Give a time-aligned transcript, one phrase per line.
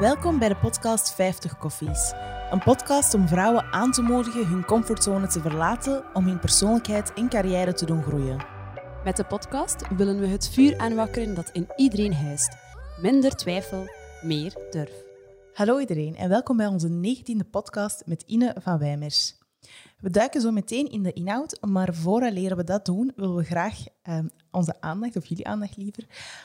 [0.00, 2.12] Welkom bij de podcast 50 Koffies.
[2.50, 7.28] Een podcast om vrouwen aan te moedigen hun comfortzone te verlaten om hun persoonlijkheid en
[7.28, 8.44] carrière te doen groeien.
[9.04, 12.56] Met de podcast willen we het vuur aanwakkeren dat in iedereen huist.
[13.00, 13.86] Minder twijfel,
[14.22, 15.02] meer durf.
[15.52, 19.39] Hallo iedereen en welkom bij onze 19e podcast met Ine van Wijmers.
[20.00, 23.84] We duiken zo meteen in de inhoud, maar vooraleer we dat doen, willen we graag
[24.02, 26.04] ehm, onze aandacht, of jullie aandacht liever,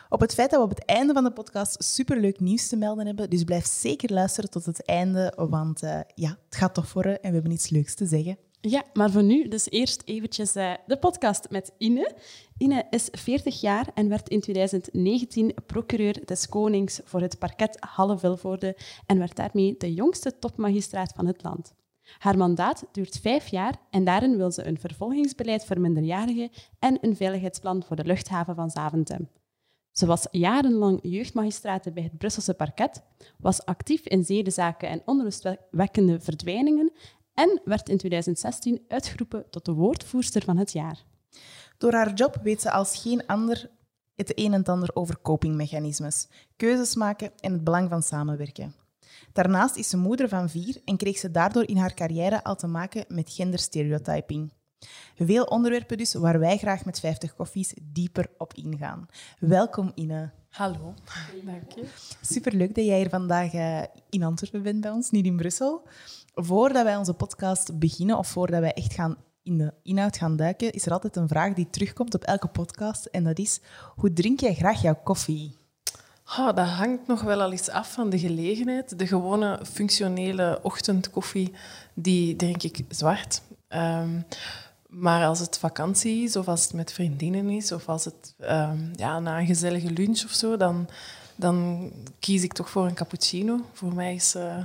[0.10, 3.06] op het feit dat we op het einde van de podcast superleuk nieuws te melden
[3.06, 3.30] hebben.
[3.30, 7.20] Dus blijf zeker luisteren tot het einde, want uh, ja, het gaat toch voor en
[7.22, 8.38] we hebben iets leuks te zeggen.
[8.62, 12.16] Ja, maar voor nu dus eerst eventjes uh, de podcast met Ine.
[12.58, 18.78] Ine is 40 jaar en werd in 2019 procureur des Konings voor het parket Halle-Vilvoorde
[19.06, 21.74] en werd daarmee de jongste topmagistraat van het land.
[22.18, 27.16] Haar mandaat duurt vijf jaar en daarin wil ze een vervolgingsbeleid voor minderjarigen en een
[27.16, 29.30] veiligheidsplan voor de luchthaven van Zaventem.
[29.92, 33.04] Ze was jarenlang jeugdmagistraat bij het Brusselse parket,
[33.38, 36.92] was actief in zedenzaken en onrustwekkende verdwijningen
[37.34, 41.04] en werd in 2016 uitgeroepen tot de woordvoerster van het jaar.
[41.78, 43.70] Door haar job weet ze als geen ander
[44.16, 48.76] het een en ander over copingmechanismes, keuzes maken en het belang van samenwerken.
[49.36, 52.68] Daarnaast is ze moeder van vier en kreeg ze daardoor in haar carrière al te
[52.68, 54.54] maken met genderstereotyping.
[55.16, 59.06] Veel onderwerpen dus waar wij graag met 50 koffies dieper op ingaan.
[59.40, 60.32] Welkom Ine.
[60.50, 60.94] Hallo,
[61.46, 61.86] dank je.
[62.22, 65.88] Superleuk dat jij hier vandaag eh, in Antwerpen bent bij ons, niet in Brussel.
[66.34, 70.72] Voordat wij onze podcast beginnen of voordat wij echt gaan in de inhoud gaan duiken,
[70.72, 73.62] is er altijd een vraag die terugkomt op elke podcast en dat is,
[73.96, 75.65] hoe drink jij graag jouw koffie?
[76.28, 79.00] Oh, dat hangt nog wel al eens af van de gelegenheid.
[79.00, 81.54] De gewone functionele ochtendkoffie,
[81.94, 83.42] die drink ik zwart.
[83.70, 84.26] Um,
[84.88, 88.92] maar als het vakantie is, of als het met vriendinnen is, of als het um,
[88.96, 90.90] ja, na een gezellige lunch of zo, dan,
[91.36, 93.60] dan kies ik toch voor een cappuccino.
[93.74, 94.58] Voor mij is uh,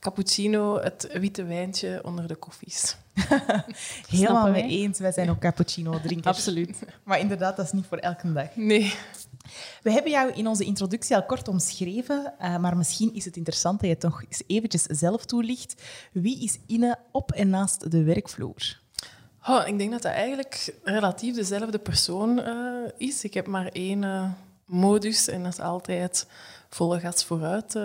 [0.00, 2.96] cappuccino het witte wijntje onder de koffies.
[4.08, 4.98] Helemaal mee eens.
[4.98, 6.36] Wij zijn ook cappuccino drinkers.
[6.36, 6.78] Absoluut.
[7.02, 8.56] Maar inderdaad, dat is niet voor elke dag.
[8.56, 8.94] Nee.
[9.82, 13.80] We hebben jou in onze introductie al kort omschreven, uh, maar misschien is het interessant
[13.80, 15.82] dat je toch eens eventjes zelf toelicht.
[16.12, 18.80] Wie is Ine op en naast de werkvloer?
[19.48, 23.24] Oh, ik denk dat dat eigenlijk relatief dezelfde persoon uh, is.
[23.24, 24.30] Ik heb maar één uh,
[24.64, 26.26] modus en dat is altijd
[26.68, 27.78] volle gas vooruit,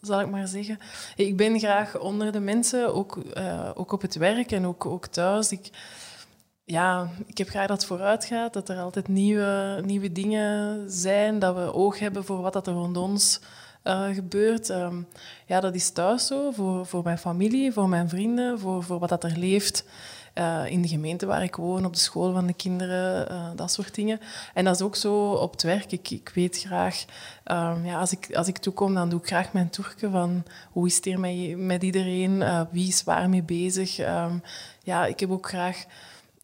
[0.00, 0.78] zal ik maar zeggen.
[1.16, 3.18] Ik ben graag onder de mensen, ook,
[3.74, 5.52] ook op het werk en ook, ook thuis.
[5.52, 5.70] Ik,
[6.70, 11.38] ja, ik heb graag dat het vooruit gaat, dat er altijd nieuwe, nieuwe dingen zijn,
[11.38, 13.40] dat we oog hebben voor wat er rond ons
[13.84, 14.68] uh, gebeurt.
[14.68, 15.06] Um,
[15.46, 19.08] ja, dat is thuis zo, voor, voor mijn familie, voor mijn vrienden, voor, voor wat
[19.08, 19.84] dat er leeft.
[20.34, 23.72] Uh, in de gemeente waar ik woon, op de school van de kinderen, uh, dat
[23.72, 24.20] soort dingen.
[24.54, 25.92] En dat is ook zo op het werk.
[25.92, 27.04] Ik, ik weet graag,
[27.44, 30.86] um, ja, als, ik, als ik toekom, dan doe ik graag mijn toerke van hoe
[30.86, 33.98] is het hier met, met iedereen, wie is waar mee bezig.
[33.98, 34.42] Um,
[34.82, 35.84] ja, ik heb ook graag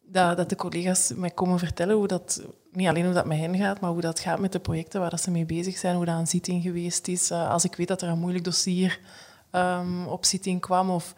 [0.07, 2.43] dat, dat de collega's mij komen vertellen hoe dat,
[2.73, 5.11] niet alleen hoe dat met hen gaat, maar hoe dat gaat met de projecten waar
[5.11, 7.31] dat ze mee bezig zijn, hoe dat een zitting geweest is.
[7.31, 9.01] Uh, als ik weet dat er een moeilijk dossier
[9.53, 11.15] um, op zitting kwam of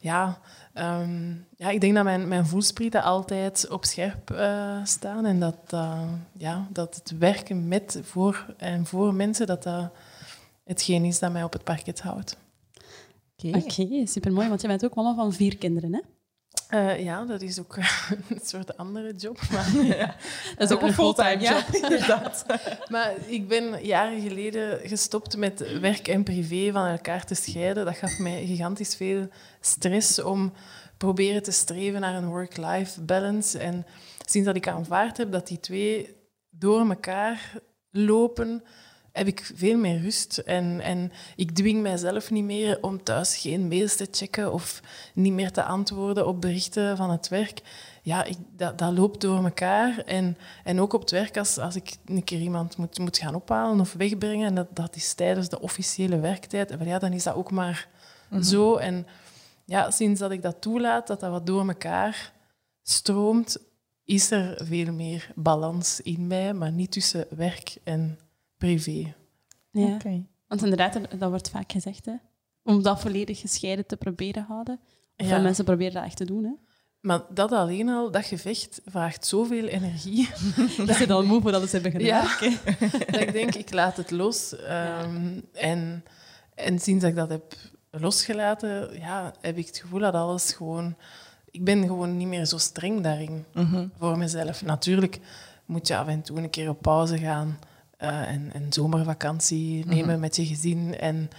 [0.00, 0.38] ja,
[0.74, 5.56] um, ja, ik denk dat mijn, mijn voelsprieten altijd op scherp uh, staan en dat,
[5.74, 9.90] uh, ja, dat het werken met, voor en voor mensen, dat dat
[10.64, 12.36] hetgeen is dat mij op het parket houdt.
[13.36, 13.84] Oké, okay.
[13.84, 16.00] okay, supermooi, want je bent ook mama van vier kinderen, hè?
[16.74, 17.76] Uh, ja, dat is ook
[18.28, 19.40] een soort andere job.
[19.50, 20.16] Maar, ja,
[20.56, 22.44] dat is ook een fulltime job, ja, inderdaad.
[22.88, 27.84] maar ik ben jaren geleden gestopt met werk en privé van elkaar te scheiden.
[27.84, 29.28] Dat gaf mij gigantisch veel
[29.60, 30.52] stress om
[30.96, 33.58] proberen te streven naar een work-life balance.
[33.58, 33.86] En
[34.26, 36.16] sinds dat ik aanvaard heb dat die twee
[36.50, 37.52] door elkaar
[37.90, 38.62] lopen,
[39.18, 40.38] heb ik veel meer rust.
[40.38, 44.80] En, en ik dwing mijzelf niet meer om thuis geen mails te checken of
[45.14, 47.62] niet meer te antwoorden op berichten van het werk.
[48.02, 49.98] Ja, ik, dat, dat loopt door elkaar.
[49.98, 53.34] En, en ook op het werk, als, als ik een keer iemand moet, moet gaan
[53.34, 57.34] ophalen of wegbrengen, en dat, dat is tijdens de officiële werktijd, ja, dan is dat
[57.34, 57.88] ook maar
[58.30, 58.42] mhm.
[58.42, 58.76] zo.
[58.76, 59.06] En
[59.64, 62.32] ja, sinds dat ik dat toelaat, dat dat wat door elkaar
[62.82, 63.58] stroomt,
[64.04, 68.18] is er veel meer balans in mij, maar niet tussen werk en
[68.58, 69.14] privé.
[69.70, 70.26] Ja, okay.
[70.46, 72.14] want inderdaad, dat wordt vaak gezegd, hè?
[72.68, 74.80] om dat volledig gescheiden te proberen houden.
[75.16, 75.38] Veel ja.
[75.38, 76.44] mensen proberen dat echt te doen.
[76.44, 76.52] Hè?
[77.00, 80.28] Maar dat alleen al, dat gevecht, vraagt zoveel energie.
[80.86, 82.06] dat ze dan moe dat ze hebben gedaan.
[82.06, 82.38] Ja,
[83.10, 84.52] dat ik denk, ik laat het los.
[84.52, 86.04] Um, en,
[86.54, 87.54] en sinds ik dat heb
[87.90, 90.96] losgelaten, ja, heb ik het gevoel dat alles gewoon...
[91.50, 93.92] Ik ben gewoon niet meer zo streng daarin mm -hmm.
[93.98, 94.64] voor mezelf.
[94.64, 95.20] Natuurlijk
[95.64, 97.58] moet je af en toe een keer op pauze gaan
[97.98, 100.20] uh, en, en zomervakantie nemen mm -hmm.
[100.20, 100.98] met je gezin.
[100.98, 101.30] En,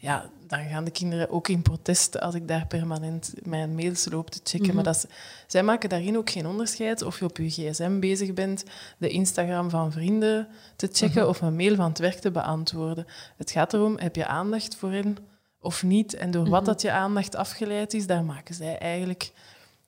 [0.00, 4.30] ja, dan gaan de kinderen ook in protest als ik daar permanent mijn mails loop
[4.30, 4.74] te checken.
[4.74, 5.04] Maar dat is,
[5.46, 8.64] zij maken daarin ook geen onderscheid of je op je gsm bezig bent,
[8.98, 13.06] de Instagram van vrienden te checken of een mail van het werk te beantwoorden.
[13.36, 15.16] Het gaat erom, heb je aandacht voor hen
[15.60, 16.14] of niet?
[16.14, 19.32] En door wat dat je aandacht afgeleid is, daar maken zij eigenlijk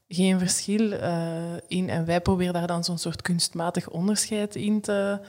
[0.09, 1.33] geen verschil eh,
[1.67, 1.89] in.
[1.89, 5.21] En wij proberen daar dan zo'n soort kunstmatig onderscheid in te,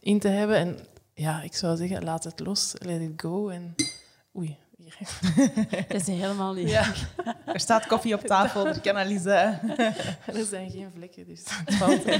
[0.00, 0.56] in te hebben.
[0.56, 0.78] En
[1.14, 3.48] ja, ik zou zeggen, laat het los, let it go.
[3.48, 3.74] En
[4.36, 4.98] oei, hier.
[5.88, 6.68] Dat is helemaal niet.
[6.70, 6.92] Ja,
[7.46, 9.24] Er staat koffie op tafel, er kan al eens...
[9.24, 12.04] er zijn geen vlekken, dus het valt.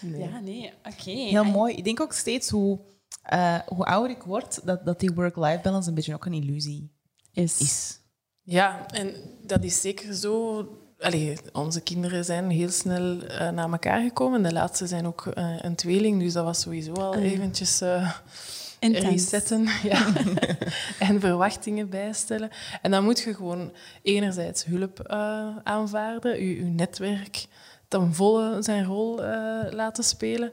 [0.00, 0.20] Nee.
[0.22, 1.10] Ja, nee, oké.
[1.10, 1.74] Heel mooi.
[1.74, 2.80] Ik denk ook steeds hoe,
[3.22, 6.90] eh, hoe ouder ik word, dat, dat die work-life balance een beetje ook een illusie
[7.32, 7.60] Is.
[7.60, 8.00] is.
[8.42, 10.68] Ja, en dat is zeker zo.
[11.04, 14.42] Allee, onze kinderen zijn heel snel eh, naar elkaar gekomen.
[14.42, 17.82] De laatste zijn ook eh, een tweeling, dus dat was sowieso al Ah, eventjes
[18.78, 19.04] Intens.
[19.04, 20.06] resetten ja.
[21.08, 22.50] en verwachtingen bijstellen.
[22.82, 23.72] En dan moet je gewoon
[24.02, 25.08] enerzijds hulp
[25.64, 27.46] aanvaarden, je, je netwerk
[27.88, 29.20] ten volle zijn rol
[29.70, 30.52] laten spelen.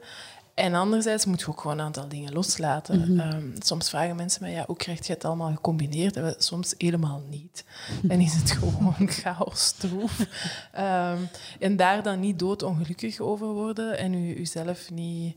[0.62, 3.20] En anderzijds moet je ook gewoon een aantal dingen loslaten.
[3.20, 6.16] Ehm, soms vragen mensen mij, ja, hoe krijg je het allemaal gecombineerd?
[6.16, 7.64] En we- soms helemaal niet.
[8.02, 10.26] Dan is het gewoon chaos, troef.
[10.72, 11.18] Ehm,
[11.58, 15.36] en daar dan niet doodongelukkig over worden en u, uzelf niet,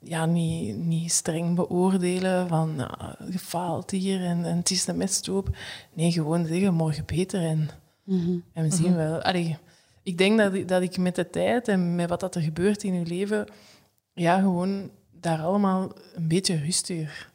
[0.00, 4.96] ja, niet, niet streng beoordelen van nou, je faalt hier en, en het is een
[4.96, 5.56] mesthoop.
[5.92, 7.70] Nee, gewoon zeggen morgen beter en,
[8.04, 8.36] Mhm.
[8.52, 9.22] en we zien wel.
[9.22, 9.56] Allee,
[10.02, 12.82] ik denk dat, ik- dat ik met de tijd en met wat dat er gebeurt
[12.82, 13.46] in uw leven,
[14.18, 17.30] ja, gewoon daar allemaal een beetje rustiger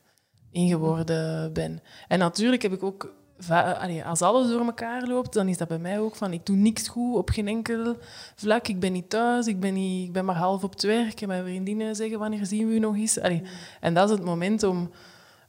[0.51, 1.81] in geworden ben.
[2.07, 3.13] En natuurlijk heb ik ook,
[3.49, 6.55] allee, als alles door elkaar loopt, dan is dat bij mij ook van, ik doe
[6.55, 7.97] niks goed op geen enkel
[8.35, 8.67] vlak.
[8.67, 11.21] Ik ben niet thuis, ik ben, niet, ik ben maar half op het werk.
[11.21, 13.19] En mijn vriendinnen zeggen, wanneer zien we u nog eens?
[13.19, 13.41] Allee,
[13.79, 14.91] En dat is het moment om,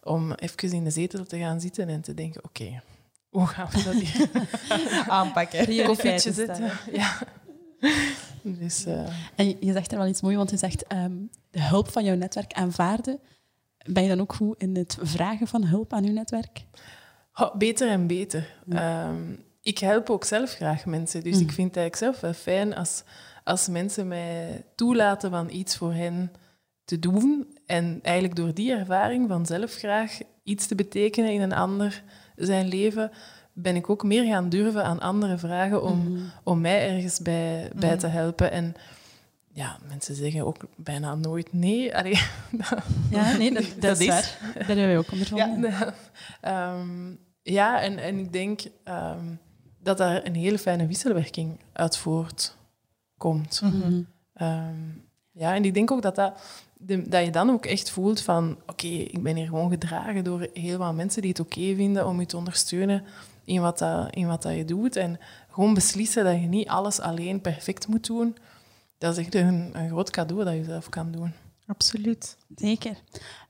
[0.03, 2.83] om even in de zetel te gaan zitten en te denken, oké,
[3.29, 4.29] hoe gaan we dat hier
[5.09, 5.67] Aanpakken.
[5.87, 6.71] Koffietje zetten?
[6.93, 7.19] Ja.
[8.61, 8.85] Dus...
[8.85, 11.13] eh, En je- je zegt er wel iets moois, want je zegt ehm,
[11.51, 13.19] de hulp van jouw netwerk aanvaarden.
[13.87, 16.65] Ben je dan ook goed in het vragen van hulp aan je netwerk?
[17.35, 18.55] Oh, beter en beter.
[18.69, 19.33] Ehm,
[19.63, 21.23] ik help ook zelf graag mensen.
[21.23, 23.03] Dus ik vind het eigenlijk zelf wel fijn als,
[23.45, 26.33] als mensen mij toelaten van iets voor hen
[26.85, 27.57] te doen.
[27.67, 32.03] En eigenlijk door die ervaring van zelf graag iets te betekenen in een ander
[32.37, 33.11] zijn leven,
[33.55, 37.97] ben ik ook meer gaan durven aan anderen vragen om, om mij ergens bij, bij
[37.97, 38.51] te helpen.
[38.51, 38.75] En
[39.53, 41.97] ja, mensen zeggen ook bijna nooit nee.
[41.97, 42.13] Allee,
[43.11, 44.39] Ja, nee, dat, dat, is is- waar.
[44.55, 45.71] Daar hebben wij ook ondervonden.
[45.71, 45.95] ja,
[46.41, 47.13] Ehm,
[47.43, 49.25] ja en, en ik denk ehm,
[49.83, 53.61] dat daar een hele fijne wisselwerking uit voortkomt.
[53.65, 54.03] Mhm.
[54.35, 54.75] Ehm,
[55.33, 56.41] ja, en ik denk ook dat, dat,
[56.77, 58.59] de- dat je dan ook echt voelt van...
[58.67, 62.21] Oké, ik ben hier gewoon gedragen door heel wat mensen die het oké vinden om
[62.21, 63.03] je te ondersteunen
[63.45, 64.97] in wat, dat, in wat dat je doet.
[64.97, 65.19] En
[65.51, 68.37] gewoon beslissen dat je niet alles alleen perfect moet doen.
[68.99, 71.33] Dat is echt een, een groot cadeau dat je zelf kan doen.
[71.67, 72.37] Absoluut.
[72.55, 72.97] Zeker.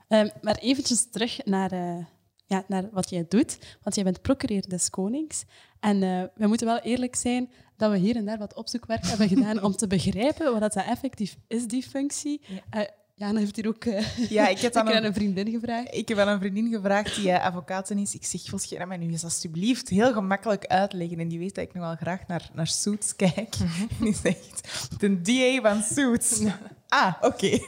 [0.07, 2.05] Ehm, maar eventjes terug naar, eh,
[2.45, 3.57] ja, naar wat jij doet.
[3.83, 5.43] Want jij bent procureur des Konings.
[5.79, 9.27] En eh, we moeten wel eerlijk zijn dat we hier en daar wat opzoekwerk hebben
[9.27, 12.41] gedaan om te begrijpen wat dat effectief is, die functie.
[12.47, 12.81] Ja.
[12.81, 15.95] Eh, Jana heeft hier ook eh, Ja, ik heb dan een, een vriendin gevraagd.
[15.95, 18.15] ik heb aan een vriendin gevraagd die eh, advocaat is.
[18.15, 21.19] Ik zeg, wil je mij nu eens alsjeblieft heel gemakkelijk uitleggen?
[21.19, 23.55] En die weet dat ik nogal graag naar, naar Suits kijk.
[23.59, 24.61] En die zegt,
[24.99, 26.43] de DA van Suits.
[26.87, 27.59] Ah, oké.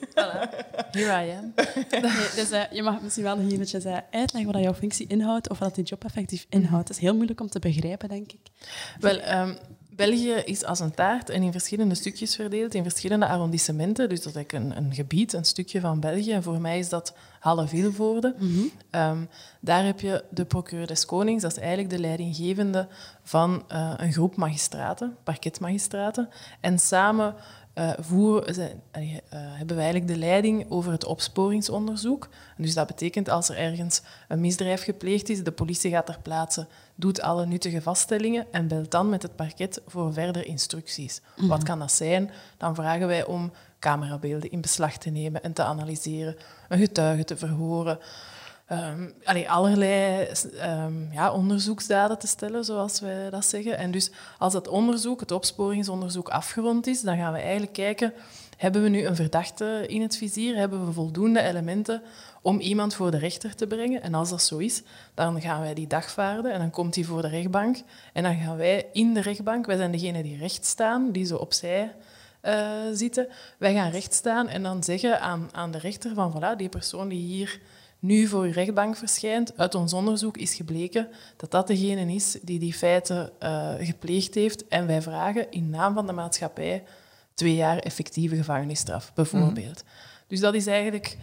[0.91, 1.53] Here I am.
[1.91, 5.07] Nee, dus eh, je mag misschien wel nog eventjes eh, uitleggen wat dat jouw functie
[5.07, 6.87] inhoudt of wat die job effectief inhoudt.
[6.87, 8.41] Het is heel moeilijk om te begrijpen, denk ik.
[8.99, 9.55] Wel, ehm,
[9.97, 14.09] België is als een taart en in verschillende stukjes verdeeld, in verschillende arrondissementen.
[14.09, 16.31] Dus dat is een, een gebied, een stukje van België.
[16.31, 18.35] En voor mij is dat Halle-Vilvoorde.
[18.89, 19.25] Ehm,
[19.59, 22.87] daar heb je de procureur des Konings, dat is eigenlijk de leidinggevende
[23.23, 26.29] van eh, een groep magistraten, parketmagistraten.
[26.59, 27.35] En samen
[27.77, 32.27] eh, voeren, zij- allee, eh, hebben wij eigenlijk de leiding over het opsporingsonderzoek.
[32.57, 36.19] En dus dat betekent als er ergens een misdrijf gepleegd is, de politie gaat ter
[36.21, 41.21] plaatse, doet alle nuttige vaststellingen en belt dan met het parket voor verder instructies.
[41.35, 42.31] Wat kan dat zijn?
[42.57, 46.35] Dan vragen wij om camerabeelden in beslag te nemen en te analyseren,
[46.69, 47.99] een getuige te verhoren,
[49.23, 53.77] Allee, allerlei ehm, ja, onderzoeksdaden te stellen, zoals wij dat zeggen.
[53.77, 58.13] En dus als dat onderzoek, het opsporingsonderzoek, afgerond is, dan gaan we eigenlijk kijken,
[58.57, 60.55] hebben we nu een verdachte in het vizier?
[60.55, 62.01] Hebben we voldoende elementen
[62.41, 64.01] om iemand voor de rechter te brengen?
[64.01, 64.83] En als dat zo is,
[65.13, 67.77] dan gaan wij die dagvaarden en dan komt hij voor de rechtbank.
[68.13, 71.35] En dan gaan wij in de rechtbank, wij zijn degene die recht staan, die zo
[71.35, 71.95] opzij
[72.41, 73.27] eh, zitten.
[73.57, 77.07] Wij gaan recht staan en dan zeggen aan, aan de rechter van, voilà, die persoon
[77.07, 77.59] die hier
[77.99, 79.57] nu voor uw rechtbank verschijnt.
[79.57, 84.67] Uit ons onderzoek is gebleken dat dat degene is die die feiten uh, gepleegd heeft.
[84.67, 86.83] En wij vragen in naam van de maatschappij
[87.33, 89.83] twee jaar effectieve gevangenisstraf, bijvoorbeeld.
[90.27, 91.17] Dus dat is eigenlijk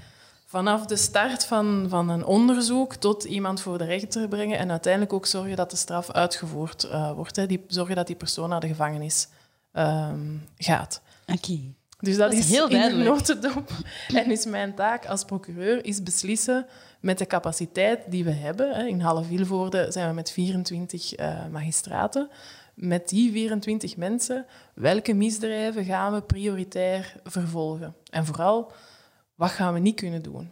[0.47, 5.13] vanaf de start van, van een onderzoek tot iemand voor de rechter brengen en uiteindelijk
[5.13, 7.37] ook zorgen dat de straf uitgevoerd uh, wordt.
[7.37, 7.47] Hè.
[7.47, 9.29] Die, zorgen dat die persoon naar de gevangenis
[9.73, 11.01] um, gaat.
[11.27, 11.61] Oké.
[12.05, 13.09] Dus dat, is heel duidelijk.
[13.09, 13.71] in notendop.
[14.15, 16.67] En is mijn taak als procureur is beslissen
[17.01, 18.89] met de capaciteit die we hebben.
[18.89, 22.29] In Halle-Vilvoorde zijn we met 24 uh, eh, magistraten.
[22.75, 27.95] Met die 24 mensen, welke misdrijven gaan we prioritair vervolgen?
[28.11, 28.73] En vooral,
[29.35, 30.51] wat gaan we niet kunnen doen?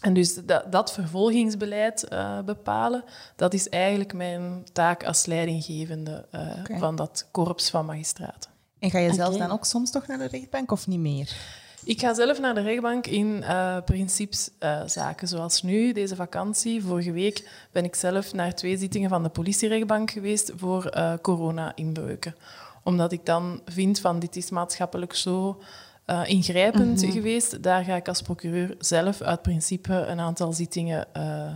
[0.00, 3.04] En dus dat, dat vervolgingsbeleid uh, bepalen,
[3.36, 6.78] dat is eigenlijk mijn taak als leidinggevende uh, okay.
[6.78, 8.53] van dat korps van magistraten.
[8.84, 9.16] En ga je okay.
[9.16, 11.36] zelf dan ook soms toch naar de rechtbank of niet meer?
[11.84, 16.82] Ik ga zelf naar de rechtbank in uh, principeszaken, zoals nu, deze vakantie.
[16.84, 22.34] Vorige week ben ik zelf naar twee zittingen van de politierechtbank geweest voor corona-inbreuken.
[22.82, 25.62] Omdat ik dan vind van dit is maatschappelijk zo
[26.06, 27.12] uh, ingrijpend mm -hmm.
[27.12, 27.62] geweest.
[27.62, 31.46] Daar ga ik als procureur zelf uit principe een aantal zittingen uh,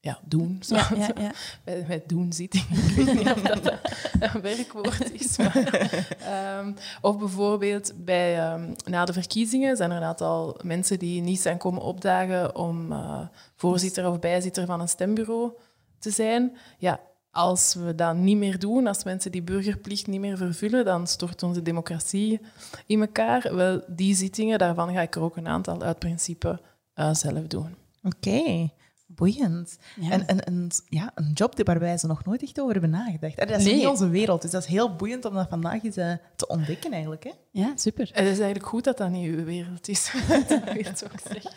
[0.00, 0.58] ja, doen.
[0.60, 0.74] Zo.
[0.74, 1.32] Ja, ja, ja.
[1.64, 2.84] Bij, bij doen-zittingen.
[2.88, 3.72] Ik weet niet of dat
[4.20, 5.36] een werkwoord is.
[5.36, 6.74] Maar, um,
[7.10, 11.58] of bijvoorbeeld bij, um, na de verkiezingen zijn er een aantal mensen die niet zijn
[11.58, 13.20] komen opdagen om uh,
[13.56, 15.52] voorzitter of bijzitter van een stembureau
[15.98, 16.56] te zijn.
[16.78, 21.06] Ja, als we dat niet meer doen, als mensen die burgerplicht niet meer vervullen, dan
[21.06, 22.40] stort onze democratie
[22.86, 23.54] in elkaar.
[23.54, 26.60] Wel, die zittingen, daarvan ga ik er ook een aantal uit principe
[26.94, 27.74] uh, zelf doen.
[28.02, 28.72] Oké, okay.
[29.14, 29.78] Boeiend.
[29.96, 30.10] Ja.
[30.10, 33.36] En, en, en ja, een job waarbij ze nog nooit echt over hebben nagedacht.
[33.36, 33.74] Dat is nee.
[33.74, 36.92] niet onze wereld, dus dat is heel boeiend om dat vandaag eens uh, te ontdekken
[36.92, 37.24] eigenlijk.
[37.24, 37.30] Hè?
[37.50, 38.10] Ja, super.
[38.12, 40.12] Het is eigenlijk goed dat dat niet uw wereld is.
[40.84, 41.52] dat zeggen.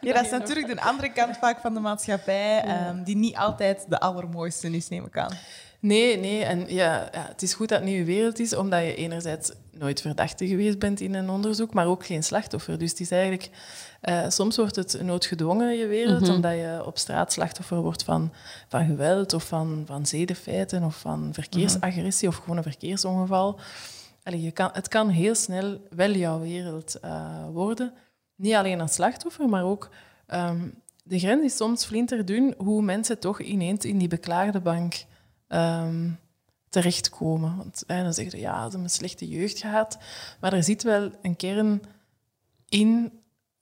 [0.00, 3.84] Ja, dat is natuurlijk de andere kant vaak van de maatschappij, um, die niet altijd
[3.88, 5.32] de allermooiste is, neem ik aan.
[5.80, 6.44] Nee, nee.
[6.44, 9.52] En ja, ja, het is goed dat het niet je wereld is, omdat je enerzijds
[9.70, 12.78] nooit verdachte geweest bent in een onderzoek, maar ook geen slachtoffer.
[12.78, 13.50] Dus het is eigenlijk...
[14.08, 16.34] Uh, soms wordt het noodgedwongen, je wereld, mm -hmm.
[16.34, 18.32] omdat je op straat slachtoffer wordt van,
[18.68, 23.58] van geweld of van, van zedenfeiten of van verkeersagressie of gewoon een verkeersongeval.
[24.22, 27.92] Allee, je kan, het kan heel snel wel jouw wereld uh, worden.
[28.36, 29.90] Niet alleen als slachtoffer, maar ook...
[30.26, 35.04] Um, de grens is soms flinterdun hoe mensen toch ineens in die beklaagde bank
[35.48, 36.18] um,
[36.68, 37.56] terechtkomen.
[37.56, 39.98] Want eh, dan zeggen je, ja, ze hebben een slechte jeugd gehad.
[40.40, 41.82] Maar er zit wel een kern
[42.68, 43.12] in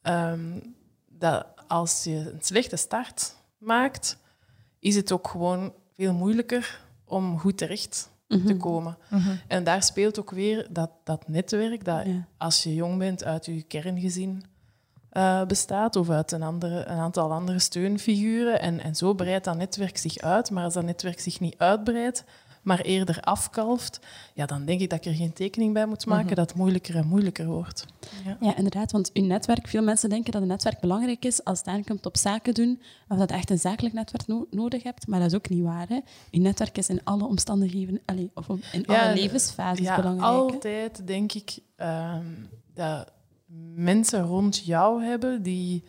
[0.02, 0.74] um,
[1.08, 4.18] dat als je een slechte start maakt,
[4.78, 8.46] is het ook gewoon veel moeilijker om goed terecht mm -hmm.
[8.46, 8.98] te komen.
[9.08, 9.40] Mm -hmm.
[9.46, 12.26] En daar speelt ook weer dat, dat netwerk, dat ja.
[12.36, 14.44] als je jong bent uit je kerngezin
[15.12, 18.60] uh, bestaat of uit een, andere, een aantal andere steunfiguren.
[18.60, 20.50] En, en zo breidt dat netwerk zich uit.
[20.50, 22.24] Maar als dat netwerk zich niet uitbreidt,
[22.62, 24.00] maar eerder afkalft,
[24.34, 26.36] ja, dan denk ik dat ik er geen tekening bij moet maken mm -hmm.
[26.36, 27.86] dat het moeilijker en moeilijker wordt.
[28.24, 28.36] Ja.
[28.40, 28.56] ja.
[28.56, 28.92] inderdaad.
[28.92, 32.16] Want uw netwerk, veel mensen denken dat een netwerk belangrijk is als het aankomt op
[32.16, 35.06] zaken doen, of dat je echt een zakelijk netwerk no nodig hebt.
[35.06, 35.88] Maar dat is ook niet waar.
[35.88, 36.00] Hè?
[36.30, 40.32] Uw netwerk is in alle omstandigheden, allez, of in alle ja, levensfases ja, belangrijk.
[40.32, 41.04] Altijd hè?
[41.04, 43.12] denk ik um, dat
[43.74, 45.84] mensen rond jou hebben die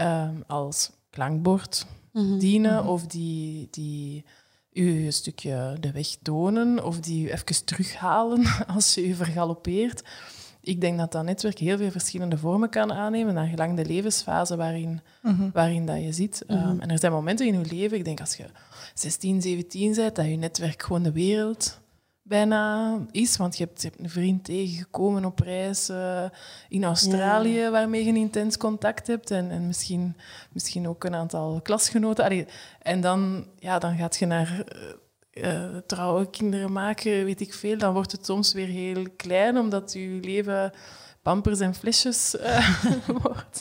[0.00, 2.38] um, als klankbord mm -hmm.
[2.38, 2.88] dienen mm -hmm.
[2.88, 4.24] of die, die
[4.72, 10.02] u een stukje de weg tonen of die u even terughalen als je u vergalopeert.
[10.62, 14.56] Ik denk dat dat netwerk heel veel verschillende vormen kan aannemen, naar gelang de levensfase
[14.56, 15.50] waarin, mm -hmm.
[15.52, 16.44] waarin dat je zit.
[16.46, 16.70] Mm -hmm.
[16.70, 18.44] um, en er zijn momenten in je leven, ik denk als je
[18.94, 21.80] 16, 17 bent, dat je netwerk gewoon de wereld
[22.30, 23.36] bijna is.
[23.36, 26.24] Want je hebt, je hebt een vriend tegengekomen op reis uh,
[26.68, 27.70] in Australië, ja.
[27.70, 29.30] waarmee je een intens contact hebt.
[29.30, 30.16] En, en misschien,
[30.52, 32.24] misschien ook een aantal klasgenoten.
[32.24, 32.46] Allee,
[32.82, 34.64] en dan, ja, dan gaat je naar
[35.34, 37.78] uh, uh, trouwe kinderen maken, weet ik veel.
[37.78, 40.72] Dan wordt het soms weer heel klein, omdat je leven
[41.22, 42.36] pampers en flesjes
[43.22, 43.60] wordt.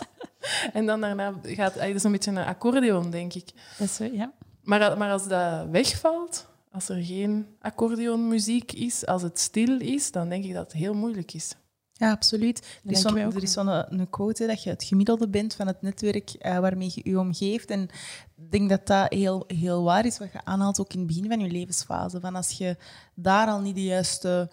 [0.73, 3.51] en dan daarna gaat het een beetje een accordeon, denk ik.
[3.77, 4.31] Dat is zo, ja.
[4.63, 10.29] Maar, maar als dat wegvalt als er geen accordeonmuziek is, als het stil is, dan
[10.29, 11.55] denk ik dat het heel moeilijk is.
[11.93, 12.79] Ja, absoluut.
[12.83, 15.81] Er is zo'n is zo een, een quote dat je het gemiddelde bent van het
[15.81, 17.69] netwerk uh, waarmee je je omgeeft.
[17.69, 17.81] En
[18.35, 21.27] ik denk dat dat heel, heel waar is, wat je aanhaalt ook in het begin
[21.27, 22.19] van je levensfase.
[22.19, 22.77] Van als je
[23.15, 24.51] daar al niet de juiste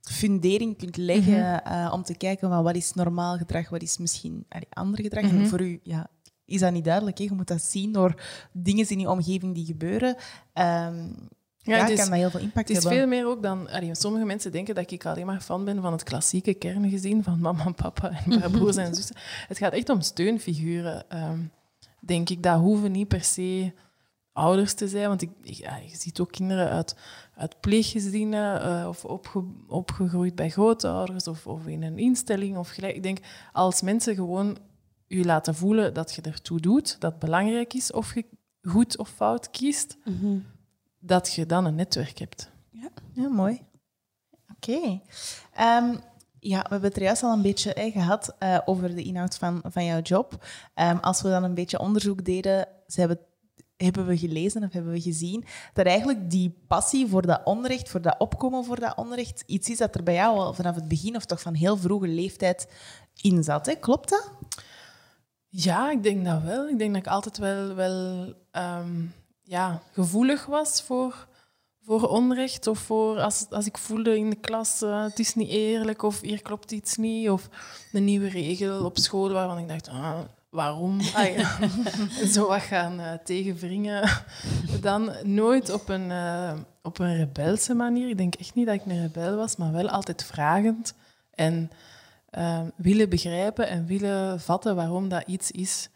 [0.00, 1.84] fundering kunt leggen mm -hmm.
[1.84, 5.22] uh, om te kijken van wat is normaal gedrag, wat is misschien allee, ander gedrag.
[5.22, 5.40] Mm -hmm.
[5.40, 6.10] En voor u ja,
[6.44, 7.18] is dat niet duidelijk.
[7.18, 7.24] Hè?
[7.24, 10.16] Je moet dat zien door dingen in je omgeving die gebeuren.
[10.54, 11.28] Um,
[11.62, 12.84] ja, ja kan dat heel veel impact hebben.
[12.84, 13.68] Het is veel meer ook dan...
[13.70, 17.40] Allee, sommige mensen denken dat ik alleen maar fan ben van het klassieke kerngezin van
[17.40, 19.16] mama en papa en broers en zussen.
[19.48, 21.04] Het gaat echt om steunfiguren.
[21.12, 21.50] Um,
[22.00, 22.42] denk ik.
[22.42, 23.72] Dat hoeven niet per se
[24.32, 25.08] ouders te zijn.
[25.08, 26.96] Want ik, ja, je ziet ook kinderen uit,
[27.36, 32.56] uit pleeggezinnen eh, of opge, opgegroeid bij grootouders of, of in een instelling.
[32.56, 32.96] Of gelijk.
[32.96, 33.18] Ik denk,
[33.52, 34.58] als mensen gewoon
[35.06, 38.24] je laten voelen dat je ertoe doet, dat belangrijk is of je
[38.62, 40.38] goed of fout kiest, Mhm.
[41.02, 42.50] Dat je dan een netwerk hebt.
[43.12, 43.60] Ja, mooi.
[44.54, 45.00] Oké.
[45.52, 45.94] Ehm,
[46.38, 49.36] ja, we hebben het er juist al een beetje eh, gehad eh, over de inhoud
[49.36, 50.44] van, van jouw job.
[50.74, 53.18] Ehm, als we dan een beetje onderzoek deden, ze hebben,
[53.76, 58.02] hebben we gelezen of hebben we gezien dat eigenlijk die passie voor dat onrecht, voor
[58.02, 61.16] dat opkomen voor dat onrecht, iets is dat er bij jou al vanaf het begin
[61.16, 62.68] of toch van heel vroege leeftijd
[63.20, 63.66] in zat.
[63.66, 63.74] Hè?
[63.74, 64.32] Klopt dat?
[65.48, 66.68] Ja, ik denk dat wel.
[66.68, 69.04] Ik denk dat ik altijd wel, wel ehm,
[69.42, 71.26] ja, gevoelig was voor,
[71.84, 72.66] voor onrecht.
[72.66, 76.20] Of voor als, als ik voelde in de klas, eh, het is niet eerlijk of
[76.20, 77.30] hier klopt iets niet.
[77.30, 77.48] Of
[77.92, 80.18] een nieuwe regel op school waarvan ik dacht, ah,
[80.50, 81.00] waarom?
[81.14, 81.58] Ah, ja.
[82.32, 84.08] Zo wat gaan eh, tegenwringen.
[84.80, 88.08] Dan nooit op een, eh, op een rebelse manier.
[88.08, 90.94] Ik denk echt niet dat ik een rebel was, maar wel altijd vragend.
[91.34, 91.70] En
[92.76, 95.88] willen begrijpen en willen vatten waarom dat iets is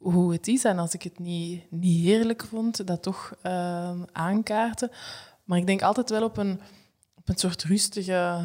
[0.00, 0.64] hoe het is.
[0.64, 4.90] En als ik het niet, niet heerlijk vond, dat toch eh, aankaarten.
[5.44, 6.60] Maar ik denk altijd wel op een,
[7.14, 8.44] op een soort rustige,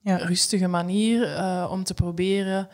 [0.00, 0.16] Ja.
[0.16, 2.68] rustige manier eh, om te proberen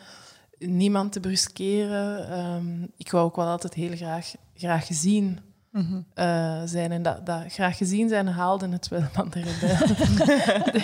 [0.57, 2.29] niemand te bruskeren.
[2.29, 5.39] Ehm, ik wou ook wel altijd heel graag, graag gezien
[5.71, 6.91] eh, zijn.
[6.91, 9.87] En dat, dat graag gezien zijn haalde het wel van de rebel,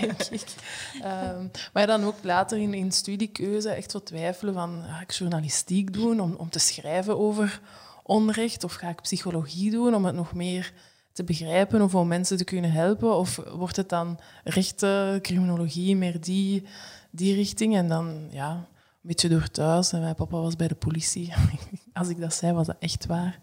[0.02, 0.56] denk ik.
[1.02, 5.94] Ehm, maar dan ook later in, in studiekeuze echt zo twijfelen van, ga ik journalistiek
[5.94, 7.62] doen om, om te schrijven over
[8.04, 8.64] onrecht?
[8.64, 10.74] Of ga ik psychologie doen om het nog meer
[11.12, 13.18] te begrijpen of om mensen te kunnen helpen?
[13.18, 16.64] Of wordt het dan rechten, criminologie, meer die,
[17.12, 17.76] die richting?
[17.76, 18.66] En dan, ja, een
[19.02, 19.92] beetje door thuis.
[19.92, 21.34] En mijn papa was bij de politie.
[21.94, 23.40] Als ik dat zei, was dat echt waar.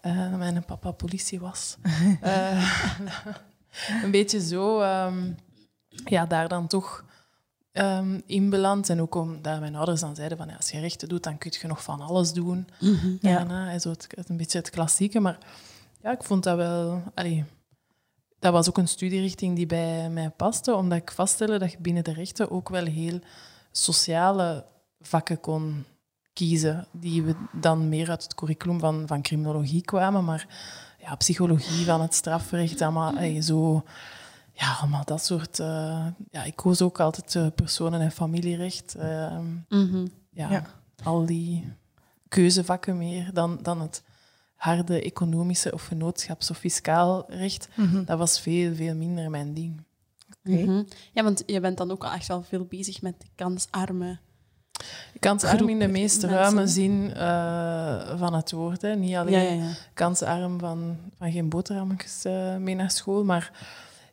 [0.00, 1.76] Eh, dat mijn papa politie was.
[2.20, 2.90] Eh,
[4.04, 5.32] een beetje zo, ehm,
[5.88, 7.04] ja, daar dan toch
[7.72, 8.88] ehm, in beland.
[8.88, 11.52] En ook omdat mijn ouders dan zeiden van, ja, als je rechten doet, dan kun
[11.60, 12.68] je nog van alles doen.
[13.20, 13.34] Ja.
[13.34, 15.20] Daarna, en zo het, het- een beetje het klassieke.
[15.20, 15.38] Maar
[16.02, 17.02] ja, ik vond dat wel...
[17.14, 17.44] Allee,
[18.38, 22.04] dat was ook een studierichting die bij mij paste, omdat ik vaststelde dat je binnen
[22.04, 23.18] de rechten ook wel heel
[23.70, 24.64] sociale
[25.00, 25.84] vakken kon
[26.32, 30.46] kiezen, die we dan meer uit het curriculum van, van criminologie kwamen, maar
[30.98, 33.82] ja, psychologie van het strafrecht, allemaal allee, zo...
[34.52, 35.58] Ja, allemaal dat soort...
[35.58, 38.94] eh, ja, ik koos ook altijd eh, personen- en familierecht.
[38.94, 40.06] ehm, Mhm.
[40.30, 40.64] ja, Ja.
[41.04, 41.72] al die
[42.28, 44.02] keuzevakken meer dan, dan het
[44.54, 47.68] harde economische of venootschaps- of fiscaal recht.
[47.76, 48.04] Mhm.
[48.04, 49.84] Dat was veel, veel minder mijn ding.
[50.44, 50.56] Oké.
[50.62, 50.82] Mhm.
[51.12, 54.18] Ja, want je bent dan ook al echt wel veel bezig met de kansarme.
[55.18, 56.38] Kansarm in de meest mensen.
[56.38, 58.82] ruime zin eh, van het woord.
[58.82, 58.94] Hè.
[58.94, 59.72] Niet alleen Ja, ja, ja.
[59.94, 63.50] kansarm van, van geen boterhammetjes eh, mee naar school, maar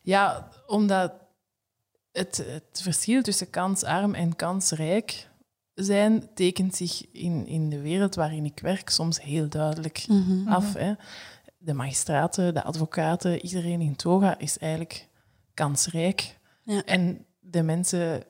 [0.02, 1.12] ja, omdat
[2.12, 5.28] het, het verschil tussen kansarm en kansrijk
[5.74, 10.48] zijn tekent zich in, in de wereld waarin ik werk soms heel duidelijk Mhm.
[10.48, 10.74] af.
[10.74, 10.92] Hè.
[11.58, 15.08] De magistraten, de advocaten, iedereen in toga is eigenlijk
[15.54, 16.38] kansrijk.
[16.62, 16.82] Ja.
[16.84, 18.22] En de mensen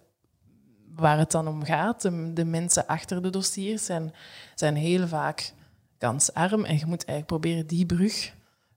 [0.98, 4.14] waar het dan om gaat, de, de mensen achter de dossiers, zijn,
[4.54, 5.52] zijn heel vaak
[5.98, 6.64] kansarm.
[6.64, 8.32] En je moet eigenlijk proberen die brug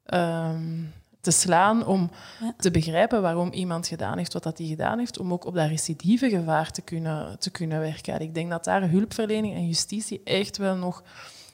[0.05, 0.83] ehm,
[1.21, 2.53] te slaan om Ja.
[2.57, 5.67] te begrijpen waarom iemand gedaan heeft wat dat hij gedaan heeft, om ook op dat
[5.69, 8.13] recidieve gevaar te kunnen, te kunnen werken.
[8.13, 11.03] En ik denk dat daar hulpverlening en justitie echt wel nog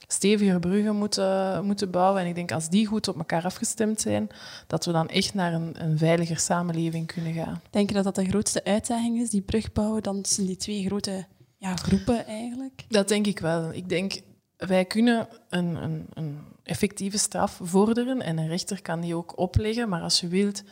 [0.07, 2.21] steviger bruggen moeten, moeten bouwen.
[2.21, 4.29] En ik denk als die goed op elkaar afgestemd zijn,
[4.67, 7.61] dat we dan echt naar een, een veiliger samenleving kunnen gaan.
[7.69, 10.85] Denk je dat dat de grootste uitdaging is, die brug bouwen dan tussen die twee
[10.85, 11.25] grote
[11.57, 12.85] ja, groepen eigenlijk?
[12.89, 13.73] Dat denk ik wel.
[13.73, 14.19] Ik denk,
[14.57, 19.89] wij kunnen een, een, een effectieve straf vorderen en een rechter kan die ook opleggen.
[19.89, 20.63] Maar als je wilt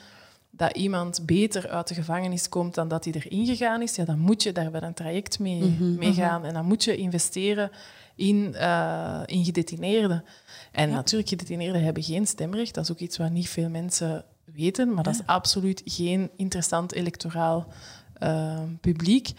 [0.50, 4.20] dat iemand beter uit de gevangenis komt dan dat hij erin gegaan is, ja, dan
[4.20, 6.46] moet je daar wel een traject mee, Mhm, mee gaan.
[6.46, 7.72] En dan moet je investeren
[8.16, 10.24] in, eh, in gedetineerden.
[10.72, 10.96] En Ja.
[10.96, 12.74] natuurlijk, gedetineerden hebben geen stemrecht.
[12.74, 14.94] Dat is ook iets wat niet veel mensen weten.
[14.94, 17.68] Maar dat is absoluut geen interessant electoraal
[18.16, 19.32] eh, publiek.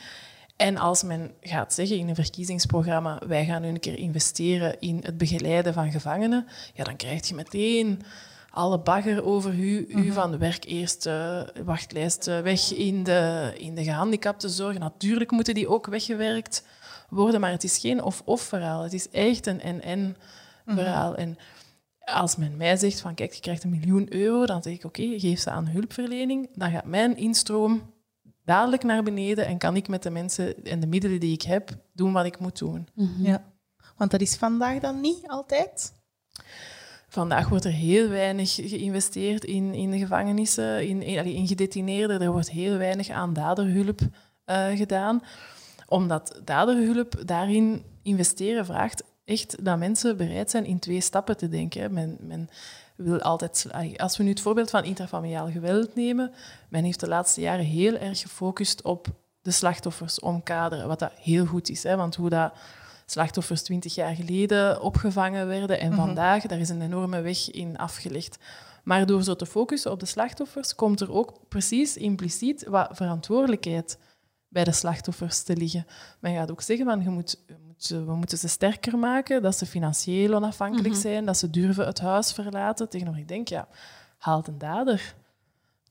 [0.57, 5.01] En als men gaat zeggen in een verkiezingsprogramma, wij gaan nu een keer investeren in
[5.03, 8.03] het begeleiden van gevangenen, ja, dan krijg je meteen
[8.51, 13.85] alle bagger over u, u van werk eerst eh, wachtlijst weg in de, in de
[13.85, 14.79] gehandicaptenzorg.
[14.79, 16.65] Natuurlijk moeten die ook weggewerkt
[17.09, 18.83] worden, maar het is geen of-of verhaal.
[18.83, 20.17] Het is echt een en-en
[20.67, 21.15] verhaal.
[21.15, 21.39] En
[22.05, 25.19] als men mij zegt van kijk, je krijgt een miljoen euro, dan zeg ik oké,
[25.19, 26.49] geef ze aan hulpverlening.
[26.55, 27.95] Dan gaat mijn instroom
[28.45, 31.71] dadelijk naar beneden en kan ik met de mensen en de middelen die ik heb
[31.93, 32.89] doen wat ik moet doen.
[33.19, 33.45] Ja.
[33.97, 35.95] Want dat is vandaag dan niet altijd?
[37.09, 42.21] Vandaag wordt er heel weinig geïnvesteerd in, in de gevangenissen, in, in, in gedetineerden.
[42.21, 45.23] Er wordt heel weinig aan daderhulp uh, gedaan.
[45.87, 51.93] Omdat daderhulp daarin investeren vraagt echt dat mensen bereid zijn in twee stappen te denken.
[51.93, 52.49] Men, men
[52.97, 56.33] wil altijd, als we nu het voorbeeld van intrafamiliaal geweld nemen,
[56.69, 59.07] men heeft de laatste jaren heel erg gefocust op
[59.43, 61.83] de slachtoffers omkaderen, wat dat heel goed is.
[61.83, 62.53] Hè, want hoe dat
[63.07, 66.01] slachtoffers twintig jaar geleden opgevangen werden en mhm.
[66.01, 68.39] vandaag, daar is een enorme weg in afgelegd.
[68.85, 73.99] Maar door zo te focussen op de slachtoffers, komt er ook precies impliciet wat verantwoordelijkheid
[74.57, 75.87] bij de slachtoffers te liggen.
[76.21, 77.43] Men gaat ook zeggen, van, je moet,
[77.89, 81.01] we moeten ze sterker maken, dat ze financieel onafhankelijk mhm.
[81.01, 82.89] zijn, dat ze durven het huis verlaten.
[82.89, 83.69] Tegenover ik denk, ja,
[84.19, 85.15] haal een dader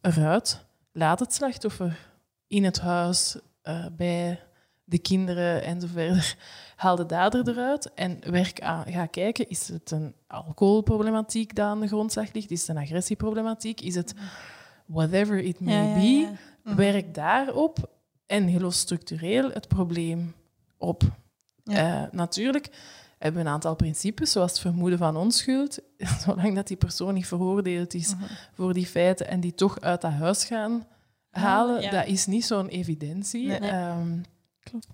[0.01, 2.09] eruit, laat het slachtoffer
[2.47, 4.39] in het huis, uh, bij
[4.83, 6.35] de kinderen en zo verder.
[6.75, 8.85] Haal de dader eruit en werk aan.
[8.87, 12.51] Ga kijken, is het een alcoholproblematiek die aan de grondslag ligt?
[12.51, 13.81] Is het een agressieproblematiek?
[13.81, 14.13] Is het
[14.85, 16.37] whatever it may be?
[16.63, 16.75] Mhm.
[16.75, 17.93] Werk daarop
[18.25, 20.33] en je lost structureel het probleem
[20.77, 21.03] op.
[21.63, 22.69] Uh, natuurlijk
[23.17, 25.79] hebben we een aantal principes, zoals het vermoeden van onschuld.
[26.25, 28.23] Zolang dat die persoon niet veroordeeld is mhm.
[28.53, 30.87] voor die feiten en die toch uit dat huis gaan
[31.29, 33.53] halen, dat is niet zo'n evidentie.
[33.53, 34.17] Ehm,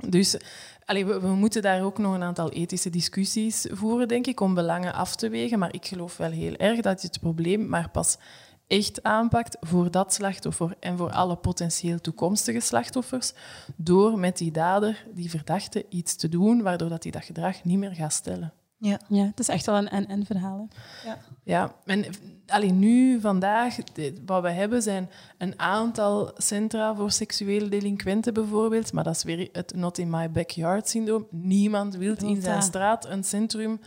[0.10, 0.38] dus
[0.86, 4.54] allee, we, we, moeten daar ook nog een aantal ethische discussies voeren, denk ik, om
[4.54, 5.60] belangen af te wegen.
[5.60, 8.17] Maar ik geloof wel heel erg dat je het probleem maar pas
[8.71, 13.34] echt aanpakt voor dat slachtoffer en voor alle potentieel toekomstige slachtoffers,
[13.75, 17.77] door met die dader, die verdachte, iets te doen, waardoor dat hij dat gedrag niet
[17.77, 18.53] meer gaat stellen.
[18.77, 20.67] Ja, ja het is echt wel een en-en verhaal.
[21.05, 21.17] Ja.
[21.43, 22.05] ja, en
[22.47, 23.75] alleen nu, vandaag,
[24.25, 29.49] wat we hebben zijn een aantal centra voor seksuele delinquenten bijvoorbeeld, maar dat is weer
[29.51, 31.27] het not in my backyard syndroom.
[31.29, 33.79] Niemand wil in zijn straat een centrum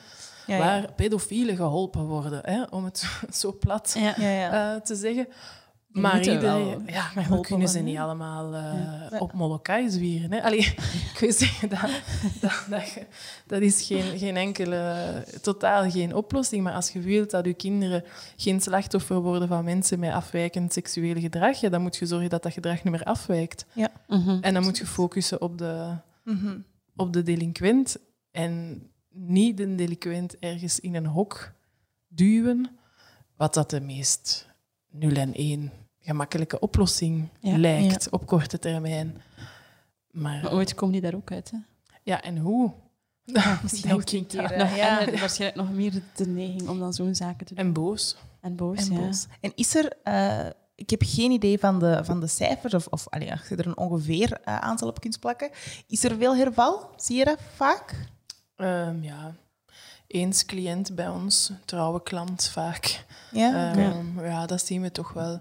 [0.47, 3.07] waar pedofielen geholpen worden, hè, om het
[3.41, 5.29] zo plat uh, te zeggen.
[5.89, 10.33] maar iedereen, ja, we kunnen ze niet allemaal uh, op Molokai zwieren.
[10.33, 10.43] Hè?
[10.43, 10.59] Allee,
[11.13, 11.81] ik wil zeggen, dat,
[12.41, 12.99] dat, dat,
[13.47, 16.63] dat, is geen, geen enkele, totaal geen oplossing.
[16.63, 18.05] Maar als je wilt dat je kinderen
[18.37, 22.43] geen slachtoffer worden van mensen met afwijkend seksueel gedrag, ja, dan moet je zorgen dat
[22.43, 23.65] dat gedrag niet meer afwijkt.
[23.73, 23.91] Ja.
[24.09, 24.39] Mhm.
[24.41, 26.59] En dan moet je focussen op de, mhm.
[26.97, 27.97] op de delinquent.
[28.31, 28.83] En
[29.15, 31.53] niet de delinquent ergens in een hok
[32.09, 32.79] duwen,
[33.37, 34.49] wat dat de meest
[34.91, 39.23] nul en één gemakkelijke oplossing lijkt op korte termijn.
[40.11, 41.51] Maar, ooit komt die daar ook uit.
[41.51, 41.59] Hè?
[42.03, 42.73] Ja, en hoe?
[43.25, 44.59] Ja, misschien ook een keer.
[44.59, 45.01] Nog, ja.
[45.07, 47.65] En waarschijnlijk nog meer de neiging om dan zo'n zaken te doen.
[47.65, 48.17] En boos.
[48.41, 49.27] En boos, en, boos.
[49.41, 49.93] en is er...
[50.05, 53.57] Uh, ik heb geen idee van de, van de cijfers, of, of allee, als je
[53.57, 55.51] er een ongeveer uh, aantal op kunt plakken.
[55.87, 56.91] Is er veel herval?
[56.97, 58.13] Zie je dat vaak?
[58.57, 59.35] Um, ja,
[60.07, 63.05] eens cliënt bij ons, trouwe klant vaak.
[63.33, 63.77] Ja?
[63.77, 64.47] Um, ja.
[64.47, 65.41] dat zien we toch wel.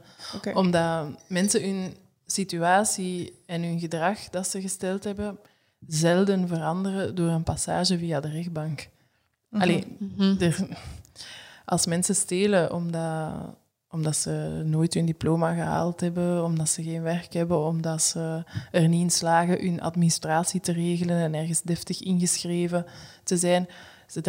[0.54, 5.39] Omdat mensen hun situatie en hun gedrag dat ze gesteld hebben,
[5.88, 8.89] zelden veranderen door een passage via de rechtbank.
[9.49, 9.97] Mm Allee,
[11.65, 13.34] als mensen stelen omdat,
[13.93, 18.88] omdat ze nooit hun diploma gehaald hebben, omdat ze geen werk hebben, omdat ze er
[18.88, 22.86] niet in slagen hun administratie te regelen en ergens deftig ingeschreven
[23.23, 23.67] te zijn.
[24.08, 24.21] Ze,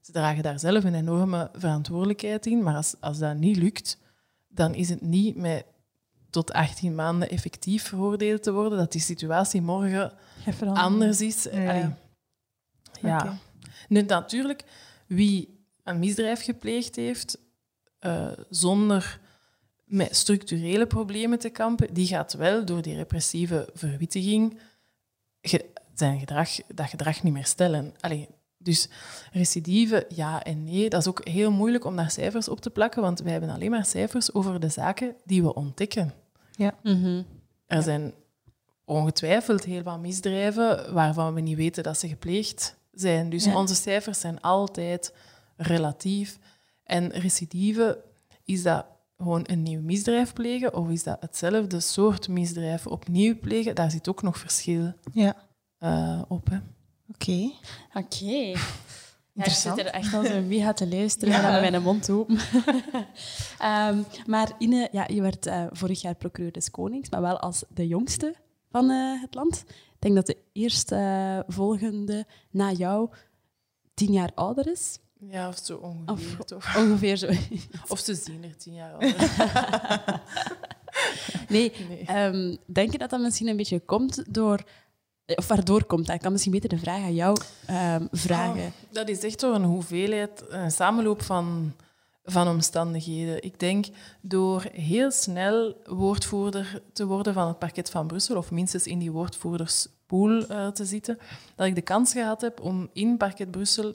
[0.00, 3.98] ze dragen daar zelf een enorme verantwoordelijkheid in, maar als, als dat niet lukt,
[4.48, 5.64] dan is het niet met
[6.30, 10.12] tot 18 maanden effectief veroordeeld te worden, dat die situatie morgen
[10.60, 11.42] anders is.
[11.42, 11.96] Ja.
[13.00, 13.38] ja.
[13.88, 14.64] Nu, natuurlijk,
[15.06, 17.38] wie een misdrijf gepleegd heeft,
[18.06, 19.20] uh, zonder
[19.84, 24.58] met structurele problemen te kampen, die gaat wel door die repressieve verwittiging
[25.94, 27.94] zijn gedrag, dat gedrag niet meer stellen.
[28.00, 28.88] Allee, dus
[29.32, 30.88] recidive, ja en nee.
[30.88, 33.70] Dat is ook heel moeilijk om daar cijfers op te plakken, want wij hebben alleen
[33.70, 36.12] maar cijfers over de zaken die we ontdekken.
[36.56, 36.74] Ja.
[36.82, 37.22] Mhm.
[37.66, 38.14] Er zijn
[38.84, 43.30] ongetwijfeld heel wat misdrijven waarvan we niet weten dat ze gepleegd zijn.
[43.30, 45.14] Dus onze cijfers zijn altijd
[45.56, 46.38] relatief.
[46.84, 48.04] En recidive,
[48.44, 53.74] is dat gewoon een nieuw misdrijf plegen of is dat hetzelfde soort misdrijf opnieuw plegen?
[53.74, 55.36] Daar zit ook nog verschil ja.
[55.80, 56.48] Uh, op.
[57.08, 57.50] Oké.
[57.94, 58.52] Oké.
[59.36, 61.60] Ja, ik zit er echt als een wie gaat te luisteren ja.
[61.60, 62.38] met mijn mond open.
[63.62, 67.64] um, maar Ine, ja, je werd uh, vorig jaar procureur des Konings, maar wel als
[67.68, 68.34] de jongste
[68.70, 69.64] van uh, het land.
[69.68, 73.10] Ik denk dat de eerste uh, volgende na jou
[73.94, 74.98] tien jaar ouder is.
[75.18, 76.38] Ja, of zo ongeveer.
[76.38, 76.76] Of, toch?
[76.76, 77.28] Ongeveer zo.
[77.88, 79.30] of ze zien er tien jaar ouder.
[81.48, 82.24] nee, nee.
[82.24, 84.64] Um, denk je dat dat misschien een beetje komt door
[85.26, 86.14] of waardoor komt dat?
[86.14, 88.62] Ik kan misschien beter de vraag aan jou um, vragen.
[88.62, 91.74] Oh, dat is echt zo een hoeveelheid, een samenloop van
[92.24, 93.42] van omstandigheden.
[93.42, 93.86] Ik denk
[94.20, 99.10] door heel snel woordvoerder te worden van het parket van Brussel, of minstens in die
[99.10, 101.18] woordvoerderspool uh, te zitten,
[101.54, 103.94] dat ik de kans gehad heb om in parket Brussel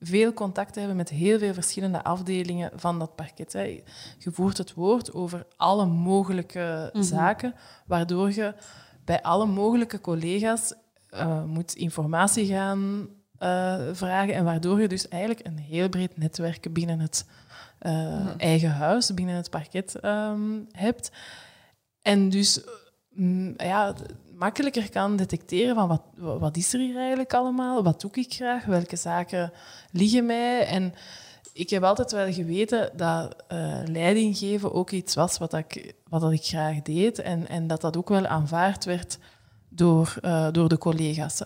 [0.00, 3.52] veel contact te hebben met heel veel verschillende afdelingen van dat parket.
[3.52, 3.82] Hè.
[4.18, 7.02] Je voert het woord over alle mogelijke mhm.
[7.02, 7.54] zaken,
[7.86, 8.54] waardoor je
[9.04, 10.74] bij alle mogelijke collega's
[11.10, 13.08] uh, moet informatie gaan
[13.40, 17.26] uh, vragen en waardoor je dus eigenlijk een heel breed netwerk binnen het
[17.82, 21.10] uh, eigen huis, binnen het parket um, hebt.
[22.02, 22.60] En dus
[23.10, 23.94] mm, ja,
[24.38, 28.64] makkelijker kan detecteren van wat, wat is er hier eigenlijk allemaal, wat doe ik graag,
[28.64, 29.52] welke zaken
[29.90, 30.66] liggen mij.
[30.66, 30.94] En
[31.52, 36.32] ik heb altijd wel geweten dat uh, leiding geven ook iets was wat ik, wat
[36.32, 39.18] ik graag deed en, en dat dat ook wel aanvaard werd
[39.68, 41.42] door, uh, door de collega's.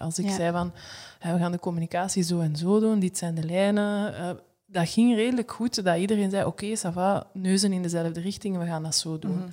[0.00, 0.72] Als ik zei van,
[1.20, 4.14] we gaan de communicatie zo en zo doen, dit zijn de lijnen.
[4.14, 4.30] Uh,
[4.66, 8.58] dat ging redelijk goed, dat iedereen zei, oké, okay, ça va, neuzen in dezelfde richting,
[8.58, 9.36] we gaan dat zo doen.
[9.36, 9.48] Mhm.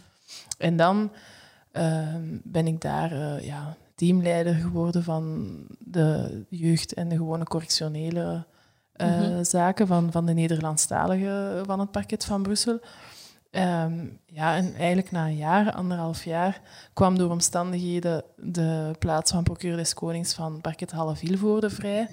[0.58, 1.12] En dan
[1.72, 8.46] Ehm, ben ik daar uh, ja, teamleider geworden van de jeugd en de gewone correctionele
[8.96, 12.80] uh, zaken van, van de Nederlandstalige van het parket van Brussel.
[13.52, 16.62] Um, ja, en eigenlijk na een jaar, anderhalf jaar,
[16.94, 22.10] kwam door omstandigheden de plaats van procureur des Konings van parket Halle Vilvoorde vrij.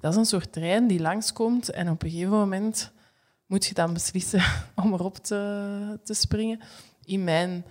[0.00, 2.92] Dat is een soort trein die langskomt en op een gegeven moment
[3.46, 4.42] moet je dan beslissen
[4.82, 6.60] om erop te, te springen.
[7.04, 7.64] In mijn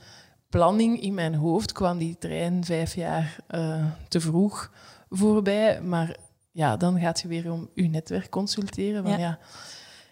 [0.51, 4.71] planning in mijn hoofd kwam die trein vijf jaar uh, te vroeg
[5.09, 5.81] voorbij.
[5.81, 6.15] Maar
[6.51, 9.03] ja, dan gaat je weer om je netwerk consulteren.
[9.03, 9.39] Van, ja.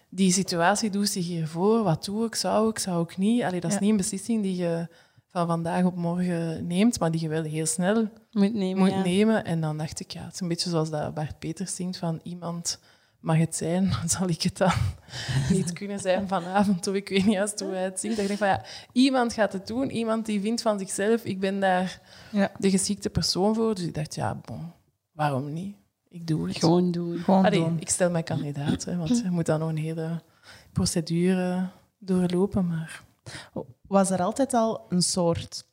[0.08, 1.82] die situatie doet zich hiervoor.
[1.82, 2.34] Wat doe ik?
[2.34, 2.78] Zou ik?
[2.78, 3.42] Zou ik niet?
[3.42, 4.88] Allee, dat is niet een beslissing die je
[5.30, 8.78] van vandaag op morgen neemt, maar die je wel heel snel moet nemen.
[8.78, 9.44] Moet nemen.
[9.44, 12.20] En dan dacht ik, ja, het is een beetje zoals dat Bart Peters zingt van
[12.22, 12.78] iemand
[13.20, 14.72] mag het zijn, zal ik het dan
[15.56, 18.18] niet kunnen zijn vanavond, of ik weet niet juist hoe hij het zingt.
[18.18, 21.60] ik denk van ja, iemand gaat het doen, iemand die vindt van zichzelf, ik ben
[21.60, 22.50] daar ja.
[22.58, 23.74] de geschikte persoon voor.
[23.74, 24.72] Dus ik dacht, ja, bon,
[25.12, 25.76] waarom niet?
[26.08, 26.56] Ik doe het.
[26.56, 27.18] Gewoon doen.
[27.18, 27.80] Gewoon doen.
[27.80, 30.22] Ik stel mij kandidaat, hè, want je moet dan nog een hele
[30.72, 32.66] procedure doorlopen.
[32.66, 33.02] Maar...
[33.86, 35.64] Was er altijd al een soort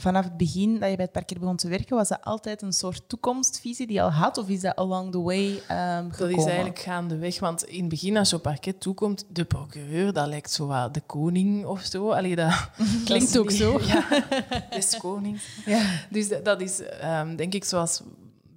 [0.00, 2.72] vanaf het begin dat je bij het parket begon te werken, was dat altijd een
[2.72, 4.38] soort toekomstvisie die je al had?
[4.38, 5.62] Of is dat along the way
[5.98, 7.40] um, Dat is eigenlijk gaandeweg.
[7.40, 10.94] Want in het begin, als je op parket toekomt, de procureur, dat lijkt zo wat
[10.94, 12.10] de koning of zo.
[12.10, 12.70] Allee, dat
[13.04, 13.78] klinkt ook zo.
[13.90, 14.04] Ja,
[14.70, 15.40] de koning.
[15.66, 15.82] Ja.
[16.10, 18.02] Dus dat, is, um, denk ik, zoals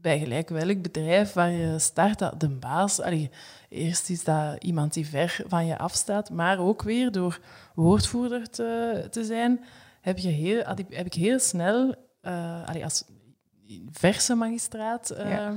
[0.01, 3.01] bij gelijk welk bedrijf waar je start, dat de baas...
[3.01, 3.29] Allee,
[3.69, 7.39] eerst is dat iemand die ver van je afstaat, maar ook weer door
[7.75, 9.59] woordvoerder te, te zijn
[10.03, 13.03] heb, je heel, heb ik heel snel, uh, als
[13.91, 15.49] verse magistraat, uh,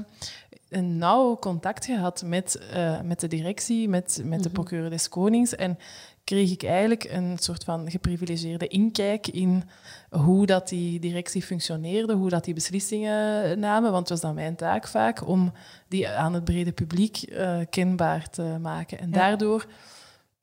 [0.68, 4.54] een nauw contact gehad met, uh, met de directie, met, met de mhm.
[4.54, 5.54] procureur des Konings.
[5.54, 5.78] En
[6.24, 9.64] kreeg ik eigenlijk een soort van geprivilegeerde inkijk in
[10.11, 13.90] hoe dat die directie functioneerde, hoe dat die beslissingen namen.
[13.90, 15.52] Want het was dan mijn taak vaak om
[15.88, 18.98] die aan het brede publiek uh, kenbaar te maken.
[18.98, 19.66] En daardoor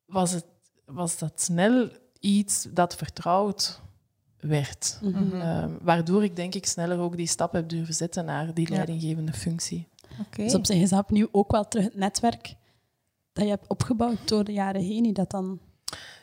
[0.05, 0.45] was, het,
[0.85, 1.89] was dat snel
[2.19, 3.81] iets dat vertrouwd
[4.43, 4.99] werd.
[5.01, 5.41] Mhm.
[5.41, 9.33] Ehm, waardoor ik denk ik sneller ook die stap heb durven zetten naar die leidinggevende
[9.33, 9.87] functie.
[10.19, 10.45] Okay.
[10.45, 12.55] Dus op zich is dat opnieuw ook wel terug het netwerk
[13.33, 15.59] dat je hebt opgebouwd door de jaren heen, die dat dan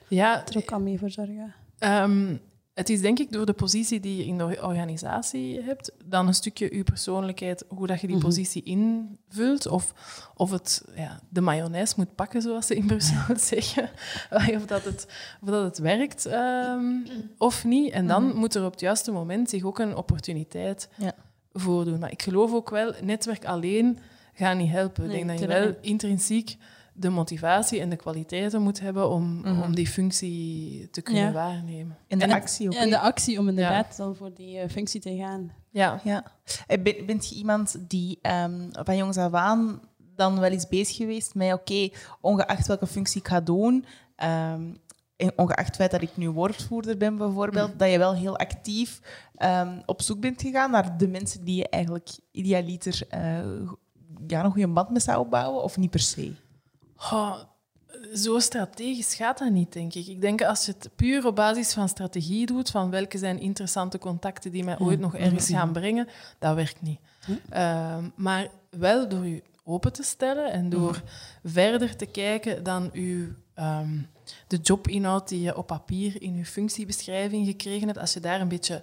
[0.08, 1.54] ja, er ook kan mee voor zorgen.
[1.78, 2.36] Ehm,
[2.80, 6.34] het is denk ik door de positie die je in de organisatie hebt, dan een
[6.34, 8.24] stukje je persoonlijkheid, hoe dat je die mhm.
[8.24, 9.92] positie invult, of,
[10.36, 13.16] of het ja, de mayonaise moet pakken, zoals ze in Brussel
[13.54, 13.90] zeggen,
[14.30, 15.06] of dat het,
[15.40, 16.84] of dat het werkt ehm,
[17.38, 17.92] of niet.
[17.92, 18.36] En dan mhm.
[18.36, 21.14] moet er op het juiste moment zich ook een opportuniteit ja.
[21.52, 21.98] voordoen.
[21.98, 23.98] Maar ik geloof ook wel, netwerk alleen
[24.34, 25.04] gaat niet helpen.
[25.04, 26.56] ik denk dat je wel intrinsiek
[27.00, 29.62] de motivatie en de kwaliteiten moet hebben om, mhm.
[29.62, 31.96] om die functie te kunnen waarnemen.
[32.08, 32.74] En de actie ook.
[32.74, 35.52] En de actie om inderdaad dan voor die uh, functie te gaan.
[35.70, 36.00] Ja.
[36.04, 36.24] ja.
[36.66, 39.80] Ben, bent je iemand die um, van jongs af aan
[40.16, 41.88] dan wel eens bezig geweest met, oké,
[42.20, 43.84] ongeacht welke functie ik ga doen,
[44.52, 44.78] um,
[45.36, 47.78] ongeacht het feit dat ik nu woordvoerder ben bijvoorbeeld, mhm.
[47.78, 49.00] dat je wel heel actief
[49.38, 53.20] um, op zoek bent gegaan naar de mensen die je eigenlijk idealiter uh,
[54.26, 56.34] ja, een goede band mee zou opbouwen, of niet per se?
[58.14, 60.06] Zo strategisch gaat dat niet, denk ik.
[60.06, 63.98] Ik denk als je het puur op basis van strategie doet, van welke zijn interessante
[63.98, 66.08] contacten die mij ooit nog ergens gaan brengen,
[66.38, 67.00] dat werkt niet.
[67.48, 71.02] Ehm, maar wel door je open te stellen en door
[71.44, 73.98] verder te kijken dan uw, ehm,
[74.46, 78.48] de jobinhoud die je op papier in je functiebeschrijving gekregen hebt, als je daar een
[78.48, 78.82] beetje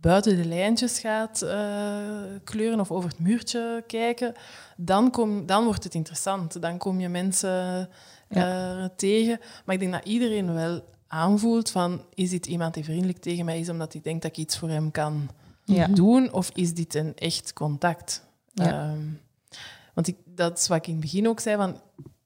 [0.00, 2.08] buiten de lijntjes gaat uh,
[2.44, 4.34] kleuren of over het muurtje kijken,
[4.76, 6.62] dan, kom, dan wordt het interessant.
[6.62, 7.88] Dan kom je mensen
[8.28, 9.40] uh, tegen.
[9.64, 13.60] Maar ik denk dat iedereen wel aanvoelt van, is dit iemand die vriendelijk tegen mij
[13.60, 15.28] is omdat hij denkt dat ik iets voor hem kan
[15.64, 15.86] ja.
[15.86, 18.26] doen, of is dit een echt contact?
[18.52, 18.90] Ja.
[18.90, 19.20] Um,
[19.94, 21.80] want ik, dat is wat ik in het begin ook zei, van,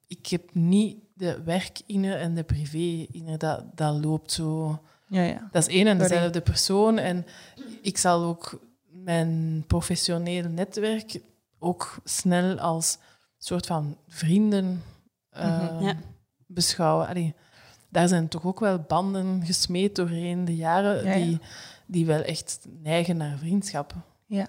[0.06, 4.80] ik heb niet de werk-inner en de privé-inner, dat, dat loopt zo...
[5.12, 5.48] Ja, ja.
[5.50, 6.98] Dat is één en dezelfde persoon.
[6.98, 7.26] En
[7.82, 11.20] ik zal ook mijn professionele netwerk
[11.58, 12.98] ook snel als
[13.38, 14.82] soort van vrienden
[15.36, 15.90] uh,
[16.46, 17.06] beschouwen.
[17.06, 17.34] Allee,
[17.88, 21.40] daar zijn toch ook wel banden gesmeed doorheen de jaren Die,
[21.86, 23.94] die wel echt neigen naar vriendschap.
[24.26, 24.48] Ja.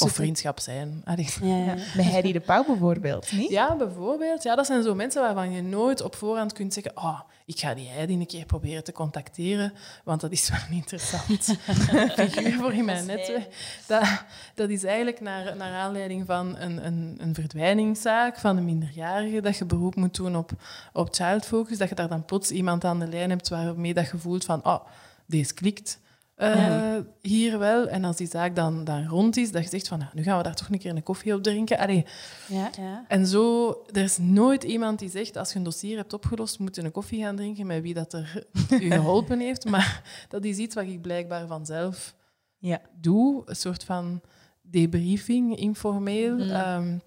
[0.00, 1.02] Of vriendschap zijn.
[1.04, 1.74] Ja, ja.
[1.96, 3.50] Met Heidi de Pauw bijvoorbeeld, niet?
[3.50, 4.42] Ja, bijvoorbeeld.
[4.42, 7.74] Ja, dat zijn zo mensen waarvan je nooit op voorhand kunt zeggen oh, ik ga
[7.74, 9.72] die Heidi een keer proberen te contacteren,
[10.04, 11.44] want dat is wel een interessant
[12.18, 13.54] figuur voor in mijn netwerk.
[13.86, 14.24] Dat,
[14.54, 19.56] dat is eigenlijk naar, naar aanleiding van een, een, een verdwijningszaak van een minderjarige, dat
[19.56, 20.50] je beroep moet doen op,
[20.92, 24.10] op child focus, dat je daar dan plots iemand aan de lijn hebt waarmee dat
[24.10, 24.84] je voelt van oh,
[25.26, 25.98] deze klikt.
[26.42, 27.88] Uh, hier wel.
[27.88, 30.36] En als die zaak dan, dan rond is, dat je zegt van, nou, nu gaan
[30.36, 31.78] we daar toch een keer een koffie op drinken.
[31.78, 32.06] Allee.
[32.48, 33.04] Ja, ja.
[33.08, 36.76] En zo, er is nooit iemand die zegt, als je een dossier hebt opgelost, moet
[36.76, 39.64] je een koffie gaan drinken met wie dat er u geholpen heeft.
[39.64, 42.14] Maar dat is iets wat ik blijkbaar vanzelf
[42.58, 42.80] ja.
[43.00, 43.42] doe.
[43.46, 44.20] Een soort van
[44.62, 46.34] debriefing, informeel.
[46.34, 46.50] Mm.
[46.50, 46.98] Ehm,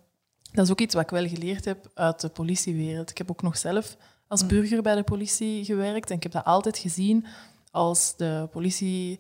[0.52, 3.10] dat is ook iets wat ik wel geleerd heb uit de politiewereld.
[3.10, 4.48] Ik heb ook nog zelf als mm.
[4.48, 7.26] burger bij de politie gewerkt en ik heb dat altijd gezien
[7.74, 9.20] als de politie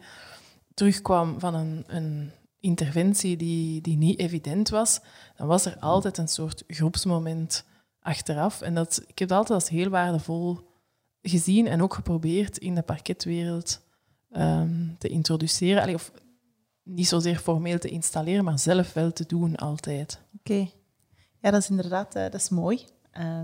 [0.73, 4.99] terugkwam van een, een interventie die, die niet evident was,
[5.35, 7.65] dan was er altijd een soort groepsmoment
[7.99, 8.61] achteraf.
[8.61, 10.59] En dat, ik heb dat altijd als heel waardevol
[11.21, 13.81] gezien en ook geprobeerd in de parketwereld
[14.31, 15.81] ehm, te introduceren.
[15.81, 16.11] Allee, of
[16.83, 20.21] niet zozeer formeel te installeren, maar zelf wel te doen altijd.
[20.39, 20.67] Oké.
[21.39, 22.85] Ja, dat is inderdaad uh, dat is mooi.
[23.19, 23.41] Uh,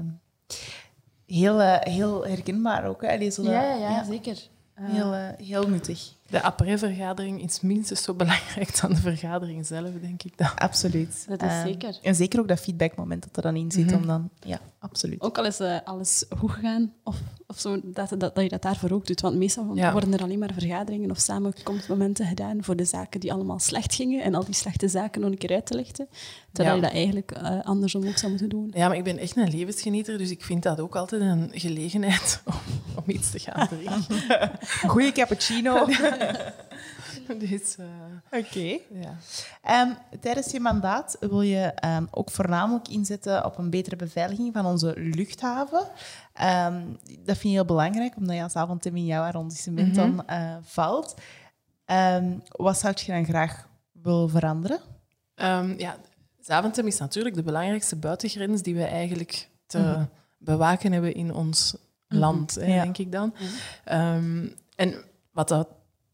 [1.25, 3.01] heel, uh, heel herkenbaar ook.
[3.01, 3.11] Hè?
[3.11, 4.49] Allee, zo ja, ja, ja, zeker.
[4.81, 6.13] Heel, uh, heel nuttig.
[6.29, 10.55] De après-vergadering is minstens zo belangrijk dan de vergadering zelf, denk ik dan.
[10.55, 11.25] Absoluut.
[11.27, 11.99] Dat is ehm, zeker.
[12.01, 13.95] En zeker ook dat feedbackmoment dat er dan in zit, mhm.
[13.95, 14.29] om dan...
[14.39, 15.21] Ja, absoluut.
[15.21, 18.61] Ook al is uh, alles goed gegaan, of, of zo, dat, dat, dat je dat
[18.61, 19.21] daarvoor ook doet.
[19.21, 23.59] Want meestal worden er alleen maar vergaderingen of samenkomstmomenten gedaan voor de zaken die allemaal
[23.59, 26.07] slecht gingen en al die slechte zaken nog een keer uit te lichten.
[26.51, 28.71] Terwijl je dat eigenlijk uh, andersom ook zou moeten doen.
[28.75, 32.41] Ja, maar ik ben echt een levensgenieter, dus ik vind dat ook altijd een gelegenheid
[32.45, 32.53] om,
[32.95, 34.51] om iets te gaan drinken.
[34.87, 35.85] Goeie cappuccino.
[37.49, 37.86] dus, uh,
[38.32, 38.79] Oké.
[38.89, 39.17] Ja.
[39.86, 44.65] Um, tijdens je mandaat wil je um, ook voornamelijk inzetten op een betere beveiliging van
[44.65, 45.88] onze luchthaven.
[46.41, 50.15] Um, dat vind je heel belangrijk, omdat je als avondtem in jouw arrondissement mm -hmm.
[50.15, 51.15] dan uh, valt.
[52.47, 54.79] wat zou je dan graag willen veranderen?
[55.77, 55.97] ja,
[56.49, 60.10] Zaventem is natuurlijk de belangrijkste buitengrens die we eigenlijk te mm -hmm.
[60.38, 61.75] bewaken hebben in ons
[62.08, 62.19] mhm.
[62.19, 62.71] land, mm -hmm.
[62.71, 63.34] hè, denk ik dan.
[63.91, 65.67] Um, en wat, dat,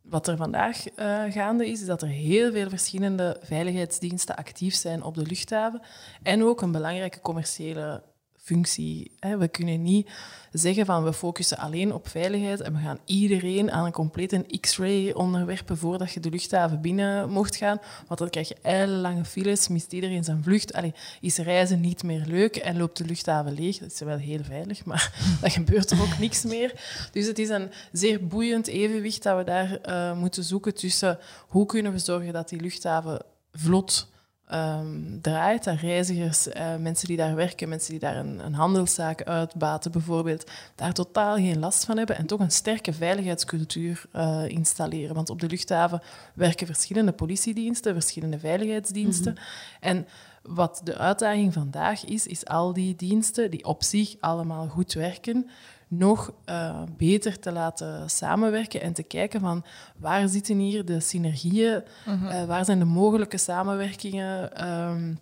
[0.09, 5.03] wat er vandaag uh, gaande is, is dat er heel veel verschillende veiligheidsdiensten actief zijn
[5.03, 5.81] op de luchthaven
[6.23, 8.03] en ook een belangrijke commerciële
[8.47, 10.09] We kunnen niet
[10.51, 15.11] zeggen van we focussen alleen op veiligheid en we gaan iedereen aan een complete X-ray
[15.11, 17.79] onderwerpen voordat je de luchthaven binnen mocht gaan.
[18.07, 20.73] Want dan krijg je lange files, mist iedereen zijn vlucht.
[20.73, 23.77] Allee, is reizen niet meer leuk en loopt de luchthaven leeg.
[23.77, 26.73] Dat is wel heel veilig, maar dan gebeurt er ook niks meer.
[27.11, 31.65] Dus het is een zeer boeiend evenwicht dat we daar uh, moeten zoeken tussen hoe
[31.65, 34.13] kunnen we zorgen dat die luchthaven vlot
[34.53, 35.63] um, draait.
[35.63, 40.51] Dat reizigers, uh, mensen die daar werken, mensen die daar een, een, handelszaak uitbaten bijvoorbeeld,
[40.75, 45.15] daar totaal geen last van hebben en toch een sterke veiligheidscultuur uh, installeren.
[45.15, 46.01] Want op de luchthaven
[46.33, 49.31] werken verschillende politiediensten, verschillende veiligheidsdiensten.
[49.31, 49.97] Mm -hmm.
[49.97, 50.07] En
[50.41, 55.49] wat de uitdaging vandaag is, is al die diensten die op zich allemaal goed werken,
[55.87, 59.65] nog uh, beter te laten samenwerken en te kijken van
[59.97, 65.19] waar zitten hier de synergieën, mm uh, waar zijn de mogelijke samenwerkingen um,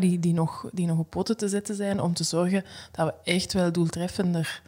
[0.00, 3.30] die, die, nog, die nog op poten te zetten zijn om te zorgen dat we
[3.30, 4.62] echt wel doeltreffender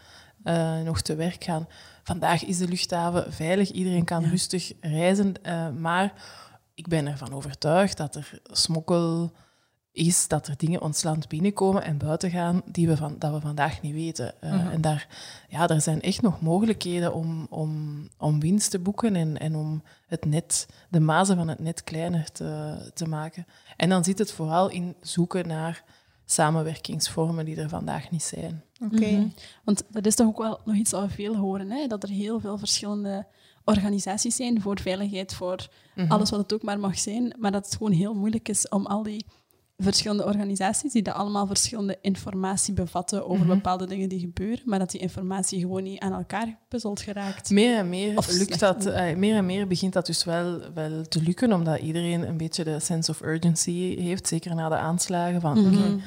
[0.44, 1.68] uh, nog te werk gaan.
[2.02, 4.28] Vandaag is de luchthaven veilig, iedereen kan ja.
[4.28, 5.34] rustig reizen,
[5.80, 6.12] maar
[6.74, 9.32] ik ben ervan overtuigd dat er smokkel
[9.96, 13.40] is dat er dingen ons land binnenkomen en buiten gaan die we van, dat we
[13.40, 14.34] vandaag niet weten.
[14.44, 14.70] Uh, mm -hmm.
[14.70, 15.08] En daar,
[15.48, 19.82] ja, er zijn echt nog mogelijkheden om, om, om winst te boeken en, en om
[20.06, 23.46] het net, de mazen van het net kleiner te, te maken.
[23.76, 25.84] En dan zit het vooral in zoeken naar
[26.24, 28.62] samenwerkingsvormen die er vandaag niet zijn.
[28.84, 28.94] Oké.
[28.94, 29.12] Okay.
[29.12, 29.32] Mm -hmm.
[29.64, 31.86] Want dat is toch ook wel nog iets wat we veel horen, hè?
[31.86, 33.26] dat er heel veel verschillende
[33.64, 36.12] organisaties zijn voor veiligheid, voor Mhm.
[36.12, 37.34] alles wat het ook maar mag zijn.
[37.38, 39.26] Maar dat het gewoon heel moeilijk is om al die
[39.76, 43.54] verschillende organisaties, die dat allemaal verschillende informatie bevatten over Mhm.
[43.54, 47.50] bepaalde dingen die gebeuren, maar dat die informatie gewoon niet aan elkaar gepuzzeld geraakt.
[47.50, 51.02] Meer en meer Of lukt dat, eh, meer en meer begint dat dus wel, wel
[51.08, 55.40] te lukken, omdat iedereen een beetje de sense of urgency heeft, zeker na de aanslagen.
[55.40, 55.98] Van, Mhm.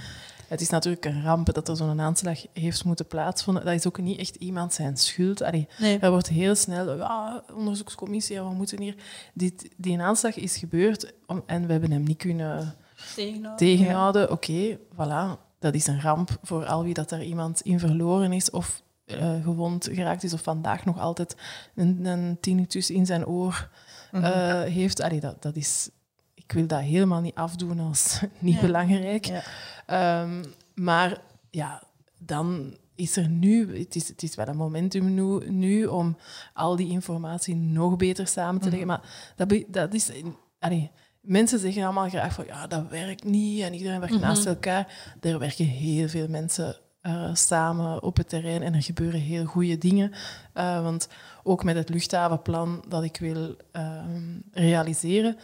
[0.48, 3.66] het is natuurlijk een ramp dat er zo'n aanslag heeft moeten plaatsvinden.
[3.66, 5.42] Dat is ook niet echt iemand zijn schuld.
[5.44, 6.00] Allee, Nee.
[6.00, 8.96] er wordt heel snel, ja, onderzoekscommissie, ja, we moeten hier...
[9.34, 12.76] Dit, die aanslag is gebeurd om- en we hebben hem niet kunnen
[13.16, 13.56] Tegenhouden.
[13.68, 14.32] tegenhouden.
[14.32, 18.50] Oké, voilà, dat is een ramp voor al wie dat er iemand in verloren is
[18.50, 21.36] of eh, gewond geraakt is of vandaag nog altijd
[21.76, 23.70] een, een tinnitus in zijn oor
[24.12, 24.24] Mhm.
[24.24, 25.02] eh, heeft.
[25.02, 25.90] Allee, dat, dat is,
[26.34, 28.62] ik wil dat helemaal niet afdoen als niet Ja.
[28.62, 29.26] belangrijk.
[29.26, 29.42] Ja.
[29.86, 30.44] Ehm,
[30.76, 31.84] maar ja,
[32.18, 36.18] dan is er nu, het is, het is wel een momentum nu, nu om
[36.54, 38.88] al die informatie nog beter samen te leggen.
[38.88, 40.12] Maar dat, be- dat is...
[40.60, 40.92] Allee,
[41.30, 45.14] mensen zeggen allemaal graag van ja, dat werkt niet en iedereen werkt naast elkaar.
[45.22, 49.78] Er werken heel veel mensen eh, samen op het terrein en er gebeuren heel goede
[49.78, 50.12] dingen.
[50.54, 51.08] Eh, want
[51.44, 55.38] ook met het luchthavenplan dat ik wil ehm, realiseren,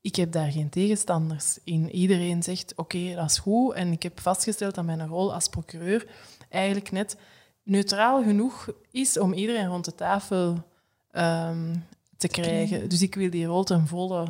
[0.00, 1.90] ik heb daar geen tegenstanders in.
[1.90, 3.74] Iedereen zegt, oké, dat is goed.
[3.74, 6.06] En ik heb vastgesteld dat mijn rol als procureur
[6.48, 7.16] eigenlijk net
[7.62, 10.56] neutraal genoeg is om iedereen rond de tafel
[11.10, 11.76] ehm,
[12.16, 12.88] te krijgen.
[12.88, 14.26] Dus ik wil die rol ten volle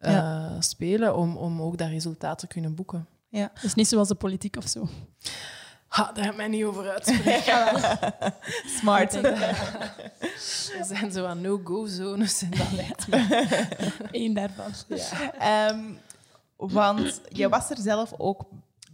[0.00, 0.60] eh, Ja.
[0.60, 3.06] spelen om, om ook dat resultaat te kunnen boeken.
[3.28, 3.50] Ja.
[3.62, 4.88] Dus niet zoals de politiek of zo.
[5.88, 7.66] Ha, daar heb ik mij niet over uitspreken.
[8.80, 9.14] Smart.
[10.78, 13.66] Er zijn zo aan no-go-zones en dat lijkt me.
[14.10, 14.72] Eén daarvan.
[15.38, 15.80] Ehm,
[16.56, 18.44] want je was er zelf ook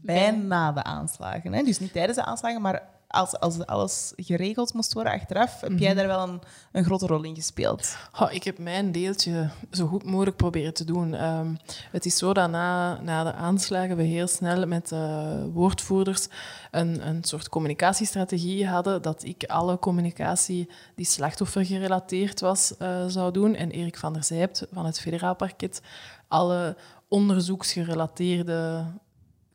[0.01, 1.53] bij na de aanslagen.
[1.53, 1.63] Hè?
[1.63, 5.95] Dus niet tijdens de aanslagen, maar als, als alles geregeld moest worden achteraf, heb jij
[5.95, 6.41] daar wel een,
[6.73, 7.97] een grote rol in gespeeld.
[8.31, 11.15] Ik heb mijn deeltje zo goed mogelijk proberen te doen.
[11.15, 11.55] Ehm,
[11.91, 16.29] het is zo dat na, na de aanslagen we heel snel met eh, woordvoerders
[16.71, 23.55] een, een soort communicatiestrategie hadden, dat ik alle communicatie die slachtoffergerelateerd was eh, zou doen.
[23.55, 25.81] En Erik van der Zijpt van het federaal parket
[26.29, 26.77] alle
[27.09, 28.85] onderzoeksgerelateerde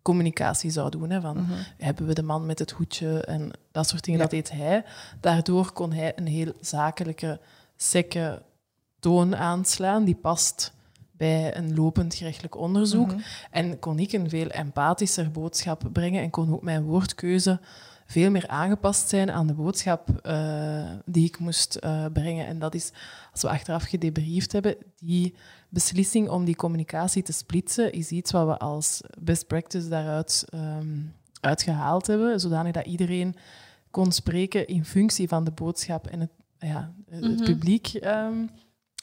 [0.02, 1.10] communicatie zou doen.
[1.10, 1.45] Hè, van,
[1.78, 4.26] Hebben we de man met het hoedje en dat soort dingen, Ja.
[4.26, 4.84] dat deed hij.
[5.20, 7.39] Daardoor kon hij een heel zakelijke,
[7.76, 8.41] sekke
[8.99, 10.74] toon aanslaan die past
[11.12, 13.12] bij een lopend gerechtelijk onderzoek.
[13.52, 17.60] En kon ik een veel empathischer boodschap brengen en kon ook mijn woordkeuze
[18.06, 22.45] veel meer aangepast zijn aan de boodschap eh, die ik moest eh, brengen.
[22.47, 22.91] En dat is,
[23.32, 25.36] als we achteraf gedebriefd hebben, die
[25.72, 30.97] beslissing om die communicatie te splitsen, is iets wat we als best practice daaruit ehm,
[31.39, 33.36] uitgehaald hebben, zodanig dat iedereen
[33.91, 37.43] kon spreken in functie van de boodschap en het, ja, het Mhm.
[37.43, 37.88] publiek.
[37.88, 38.45] ehm.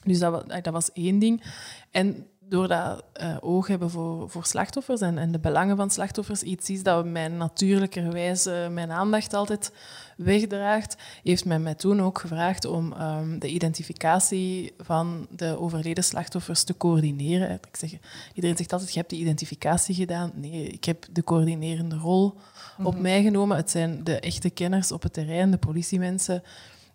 [0.04, 1.42] dus dat, wa- dat was één ding.
[1.90, 6.42] En door dat eh, oog hebben voor, voor slachtoffers en, en de belangen van slachtoffers,
[6.42, 9.72] iets is dat mij natuurlijkerwijs eh, mijn aandacht altijd
[10.18, 16.62] wegdraagt, heeft men mij toen ook gevraagd om ehm, de identificatie van de overleden slachtoffers
[16.62, 17.50] te coördineren.
[17.50, 17.90] Ik zeg,
[18.34, 20.32] iedereen zegt altijd, je hebt die identificatie gedaan.
[20.34, 22.34] Nee, ik heb de coördinerende rol
[22.82, 23.56] op mij genomen.
[23.56, 26.42] Het zijn de echte kenners op het terrein, de politiemensen,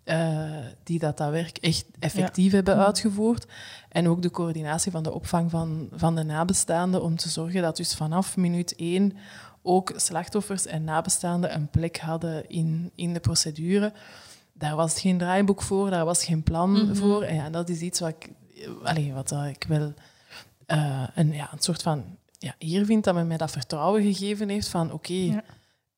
[0.04, 3.46] eh, die dat, dat werk echt effectief hebben uitgevoerd.
[3.90, 7.78] En ook de coördinatie van de opvang van, van de nabestaanden, om te zorgen dat
[7.78, 9.14] dus vanaf minuut één
[9.64, 13.94] ook slachtoffers en nabestaanden een plek hadden in, in de procedure.
[14.54, 17.24] Daar was geen draaiboek voor, daar was geen plan voor.
[17.24, 18.30] En ja, dat is iets wat ik,
[19.14, 19.94] wat dat ik wel
[20.66, 22.04] eh, een, ja, een soort van
[22.38, 25.44] ja, eer vind dat men mij dat vertrouwen gegeven heeft van oké, Ja.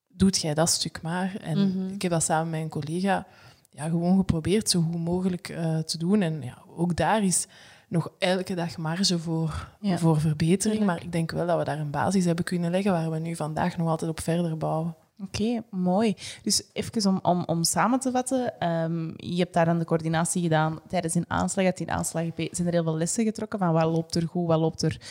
[0.08, 1.36] doet jij dat stuk maar.
[1.42, 1.94] En Mhm.
[1.94, 3.26] ik heb dat samen met een collega
[3.70, 6.22] ja, gewoon geprobeerd zo goed mogelijk eh, te doen.
[6.22, 7.48] En ja, ook daar is
[7.88, 9.98] nog elke dag marge voor, Ja.
[9.98, 10.86] voor verbetering.
[10.86, 13.36] Maar ik denk wel dat we daar een basis hebben kunnen leggen waar we nu
[13.36, 14.96] vandaag nog altijd op verder bouwen.
[15.24, 16.16] Oké, mooi.
[16.44, 18.60] Dus even om, om, om samen te vatten.
[18.60, 21.66] ehm, je hebt daar dan de coördinatie gedaan tijdens een aanslag.
[21.66, 24.60] Uit die aanslag zijn er heel veel lessen getrokken van wat loopt er goed, wat
[24.60, 25.02] loopt er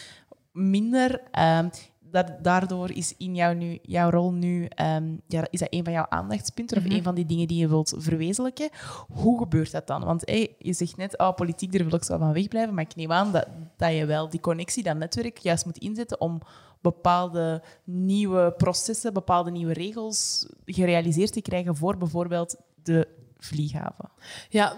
[0.53, 1.21] minder.
[1.31, 1.69] Ehm,
[2.15, 5.93] dat, daardoor is in jou nu, jouw rol nu, ehm, ja, is dat een van
[5.93, 8.69] jouw aandachtspunten of een van die dingen die je wilt verwezenlijken.
[9.13, 10.05] Hoe gebeurt dat dan?
[10.05, 12.97] Want hey, je zegt net, oh, politiek, daar wil ik zo van wegblijven, maar ik
[12.97, 13.47] neem aan dat,
[13.77, 16.41] dat je wel die connectie, dat netwerk, juist moet inzetten om
[16.81, 23.09] bepaalde nieuwe processen, bepaalde nieuwe regels gerealiseerd te krijgen voor bijvoorbeeld de
[23.39, 24.11] vlieghaven.
[24.49, 24.77] Ja,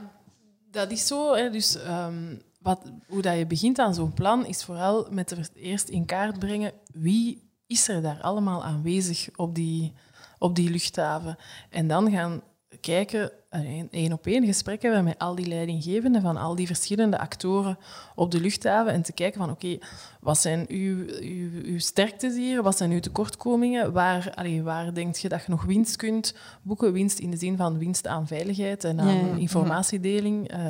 [0.71, 1.35] dat is zo.
[1.35, 1.51] Hè.
[1.51, 2.37] Dus ehm,
[2.67, 6.39] wat, hoe dat je begint aan zo'n plan, is vooral met er eerst in kaart
[6.39, 9.93] brengen wie is er daar allemaal aanwezig op die,
[10.39, 11.37] op die luchthaven.
[11.71, 12.43] En dan gaan
[12.81, 13.33] kijken,
[13.65, 17.79] een één op één gesprek hebben met al die leidinggevenden van al die verschillende actoren
[18.15, 19.79] op de luchthaven en te kijken van oké,
[20.21, 25.17] wat zijn uw, uw, uw sterktes hier, wat zijn uw tekortkomingen, waar, allee, waar denk
[25.17, 28.85] je dat je nog winst kunt boeken, winst in de zin van winst aan veiligheid
[28.85, 29.37] en aan Ja, ja.
[29.37, 30.49] informatiedeling.
[30.49, 30.61] Eh,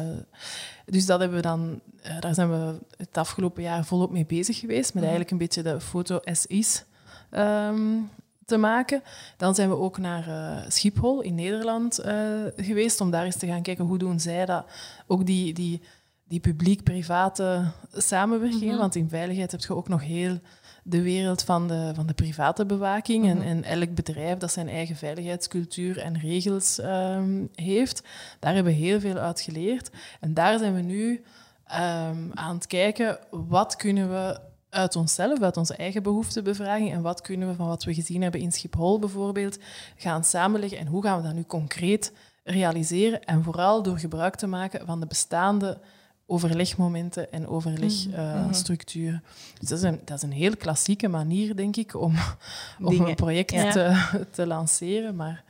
[0.85, 4.59] dus dat hebben we dan, eh, daar zijn we het afgelopen jaar volop mee bezig
[4.59, 6.85] geweest, met eigenlijk een beetje de foto as is.
[7.31, 7.99] Ehm,
[8.47, 9.03] te maken.
[9.37, 12.17] Dan zijn we ook naar eh, Schiphol in Nederland eh,
[12.57, 14.65] geweest om daar eens te gaan kijken hoe doen zij dat.
[15.07, 15.83] Ook die, die,
[16.25, 20.39] die publiek-private samenwerking, want in veiligheid heb je ook nog heel
[20.83, 23.27] de wereld van de, van de private bewaking.
[23.27, 28.03] en, en elk bedrijf dat zijn eigen veiligheidscultuur en regels ehm, heeft.
[28.39, 29.91] Daar hebben we heel veel uit geleerd.
[30.21, 31.23] En daar zijn we nu
[31.67, 34.41] ehm, aan het kijken, wat kunnen we
[34.77, 38.41] uit onszelf, uit onze eigen behoeftebevraging en wat kunnen we van wat we gezien hebben
[38.41, 39.59] in Schiphol bijvoorbeeld
[39.97, 42.13] gaan samenleggen en hoe gaan we dat nu concreet
[42.45, 45.79] realiseren en vooral door gebruik te maken van de bestaande
[46.27, 49.23] overlegmomenten en overlegstructuren.
[49.61, 52.15] Dus dat is, een, dat is een heel klassieke manier, denk ik, om,
[52.83, 53.09] om Dingen.
[53.09, 53.71] een project Ja.
[53.71, 54.07] te,
[54.37, 55.17] te lanceren.
[55.17, 55.45] Maar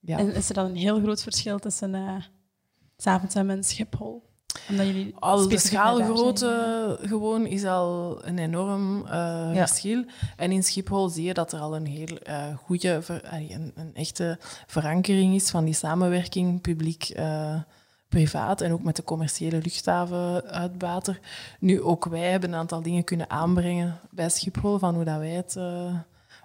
[0.00, 0.18] ja.
[0.18, 2.16] En is er dan een heel groot verschil tussen eh
[2.96, 4.22] Zaventem en Schiphol?
[4.68, 10.04] Omdat jullie Al de schaalgrootte gewoon is al een enorm eh, verschil.
[10.36, 13.94] En in Schiphol zie je dat er al een heel eh goede, ver- een, een
[13.94, 21.20] echte verankering is van die samenwerking publiek-privaat en ook met de commerciële luchthavenuitbater.
[21.60, 25.30] Nu, ook wij hebben een aantal dingen kunnen aanbrengen bij Schiphol van hoe dat wij
[25.30, 25.56] het...
[25.56, 25.94] eh,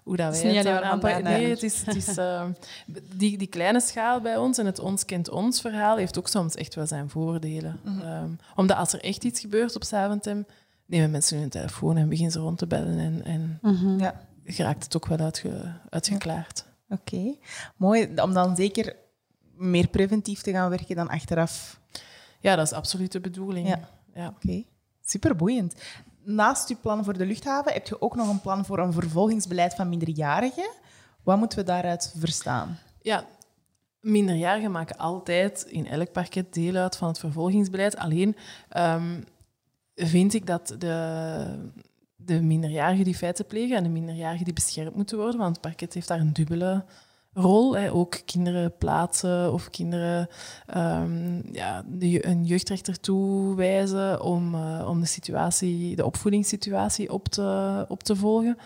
[0.04, 1.24] hoe dat wij het alleen eh, aanpakken.
[1.24, 2.45] Nee, het is, het is, eh,
[3.16, 6.56] die, die kleine schaal bij ons en het ons kent ons verhaal heeft ook soms
[6.56, 7.80] echt wel zijn voordelen.
[7.86, 10.45] Ehm, omdat als er echt iets gebeurt op Saventem,
[10.86, 13.99] nemen mensen hun telefoon en beginnen ze rond te bellen en, en Mhm.
[13.99, 16.66] Ja, geraakt het ook wel uitge, uitgeklaard.
[16.89, 17.36] oké.
[17.76, 18.95] Mooi om dan zeker
[19.56, 21.80] meer preventief te gaan werken dan achteraf.
[22.39, 23.68] Ja, dat is absoluut de bedoeling.
[23.68, 23.80] Ja.
[24.14, 24.28] Ja.
[24.28, 24.64] Oké,
[25.06, 25.76] superboeiend.
[26.24, 29.76] Naast uw plan voor de luchthaven heb je ook nog een plan voor een vervolgingsbeleid
[29.76, 30.69] van minderjarigen.
[31.24, 32.78] Wat moeten we daaruit verstaan?
[33.01, 33.26] Ja,
[33.99, 37.97] minderjarigen maken altijd in elk parket deel uit van het vervolgingsbeleid.
[37.97, 38.36] Alleen
[38.69, 39.22] ehm,
[39.95, 41.69] vind ik dat de,
[42.15, 45.93] de minderjarigen die feiten plegen en de minderjarigen die beschermd moeten worden, want het parket
[45.93, 46.86] heeft daar een dubbele
[47.34, 47.78] rol.
[47.78, 50.28] Ook kinderen plaatsen of kinderen
[50.66, 58.04] ehm, ja, een jeugdrechter toewijzen om, eh, om de, situatie, de opvoedingssituatie op te, op
[58.04, 58.58] te volgen.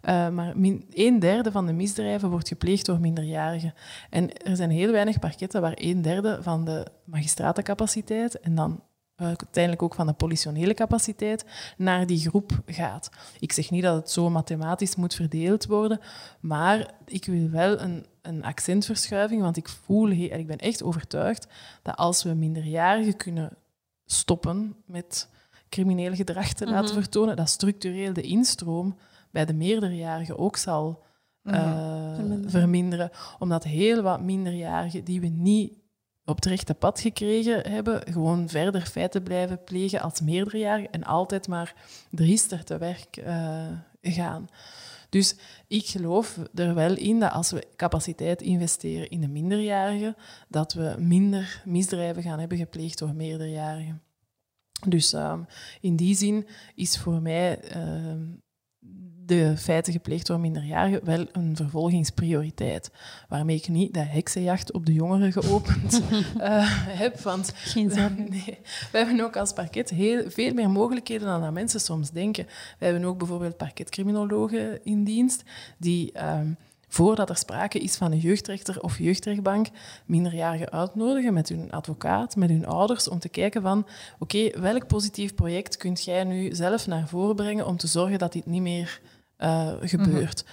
[0.00, 3.74] Eh, maar min, een derde van de misdrijven wordt gepleegd door minderjarigen.
[4.10, 8.82] En er zijn heel weinig parketten waar een derde van de magistratencapaciteit en dan
[9.26, 11.44] uiteindelijk ook van de politionele capaciteit
[11.76, 13.10] naar die groep gaat.
[13.38, 16.00] Ik zeg niet dat het zo mathematisch moet verdeeld worden,
[16.40, 21.46] maar ik wil wel een, een accentverschuiving, want ik voel, en ik ben echt overtuigd
[21.82, 23.50] dat als we minderjarigen kunnen
[24.06, 25.28] stoppen met
[25.68, 27.02] crimineel gedrag te laten Mhm.
[27.02, 28.96] vertonen, dat structureel de instroom
[29.30, 31.06] bij de meerderjarigen ook zal
[31.42, 31.54] eh,
[32.14, 32.50] Verminderen.
[32.50, 33.10] verminderen.
[33.38, 35.72] Omdat heel wat minderjarigen die we niet
[36.28, 41.48] op het rechte pad gekregen hebben, gewoon verder feiten blijven plegen als meerderjarigen en altijd
[41.48, 41.74] maar
[42.10, 43.66] driester te werk eh,
[44.02, 44.48] gaan.
[45.08, 50.16] Dus ik geloof er wel in dat als we capaciteit investeren in de minderjarigen,
[50.48, 54.02] dat we minder misdrijven gaan hebben gepleegd door meerderjarigen.
[54.86, 55.42] Dus ehm,
[55.80, 58.24] in die zin is voor mij ehm,
[59.28, 62.90] de feiten gepleegd door minderjarigen wel een vervolgingsprioriteit.
[63.28, 66.02] Waarmee ik niet de heksenjacht op de jongeren geopend
[66.38, 66.64] eh,
[66.98, 67.20] heb.
[67.20, 68.26] Want Geen zorgen.
[68.30, 68.58] Nee,
[68.92, 72.46] we hebben ook als parket heel, veel meer mogelijkheden dan dat mensen soms denken.
[72.78, 75.42] We hebben ook bijvoorbeeld parketcriminologen in dienst,
[75.78, 76.48] die ehm,
[76.88, 79.66] voordat er sprake is van een jeugdrechter of jeugdrechtbank,
[80.06, 83.86] minderjarigen uitnodigen met hun advocaat, met hun ouders, om te kijken van,
[84.18, 88.32] oké, welk positief project kunt jij nu zelf naar voren brengen om te zorgen dat
[88.32, 89.00] dit niet meer
[89.38, 90.44] eh, gebeurt.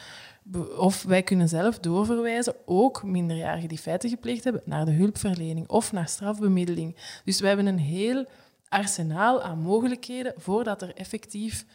[0.44, 5.68] Be- Of wij kunnen zelf doorverwijzen, ook minderjarigen die feiten gepleegd hebben, naar de hulpverlening
[5.70, 6.96] of naar strafbemiddeling.
[7.24, 8.26] Dus we hebben een heel
[8.70, 11.66] arsenaal aan mogelijkheden voordat er effectief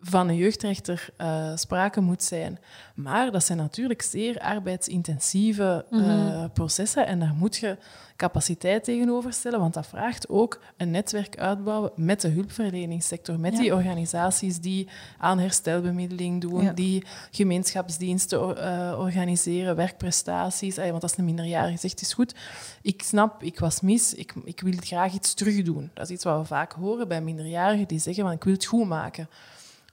[0.00, 2.58] van een jeugdrechter eh, sprake moet zijn.
[2.94, 7.76] Maar dat zijn natuurlijk zeer arbeidsintensieve eh, processen en daar moet je
[8.16, 13.58] capaciteit tegenover stellen, want dat vraagt ook een netwerk uitbouwen met de hulpverleningssector, met Ja.
[13.58, 14.88] die organisaties die
[15.18, 16.72] aan herstelbemiddeling doen, Ja.
[16.72, 20.76] die gemeenschapsdiensten eh, organiseren, werkprestaties.
[20.76, 22.34] Want als een minderjarige zegt, is goed,
[22.82, 25.90] ik snap, ik was mis, ik, ik wil graag iets terugdoen.
[25.94, 28.64] Dat is iets wat we vaak horen bij minderjarigen die zeggen, van, ik wil het
[28.64, 29.28] goed maken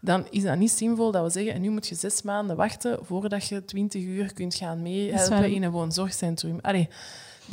[0.05, 2.97] dan is dat niet zinvol dat we zeggen, en nu moet je zes maanden wachten
[3.05, 6.59] voordat je twintig uur kunt gaan meehelpen in een woonzorgcentrum.
[6.61, 6.89] Allee,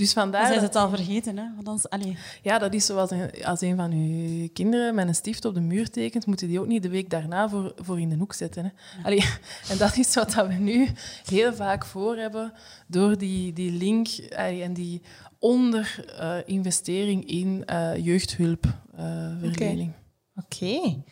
[0.01, 0.47] Dus Dan vandaar...
[0.47, 1.45] zijn ze dat- het al vergeten, hè?
[1.55, 5.15] Want anders, allee, Ja, dat is zoals een- als een van uw kinderen met een
[5.15, 8.09] stift op de muur tekent, moeten die ook niet de week daarna voor, voor in
[8.09, 8.65] de hoek zetten.
[8.65, 8.71] Hè.
[9.03, 9.25] Allee,
[9.71, 10.89] en dat is wat dat we nu
[11.25, 12.53] heel vaak voor hebben
[12.87, 15.03] door die, die link allee, en die
[15.39, 19.93] onderinvestering in eh jeugdhulpverlening.
[20.37, 21.03] Oké.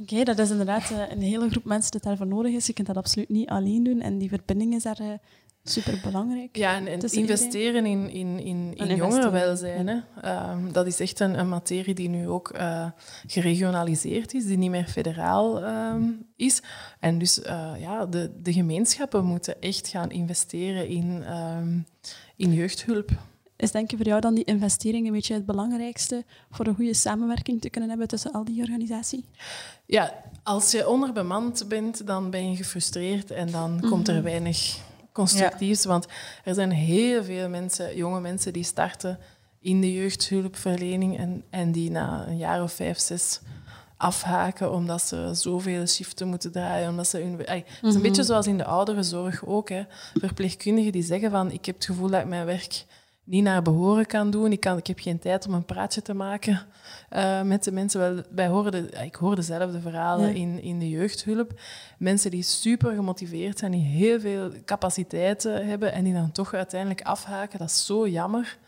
[0.00, 2.66] Oké, dat is inderdaad eh, een hele groep mensen die daarvoor nodig is.
[2.66, 4.00] Je kunt dat absoluut niet alleen doen.
[4.00, 5.18] En die verbinding is daar
[5.70, 6.56] super belangrijk.
[6.56, 9.86] Ja, en, investeren in, in, in, in jongerenwelzijn.
[9.86, 9.98] Hè.
[10.20, 12.86] Ehm, dat is echt een, een materie die nu ook eh,
[13.26, 16.02] geregionaliseerd is, die niet meer federaal ehm,
[16.36, 16.62] is.
[17.00, 21.78] En dus eh, ja, de, de gemeenschappen moeten echt gaan investeren in, ehm,
[22.36, 23.10] in jeugdhulp.
[23.56, 26.94] Is denk je voor jou dan die investering een beetje het belangrijkste voor een goede
[26.94, 29.24] samenwerking te kunnen hebben tussen al die organisaties?
[29.86, 34.78] Ja, als je onderbemand bent, dan ben je gefrustreerd en dan komt er weinig
[35.16, 35.84] constructiefs.
[35.84, 36.06] Want
[36.44, 39.18] er zijn heel veel mensen, jonge mensen, die starten
[39.60, 43.40] in de jeugdhulpverlening en, en die na een jaar of vijf, zes
[43.96, 46.88] afhaken omdat ze zoveel shiften moeten draaien.
[46.88, 49.68] Omdat ze hun, Het is een beetje zoals in de ouderenzorg ook.
[49.68, 49.82] Hè.
[50.14, 52.84] Verpleegkundigen die zeggen van ik heb het gevoel dat ik mijn werk
[53.26, 54.52] niet naar behoren kan doen.
[54.52, 56.66] Ik, kan, ik heb geen tijd om een praatje te maken
[57.08, 58.00] eh, met de mensen.
[58.00, 60.34] Wel, wij ik hoor dezelfde verhalen Ja.
[60.34, 61.60] in, in de jeugdhulp.
[61.98, 67.02] Mensen die super gemotiveerd zijn, die heel veel capaciteiten hebben en die dan toch uiteindelijk
[67.02, 67.58] afhaken.
[67.58, 68.58] Dat is zo jammer.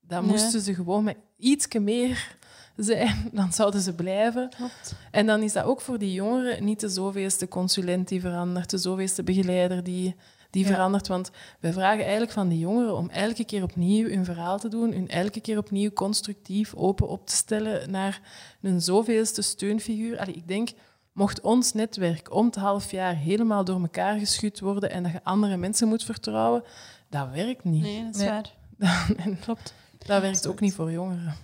[0.00, 0.30] Dan Ja.
[0.30, 2.36] moesten ze gewoon met iets meer
[2.76, 4.48] zijn, dan zouden ze blijven.
[4.56, 4.94] Klopt.
[5.10, 8.78] En dan is dat ook voor die jongeren niet de zoveelste consulent die verandert, de
[8.78, 10.14] zoveelste begeleider die,
[10.54, 10.70] die Ja.
[10.74, 11.06] verandert.
[11.06, 11.30] Want
[11.60, 15.08] wij vragen eigenlijk van die jongeren om elke keer opnieuw hun verhaal te doen, hun
[15.08, 18.20] elke keer opnieuw constructief open op te stellen naar
[18.62, 20.18] een zoveelste steunfiguur.
[20.18, 20.68] Allee, ik denk,
[21.12, 25.24] mocht ons netwerk om het half jaar helemaal door elkaar geschud worden en dat je
[25.24, 26.62] andere mensen moet vertrouwen,
[27.08, 27.82] dat werkt niet.
[27.82, 28.28] Nee, dat is Nee.
[28.30, 28.52] waar.
[29.24, 29.74] en Klopt.
[30.06, 31.34] dat werkt ook niet voor jongeren.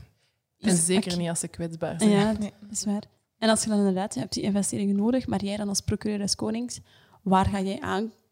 [0.58, 2.10] En Is- zeker niet als ze kwetsbaar zijn.
[2.10, 2.52] Ja, Nee.
[2.60, 3.02] dat is waar.
[3.38, 6.18] En als je dan inderdaad, je hebt die investeringen nodig, maar jij dan als procureur
[6.18, 6.80] des Konings,
[7.22, 7.80] waar ga jij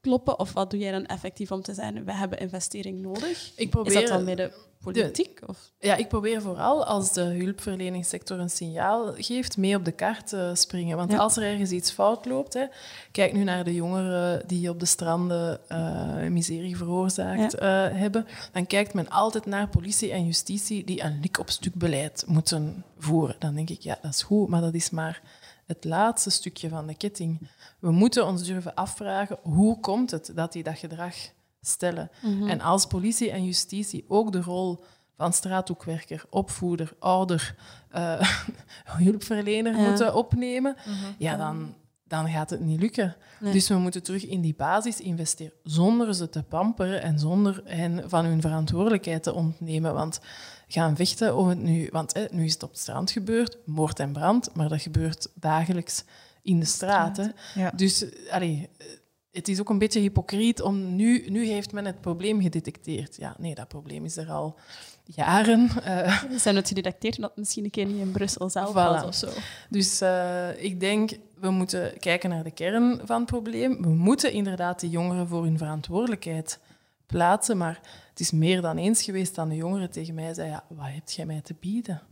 [0.08, 3.52] aankloppen of wat doe jij dan effectief om te zeggen, we hebben investering nodig?
[3.54, 4.52] Ik Is probeer, dat dan bij de
[4.82, 5.40] politiek?
[5.46, 5.72] Of?
[5.78, 10.50] Ja, ik probeer vooral als de hulpverleningssector een signaal geeft, mee op de kaart te
[10.54, 10.96] springen.
[10.96, 11.18] Want Ja.
[11.18, 12.64] als er ergens iets fout loopt, hè,
[13.12, 18.66] kijk nu naar de jongeren die op de stranden eh, miserie veroorzaakt eh, hebben, dan
[18.66, 23.36] kijkt men altijd naar politie en justitie die een lik op stuk beleid moeten voeren.
[23.38, 25.22] Dan denk ik, ja, dat is goed, maar dat is maar
[25.66, 27.48] het laatste stukje van de ketting.
[27.78, 31.14] We moeten ons durven afvragen, hoe komt het dat die dat gedrag
[31.60, 32.10] stellen?
[32.46, 34.84] En als politie en justitie ook de rol
[35.16, 37.54] van straathoekwerker, opvoeder, ouder,
[37.90, 38.20] eh,
[39.02, 39.88] hulpverlener Ja.
[39.88, 40.76] moeten opnemen,
[41.18, 41.74] ja, dan,
[42.04, 43.16] dan gaat het niet lukken.
[43.40, 43.52] Nee.
[43.52, 48.10] Dus we moeten terug in die basis investeren, zonder ze te pamperen en zonder hen
[48.10, 49.94] van hun verantwoordelijkheid te ontnemen.
[49.94, 50.20] Want
[50.68, 51.88] gaan vechten om het nu...
[51.92, 55.28] Want hè, nu is het op het strand gebeurd, moord en brand, maar dat gebeurt
[55.34, 56.04] dagelijks
[56.42, 57.32] in de.
[57.54, 57.70] Ja.
[57.70, 58.86] Dus eh, allee, eh,
[59.30, 63.16] het is ook een beetje hypocriet om nu, nu heeft men het probleem gedetecteerd.
[63.16, 64.58] Ja, nee, dat probleem is er al
[65.04, 65.68] jaren.
[65.82, 68.72] Eh, Ze zijn het gedetecteerd dat het misschien een keer niet in Brussel zelf Voilà.
[68.72, 69.28] was of zo.
[69.70, 71.10] dus eh, ik denk,
[71.40, 73.82] we moeten kijken naar de kern van het probleem.
[73.82, 76.58] We moeten inderdaad de jongeren voor hun verantwoordelijkheid
[77.06, 77.80] plaatsen, maar
[78.10, 81.08] het is meer dan eens geweest dat de jongeren tegen mij zei, ja, wat heb
[81.08, 82.02] jij mij te bieden?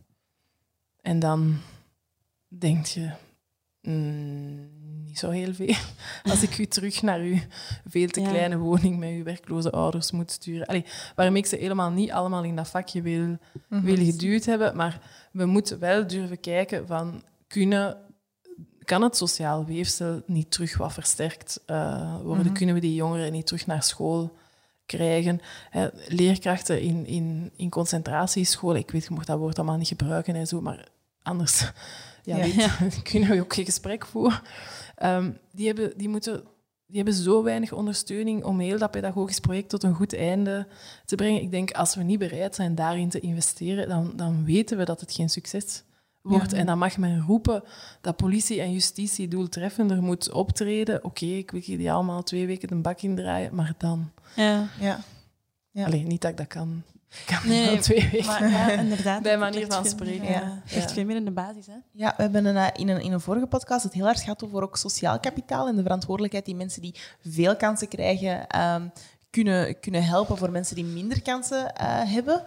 [1.00, 1.56] En dan
[2.48, 3.10] denk je,
[3.86, 4.68] mm,
[5.04, 5.74] niet zo heel veel.
[6.30, 7.38] Als ik u terug naar uw
[7.86, 8.28] veel te Ja.
[8.28, 10.66] kleine woning met uw werkloze ouders moet sturen.
[10.66, 10.84] Allee,
[11.14, 13.36] waarom ik ze helemaal niet allemaal in dat vakje wil,
[13.68, 15.00] wil geduwd hebben, maar
[15.32, 17.96] we moeten wel durven kijken van, kunnen,
[18.84, 22.44] kan het sociaal weefsel niet terug wat versterkt eh, worden?
[22.46, 22.54] Mhm.
[22.54, 24.36] Kunnen we die jongeren niet terug naar school
[24.86, 25.40] krijgen?
[25.70, 30.34] Hè, leerkrachten in, in, in concentratiescholen, ik weet, je mocht dat woord allemaal niet gebruiken
[30.34, 30.88] en zo, maar
[31.22, 31.72] anders
[32.26, 32.76] ja, Ja.
[32.80, 34.40] weet- kunnen we ook geen gesprek voeren.
[34.96, 36.42] Ehm, die, hebben, die, moeten,
[36.86, 40.66] die hebben zo weinig ondersteuning om heel dat pedagogisch project tot een goed einde
[41.04, 41.42] te brengen.
[41.42, 45.00] Ik denk, als we niet bereid zijn daarin te investeren, dan, dan weten we dat
[45.00, 45.82] het geen succes
[46.22, 46.52] wordt.
[46.52, 47.62] En dan mag men roepen
[48.00, 51.04] dat politie en justitie doeltreffender moet optreden.
[51.04, 54.10] Oké, ik wil die allemaal twee weken de bak indraaien, maar dan...
[54.36, 54.68] Ja.
[54.80, 55.00] Ja.
[55.70, 55.84] Ja.
[55.84, 56.82] Allee, niet dat ik dat kan.
[57.20, 58.26] Ik kan Nee, wel twee weken.
[58.26, 59.22] Maar ja, inderdaad.
[59.22, 60.28] Bij manier van veel spreken.
[60.28, 60.62] Ja.
[60.66, 60.88] Ja.
[60.88, 61.66] veel meer in de basis.
[61.66, 61.74] Hè?
[61.92, 64.44] Ja, we hebben een, eh, in, een, in een vorige podcast het heel erg gehad
[64.44, 66.94] over ook sociaal kapitaal en de verantwoordelijkheid die mensen die
[67.28, 68.88] veel kansen krijgen ehm,
[69.30, 72.42] kunnen, kunnen helpen voor mensen die minder kansen eh, hebben.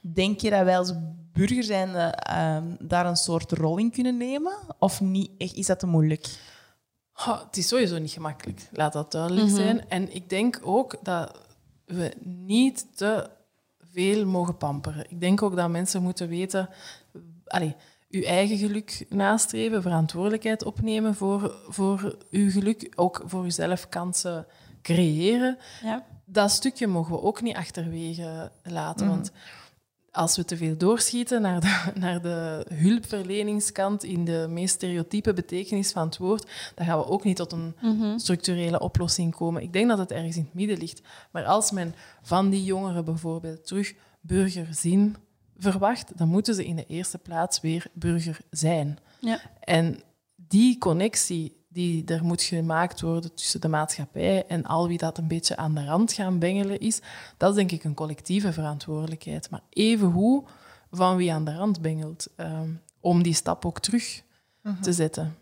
[0.00, 0.92] Denk je dat wij als
[1.32, 4.52] burger zijn ehm, daar een soort rol in kunnen nemen?
[4.78, 5.30] Of niet?
[5.38, 6.26] Echt, Is dat te moeilijk?
[7.12, 9.56] Het is sowieso niet gemakkelijk, laat dat duidelijk Mhm.
[9.56, 9.88] zijn.
[9.88, 11.38] En ik denk ook dat
[11.86, 13.30] we niet te
[13.92, 15.10] veel mogen pamperen.
[15.10, 16.68] Ik denk ook dat mensen moeten weten,
[17.46, 17.72] allez,
[18.10, 24.46] uw eigen geluk nastreven, verantwoordelijkheid opnemen voor, voor uw geluk, ook voor uzelf kansen
[24.82, 25.58] creëren.
[25.82, 26.04] Ja.
[26.24, 29.32] Dat stukje mogen we ook niet achterwege laten, want
[30.12, 35.92] als we te veel doorschieten naar de, naar de hulpverleningskant in de meest stereotype betekenis
[35.92, 37.74] van het woord, dan gaan we ook niet tot een
[38.20, 39.62] structurele oplossing komen.
[39.62, 41.02] Ik denk dat het ergens in het midden ligt.
[41.30, 45.16] Maar als men van die jongeren bijvoorbeeld terug burgerzin
[45.56, 48.98] verwacht, dan moeten ze in de eerste plaats weer burger zijn.
[49.20, 49.40] Ja.
[49.60, 50.02] En
[50.36, 55.28] die connectie die er moet gemaakt worden tussen de maatschappij en al wie dat een
[55.28, 57.00] beetje aan de rand gaan bengelen is,
[57.36, 59.50] dat is denk ik een collectieve verantwoordelijkheid.
[59.50, 60.48] Maar evengoed
[60.90, 62.70] van wie aan de rand bengelt, ehm,
[63.00, 64.22] om die stap ook terug
[64.80, 65.36] te zetten.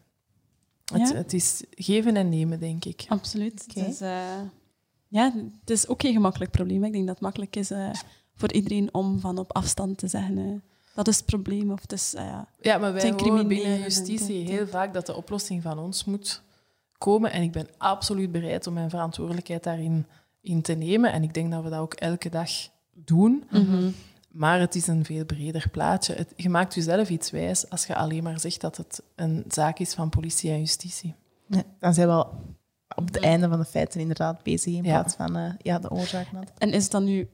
[0.92, 1.14] Het, Ja.
[1.14, 3.04] het is geven en nemen, denk ik.
[3.08, 3.64] Absoluut.
[3.66, 4.40] Het, is, eh,
[5.08, 6.84] ja, het is ook geen gemakkelijk probleem.
[6.84, 7.90] Ik denk dat het makkelijk is eh,
[8.34, 10.62] voor iedereen om van op afstand te zeggen...
[10.94, 11.70] dat is het probleem.
[11.70, 12.46] Of het is, eh, ja.
[12.60, 16.42] Ja, maar wij horen binnen justitie heel vaak dat de oplossing van ons moet
[16.98, 17.32] komen.
[17.32, 20.06] En ik ben absoluut bereid om mijn verantwoordelijkheid daarin
[20.40, 21.12] in te nemen.
[21.12, 22.50] En ik denk dat we dat ook elke dag
[22.94, 23.44] doen.
[24.30, 26.14] Maar het is een veel breder plaatje.
[26.14, 29.78] Het, je maakt jezelf iets wijs als je alleen maar zegt dat het een zaak
[29.78, 31.14] is van politie en justitie.
[31.46, 32.32] Nee, dan zijn we al
[32.96, 34.90] op het einde van de feiten inderdaad bezig in Ja.
[35.00, 36.26] plaats van eh, ja, de oorzaak.
[36.58, 37.28] En is het dan nu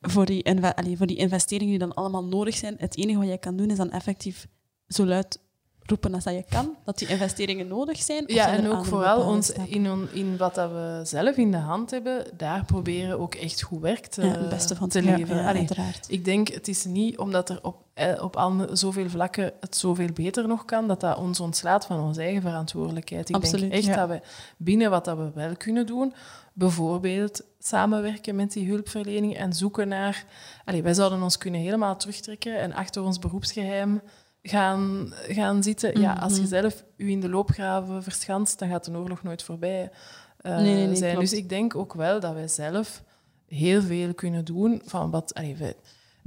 [0.00, 3.38] voor die, allee, voor die investeringen die dan allemaal nodig zijn, het enige wat jij
[3.38, 4.46] kan doen is dan effectief
[4.88, 5.40] zo luid
[5.82, 8.24] roepen als dat je kan, dat die investeringen nodig zijn?
[8.26, 11.56] Ja, zijn en ook vooral ons, in, on- in wat dat we zelf in de
[11.56, 15.36] hand hebben, daar proberen ook echt goed werk te, ja, het beste van te leveren.
[15.42, 16.06] Ja, uiteraard.
[16.08, 20.12] Ik denk, het is niet omdat er op, eh, op al zoveel vlakken het zoveel
[20.14, 23.28] beter nog kan, dat dat ons ontslaat van onze eigen verantwoordelijkheid.
[23.28, 24.06] Ik Absoluut, denk echt ja.
[24.06, 24.20] dat we
[24.56, 26.12] binnen wat dat we wel kunnen doen,
[26.52, 30.24] bijvoorbeeld samenwerken met die hulpverlening en zoeken naar...
[30.64, 34.00] Allee, wij zouden ons kunnen helemaal terugtrekken en achter ons beroepsgeheim
[34.42, 36.00] gaan, gaan zitten.
[36.00, 36.48] Ja, als je Mhm.
[36.48, 39.90] zelf u in de loopgraven verschanst, dan gaat de oorlog nooit voorbij
[40.38, 41.12] eh, Nee, nee, nee, zijn.
[41.14, 41.30] klopt.
[41.30, 43.02] Dus ik denk ook wel dat wij zelf
[43.46, 45.34] heel veel kunnen doen van wat...
[45.34, 45.74] Allee, wij-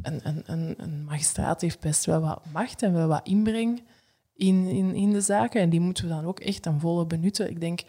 [0.01, 3.83] een, een, een, een magistraat heeft best wel wat macht en wel wat inbreng
[4.35, 5.61] in, in, in de zaken.
[5.61, 7.49] En die moeten we dan ook echt ten volle benutten.
[7.49, 7.81] Ik denk,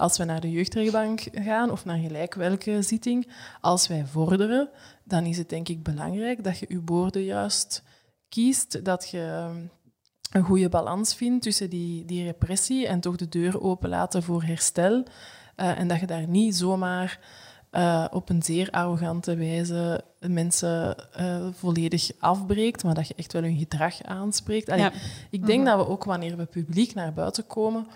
[0.00, 3.28] als we naar de jeugdrechtbank gaan of naar gelijk welke zitting,
[3.60, 4.68] als wij vorderen,
[5.04, 7.82] dan is het denk ik belangrijk dat je je woorden juist
[8.28, 9.56] kiest, dat je ehm,
[10.30, 15.04] een goede balans vindt tussen die, die repressie en toch de deur openlaten voor herstel.
[15.56, 17.18] Eh, en dat je daar niet zomaar
[17.70, 23.42] eh, op een zeer arrogante wijze mensen eh, volledig afbreekt, maar dat je echt wel
[23.42, 24.68] hun gedrag aanspreekt.
[24.68, 24.92] Allee, Ja.
[25.30, 27.86] Ik denk dat we ook wanneer we publiek naar buiten komen,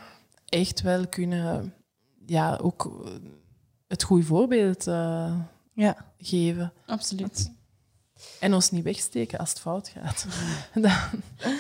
[0.48, 1.74] echt wel kunnen
[2.27, 3.11] ja, ook
[3.89, 5.37] het goede voorbeeld eh,
[5.72, 5.97] Ja.
[6.18, 6.72] geven.
[6.87, 7.53] Absoluut.
[8.41, 10.27] En ons niet wegsteken als het fout gaat.
[10.75, 10.93] Dan,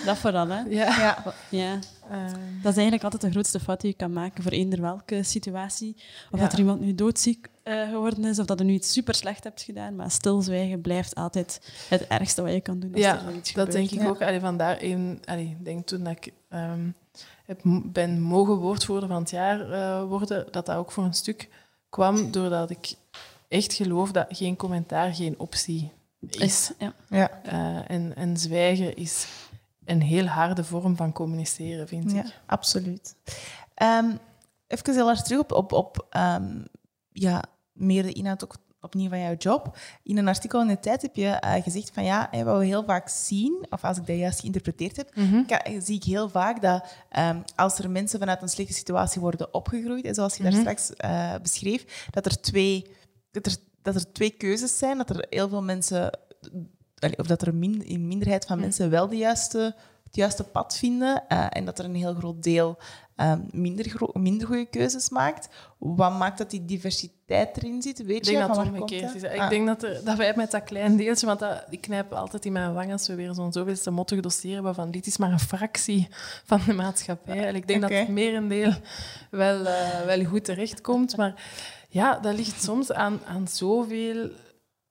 [0.04, 0.60] Dat vooral, hè.
[0.60, 0.98] ja.
[0.98, 1.34] Ja.
[1.50, 1.78] Ja.
[2.10, 2.24] Eh,
[2.62, 5.94] Dat is eigenlijk altijd de grootste fout die je kan maken voor eender welke situatie.
[6.30, 6.44] Of Ja.
[6.44, 9.44] dat er iemand nu doodziek eh, geworden is, of dat je nu iets super slecht
[9.44, 9.96] hebt gedaan.
[9.96, 13.72] Maar stilzwijgen blijft altijd het ergste wat je kan doen als ja, er dat gebeurt.
[13.72, 14.06] denk ik Ja.
[14.08, 14.22] ook.
[14.22, 16.88] Allee, vandaar een, allee, ik denk toen dat ik ehm,
[17.44, 21.48] heb, ben mogen woordvoerder van het jaar eh, worden, dat dat ook voor een stuk
[21.88, 22.94] kwam doordat ik
[23.48, 25.92] echt geloof dat geen commentaar geen optie
[26.30, 26.70] is.
[26.78, 26.92] Ja.
[27.08, 27.40] Ja.
[27.42, 29.26] Eh, en, en zwijgen is
[29.84, 32.40] een heel harde vorm van communiceren, vind Ja, ik.
[32.46, 33.14] absoluut.
[33.74, 34.10] Ehm,
[34.66, 36.62] even heel terug op, op, op ehm,
[37.12, 39.76] ja, meer de inhoud ook opnieuw van jouw job.
[40.02, 42.64] In een artikel in de tijd heb je eh, gezegd van ja, hè, wat we
[42.64, 45.10] heel vaak zien, of als ik dat juist geïnterpreteerd heb,
[45.46, 49.54] ka- zie ik heel vaak dat ehm, als er mensen vanuit een slechte situatie worden
[49.54, 52.86] opgegroeid, en zoals je daar straks eh, beschreef, dat er, twee,
[53.30, 56.18] dat, er, dat er twee keuzes zijn, dat er heel veel mensen,
[57.16, 59.74] of dat er min, een minderheid van mensen wel de juiste,
[60.04, 62.78] het juiste pad vinden eh, en dat er een heel groot deel
[63.16, 65.48] ehm, minder, minder goede keuzes maakt.
[65.78, 68.04] Wat maakt dat die diversiteit erin zit?
[68.04, 69.22] Weet Ik je denk dat het omgekeerd is.
[69.22, 69.48] Ik Ah.
[69.48, 72.52] denk dat, er, dat wij met dat klein deeltje, want dat, ik knijp altijd in
[72.52, 75.40] mijn wang als we weer zo'n zoveelste mottig dossier hebben van dit is maar een
[75.40, 76.08] fractie
[76.44, 77.46] van de maatschappij.
[77.46, 78.72] En ik denk dat het merendeel
[79.30, 81.16] wel, eh, wel goed terechtkomt.
[81.16, 81.42] Maar
[81.94, 84.30] ja, dat ligt soms aan, aan zoveel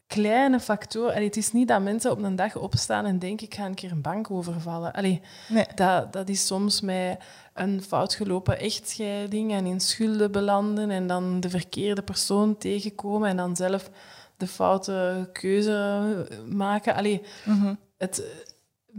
[0.07, 1.13] kleine factoren.
[1.13, 3.73] Allee, het is niet dat mensen op een dag opstaan en denken ik ga een
[3.73, 4.91] keer een bank overvallen.
[4.93, 5.65] Allee, Nee.
[5.75, 7.17] dat, dat is soms met
[7.53, 13.37] een fout gelopen echtscheiding en in schulden belanden en dan de verkeerde persoon tegenkomen en
[13.37, 13.89] dan zelf
[14.37, 16.95] de foute keuze maken.
[16.95, 17.73] Allee, Mhm.
[17.97, 18.29] het, eh,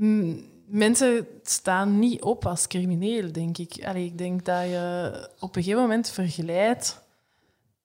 [0.06, 3.84] m- mensen staan niet op als crimineel, denk ik.
[3.84, 7.02] Allee, ik denk dat je op een gegeven moment verglijdt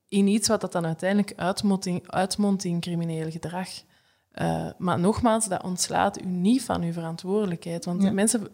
[0.10, 1.34] in iets wat dat dan uiteindelijk
[2.05, 3.70] uitmondt in, crimineel gedrag.
[4.41, 7.86] Uh, maar nogmaals, dat ontslaat u niet van uw verantwoordelijkheid.
[7.86, 8.12] Want Ja.
[8.12, 8.47] mensen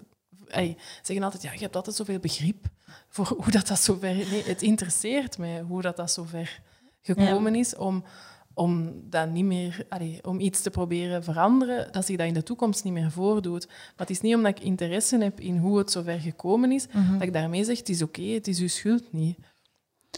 [0.47, 2.65] ey, zeggen altijd, ja, je hebt altijd zoveel begrip
[3.09, 4.15] voor hoe dat, dat zover...
[4.15, 6.61] Nee, het interesseert mij hoe dat, dat zover
[7.01, 8.03] gekomen is om,
[8.53, 9.85] om dat niet meer...
[9.89, 13.67] allee, om iets te proberen veranderen, dat zich dat in de toekomst niet meer voordoet.
[13.67, 17.13] Maar het is niet omdat ik interesse heb in hoe het zover gekomen is, Mhm.
[17.13, 19.37] dat ik daarmee zeg, het is oké, het is uw schuld niet.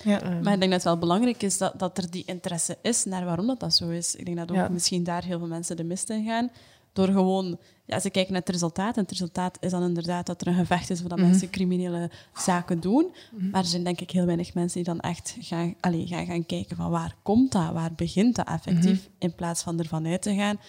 [0.04, 0.20] Ja.
[0.44, 3.26] Maar ik denk dat het wel belangrijk is dat, dat er die interesse is naar
[3.26, 4.16] waarom dat, dat zo is.
[4.16, 4.68] Ik denk dat ook Ja.
[4.70, 6.50] misschien daar heel veel mensen de mist in gaan.
[6.94, 8.96] Door gewoon, ja, ze kijken naar het resultaat.
[8.96, 11.28] En het resultaat is dan inderdaad dat er een gevecht is voordat Mhm.
[11.28, 13.12] mensen criminele zaken doen.
[13.52, 16.46] Maar er zijn denk ik heel weinig mensen die dan echt gaan, allee, gaan, gaan
[16.46, 19.10] kijken van waar komt dat, waar begint dat effectief, Mhm.
[19.20, 20.60] in plaats van ervan uit te gaan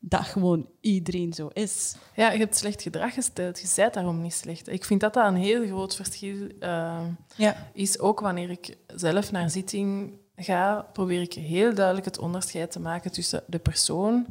[0.00, 1.94] dat gewoon iedereen zo is.
[2.14, 3.60] Ja, je hebt slecht gedrag gesteld.
[3.60, 4.68] Je bent daarom niet slecht.
[4.68, 7.00] Ik vind dat dat een heel groot verschil uh,
[7.36, 7.68] Ja.
[7.72, 7.98] is.
[7.98, 13.12] Ook wanneer ik zelf naar zitting ga, probeer ik heel duidelijk het onderscheid te maken
[13.12, 14.26] tussen de persoon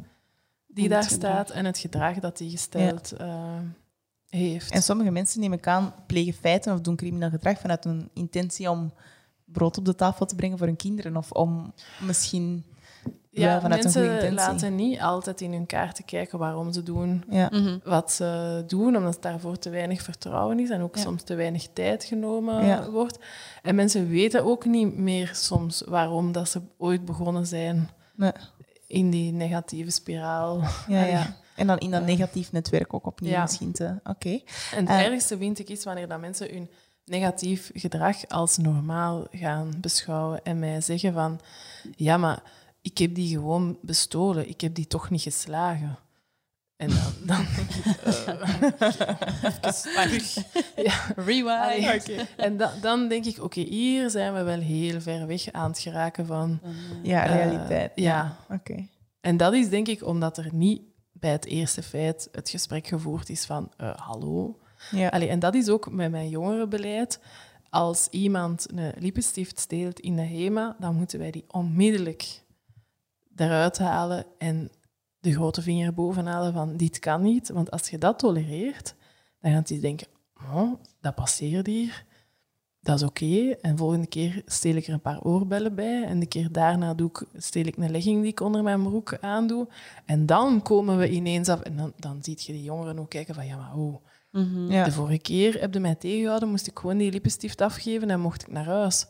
[0.66, 1.20] die daar gedrag.
[1.30, 3.58] staat en het gedrag dat die gesteld uh,
[4.28, 4.70] heeft.
[4.70, 8.70] En sommige mensen, neem ik aan, plegen feiten of doen crimineel gedrag vanuit een intentie
[8.70, 8.92] om
[9.44, 11.16] brood op de tafel te brengen voor hun kinderen.
[11.16, 12.64] Of om misschien
[13.30, 14.52] ja, vanuit een goede mensen intentie.
[14.52, 17.48] laten niet altijd in hun kaarten kijken waarom ze doen Ja.
[17.52, 17.78] Mhm.
[17.84, 21.02] wat ze doen, omdat daarvoor te weinig vertrouwen is en ook Ja.
[21.02, 22.90] soms te weinig tijd genomen Ja.
[22.90, 23.18] wordt.
[23.62, 28.32] En mensen weten ook niet meer soms waarom dat ze ooit begonnen zijn Nee.
[28.86, 30.60] in die negatieve spiraal.
[30.88, 31.26] Ja, ja.
[31.56, 33.42] En dan in dat negatief netwerk ook opnieuw Ja.
[33.42, 33.94] misschien te...
[34.04, 34.28] Oké.
[34.74, 35.00] En het Eh.
[35.04, 36.70] ergste vind ik is wanneer dat mensen hun
[37.04, 41.40] negatief gedrag als normaal gaan beschouwen en mij zeggen van
[41.96, 42.42] ja, maar
[42.86, 45.98] ik heb die gewoon bestolen, ik heb die toch niet geslagen.
[46.76, 47.46] En dan, dan
[48.04, 48.36] eh.
[50.86, 52.10] Ja, Rewind.
[52.36, 55.78] En da- dan denk ik, oké, hier zijn we wel heel ver weg aan het
[55.78, 56.60] geraken van...
[57.02, 57.92] Ja, eh, realiteit.
[57.94, 58.36] ja.
[58.50, 58.86] Oké.
[59.20, 60.82] En dat is denk ik omdat er niet
[61.12, 64.58] bij het eerste feit het gesprek gevoerd is van eh, hallo.
[64.90, 65.08] Ja.
[65.08, 67.20] Allee, en dat is ook met mijn jongerenbeleid.
[67.70, 72.44] Als iemand een lippenstift steelt in de HEMA, dan moeten wij die onmiddellijk
[73.36, 74.70] eruit halen en
[75.20, 77.48] de grote vinger boven halen van dit kan niet.
[77.48, 78.94] Want als je dat tolereert,
[79.40, 80.06] dan gaat hij denken,
[80.54, 82.04] oh, dat passeert hier.
[82.80, 83.50] Dat is oké.
[83.60, 86.04] En volgende keer steel ik er een paar oorbellen bij.
[86.04, 89.18] En de keer daarna doe ik, steel ik een legging die ik onder mijn broek
[89.20, 89.68] aandoe.
[90.04, 91.60] En dan komen we ineens af.
[91.60, 94.70] En dan, dan ziet je die jongeren ook kijken van, ja, maar oh, Mhm.
[94.70, 94.84] Ja.
[94.84, 98.42] de vorige keer heb je mij tegengehouden, moest ik gewoon die lippenstift afgeven en mocht
[98.42, 99.06] ik naar huis.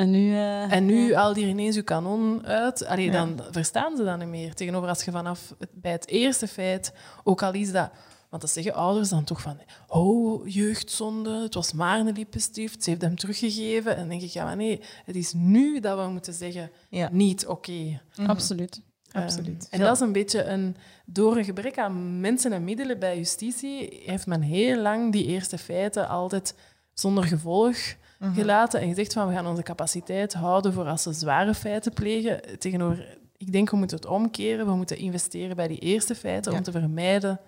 [0.00, 0.32] En nu...
[0.34, 1.18] eh, En nu ja.
[1.18, 2.86] haal je ineens je kanon uit.
[2.86, 3.12] Allee, Ja.
[3.12, 4.54] Dan verstaan ze dat niet meer.
[4.54, 6.92] Tegenover als je vanaf het, bij het eerste feit,
[7.24, 7.90] ook al is dat...
[8.30, 9.58] Want dat zeggen ouders dan toch van...
[9.88, 13.92] Oh, jeugdzonde, het was maar een lippenstift, ze heeft hem teruggegeven.
[13.92, 17.08] En dan denk ik, ja, maar nee, het is nu dat we moeten zeggen, Ja.
[17.12, 18.00] niet oké.
[18.16, 18.30] Mhm.
[18.30, 18.80] Absoluut.
[19.12, 19.62] Absoluut.
[19.64, 20.76] Um, en dat is een beetje een...
[21.06, 25.58] Door een gebrek aan mensen en middelen bij justitie heeft men heel lang die eerste
[25.58, 26.54] feiten altijd
[26.94, 27.76] zonder gevolg
[28.20, 28.32] Mhm.
[28.34, 32.58] gelaten en gezegd van we gaan onze capaciteit houden voor als ze zware feiten plegen.
[32.58, 36.58] Tegenover, ik denk we moeten het omkeren, we moeten investeren bij die eerste feiten Ja.
[36.58, 37.40] om te vermijden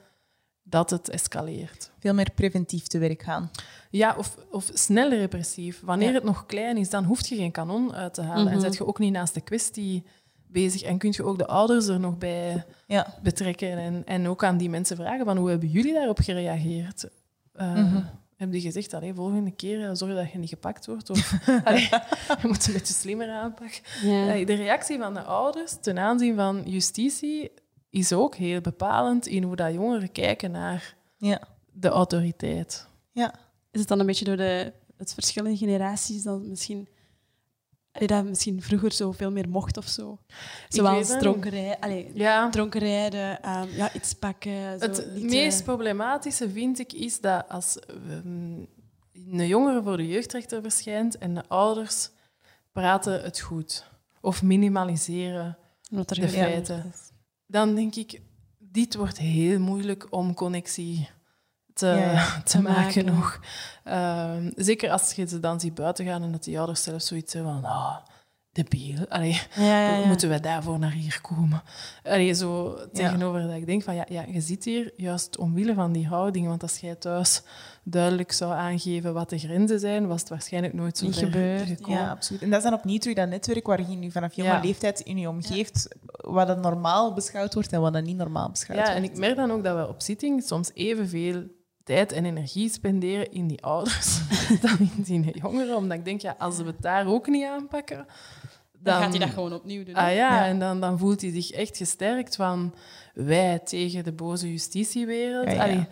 [0.63, 1.91] dat het escaleert.
[1.99, 3.51] Veel meer preventief te werk gaan.
[3.91, 5.81] Ja, of, of snel repressief.
[5.81, 6.15] Wanneer Ja.
[6.15, 8.45] het nog klein is, dan hoef je geen kanon uit te halen.
[8.45, 8.55] Mhm.
[8.55, 10.05] En zet je ook niet naast de kwestie
[10.47, 10.83] bezig.
[10.83, 13.15] En kun je ook de ouders er nog bij Ja.
[13.23, 13.79] betrekken.
[13.79, 17.09] En, en ook aan die mensen vragen van hoe hebben jullie daarop gereageerd?
[17.53, 18.03] Eh, Mhm.
[18.43, 21.11] Hebben die gezegd, allee, volgende keer eh, zorg dat je niet gepakt wordt?
[21.11, 21.33] Of
[21.65, 21.89] allee,
[22.41, 23.81] je moet een beetje slimmer aanpakken.
[24.03, 24.35] Ja.
[24.35, 27.51] Eh, De reactie van de ouders ten aanzien van justitie
[27.91, 31.41] is ook heel bepalend in hoe dat jongeren kijken naar Ja.
[31.73, 32.87] de autoriteit.
[33.13, 33.35] Ja.
[33.71, 36.89] Is het dan een beetje door de, het verschil in generaties dat misschien,
[37.93, 40.19] dat misschien vroeger zo veel meer mocht of zo?
[40.69, 44.79] Zoals dronken allee, Ja, rijden, ehm, ja, iets pakken.
[44.79, 48.65] Zo, Het niet, meest problematische vind ik is dat als ehm,
[49.13, 52.11] een jongere voor de jeugdrechter verschijnt en de ouders
[52.73, 53.85] praten het goed
[54.21, 55.59] of minimaliseren,
[55.91, 56.93] wat er de feiten.
[56.95, 57.11] is.
[57.47, 58.21] dan denk ik,
[58.59, 61.09] dit wordt heel moeilijk om connectie
[61.83, 62.61] te, Ja, ja.
[62.61, 63.05] maken maken.
[63.05, 63.41] nog.
[63.85, 67.33] Ehm, zeker als je ze dan ziet buiten gaan en dat die ouders zelf zoiets
[67.33, 67.97] hebben van, ah,
[68.53, 69.07] debiel.
[69.09, 70.07] Allee, Ja, ja, ja.
[70.07, 71.63] Moeten wij daarvoor naar hier komen?
[72.05, 75.93] Allee, zo tegenover dat ik denk van ja, ja, je zit hier juist omwille van
[75.93, 76.47] die houding.
[76.47, 77.43] Want als jij thuis
[77.85, 81.99] duidelijk zou aangeven wat de grenzen zijn, was het waarschijnlijk nooit zo Niet gebeurd, gekomen.
[82.01, 82.43] Ja, absoluut.
[82.43, 84.61] En dat is dan opnieuw terug dat netwerk waar je nu vanaf jonge Ja.
[84.61, 88.79] leeftijd in je omgeeft, wat dat normaal beschouwd wordt en wat dat niet normaal beschouwd
[88.79, 88.99] Ja, wordt.
[88.99, 91.43] en ik merk dan ook dat we op zitting soms evenveel
[91.85, 94.21] tijd en energie spenderen in die ouders
[94.63, 95.77] dan in die jongeren.
[95.77, 98.07] Omdat ik denk, ja, als we het daar ook niet aanpakken,
[98.79, 99.95] Dan, gaat hij dat gewoon opnieuw doen.
[99.95, 102.75] Ah ja, ja, en dan, dan voelt hij zich echt gesterkt van
[103.15, 105.47] wij tegen de boze justitiewereld.
[105.47, 105.63] Ja, ja.
[105.63, 105.87] Allee,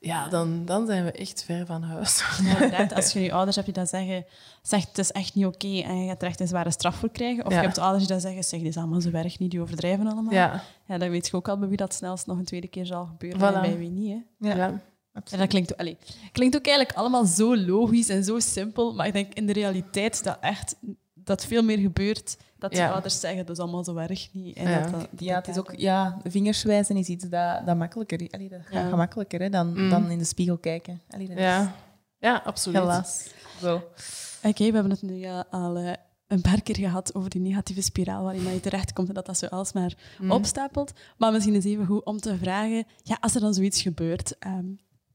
[0.00, 2.24] ja, dan, dan zijn we echt ver van huis.
[2.70, 4.24] Ja, als je je ouders hebt die dat zeggen,
[4.62, 7.10] zegt het is echt niet oké en je gaat er echt een zware straf voor
[7.10, 7.44] krijgen.
[7.46, 7.58] Of Ja.
[7.60, 10.06] je hebt ouders die dat zeggen, zeg, dit is allemaal zo erg niet, die overdrijven
[10.06, 10.32] allemaal.
[10.32, 12.86] Ja, Ja, dan weet je ook al bij wie dat snelst nog een tweede keer
[12.86, 13.54] zal gebeuren Voilà.
[13.54, 14.22] en bij wie niet.
[14.40, 14.48] Hè.
[14.54, 14.80] Ja,
[15.16, 15.22] ja.
[15.22, 15.40] En absoluut.
[15.40, 15.96] dat klinkt, allee,
[16.32, 20.24] klinkt ook eigenlijk allemaal zo logisch en zo simpel, maar ik denk in de realiteit
[20.24, 20.76] dat echt
[21.14, 22.90] dat veel meer gebeurt dat Ja.
[22.92, 24.56] ouders zeggen, dat is allemaal zo erg niet.
[24.56, 24.80] En Ja.
[24.80, 28.48] dat, dat, Ja, het is ook, ja, vingers wijzen is iets dat, dat makkelijker Allee,
[28.48, 29.90] dat gaat gemakkelijker hè, dan, Mm.
[29.90, 31.00] dan in de spiegel kijken.
[31.10, 31.74] Allee, dat is ja.
[32.18, 32.78] ja absoluut.
[32.80, 33.26] helaas
[33.60, 33.74] zo.
[34.42, 35.92] Oké, we hebben het nu ja, al eh,
[36.26, 39.38] een paar keer gehad over die negatieve spiraal waarin dat je terechtkomt en dat dat
[39.38, 40.30] zo alsmaar Mm.
[40.30, 40.92] opstapelt.
[41.16, 44.64] Maar misschien is even goed om te vragen, ja, als er dan zoiets gebeurt, ehm,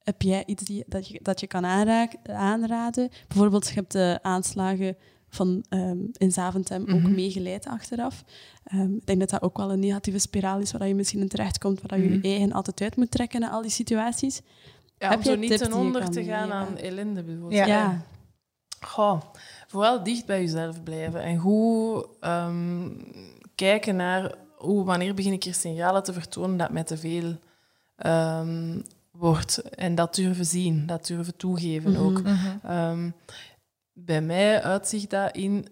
[0.04, 3.10] heb jij iets die, dat, je, dat je kan aanraak- aanraden?
[3.28, 4.96] Bijvoorbeeld, je hebt de aanslagen
[5.30, 7.14] van ehm, in Zaventem ook Mhm.
[7.14, 8.24] meegeleid achteraf.
[8.64, 11.28] Ehm, ik denk dat dat ook wel een negatieve spiraal is waar je misschien in
[11.28, 12.14] terechtkomt, waar je Mhm.
[12.14, 14.42] je eigen altijd uit moet trekken naar al die situaties.
[14.98, 17.24] Ja, Heb om je zo niet tips ten die je onder te gaan aan ellende
[17.24, 17.54] bijvoorbeeld.
[17.60, 17.66] Ja.
[17.66, 18.02] ja.
[18.86, 19.22] Goh,
[19.68, 22.90] vooral dicht bij jezelf blijven en goed ehm,
[23.56, 27.36] kijken naar hoe, wanneer begin ik hier signalen te vertonen dat mij te veel
[27.96, 28.80] ehm,
[29.22, 29.62] wordt.
[29.70, 32.02] En dat durven zien, dat durven toegeven Mhm.
[32.02, 32.22] ook.
[32.22, 32.58] Mhm.
[32.64, 33.10] Ehm,
[33.94, 35.68] bij mij uitzicht dat in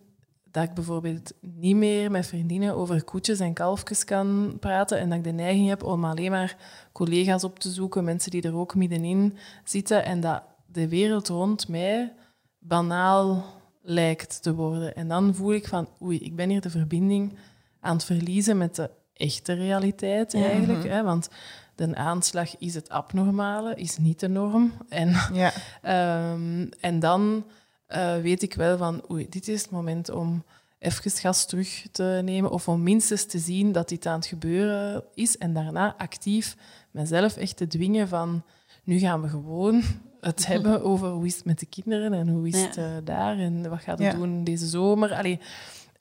[0.52, 5.18] dat ik bijvoorbeeld niet meer met vriendinnen over koetjes en kalfjes kan praten en dat
[5.18, 6.58] ik de neiging heb om alleen maar
[6.92, 11.68] collega's op te zoeken, mensen die er ook middenin zitten en dat de wereld rond
[11.68, 12.14] mij
[12.60, 13.46] banaal
[13.82, 14.96] lijkt te worden.
[14.96, 17.38] En dan voel ik van, oei, ik ben hier de verbinding
[17.80, 18.90] aan het verliezen met de
[19.20, 20.44] echte realiteit Ja.
[20.44, 20.80] eigenlijk.
[20.84, 20.88] Mhm.
[20.92, 21.04] Hè?
[21.04, 21.30] Want
[21.76, 24.74] de aanslag is het abnormale, is niet de norm.
[24.90, 25.52] En Ja.
[25.82, 27.44] Ehm, en dan
[27.88, 30.44] eh, weet ik wel van, oei, dit is het moment om
[30.80, 35.04] even gas terug te nemen of om minstens te zien dat dit aan het gebeuren
[35.14, 36.56] is en daarna actief
[36.92, 38.44] mezelf echt te dwingen van,
[38.84, 39.82] nu gaan we gewoon
[40.22, 42.84] het hebben over hoe is het met de kinderen en hoe is het Ja.
[42.86, 44.18] eh, daar en wat gaat het Ja.
[44.20, 45.14] doen deze zomer.
[45.14, 45.40] Allee,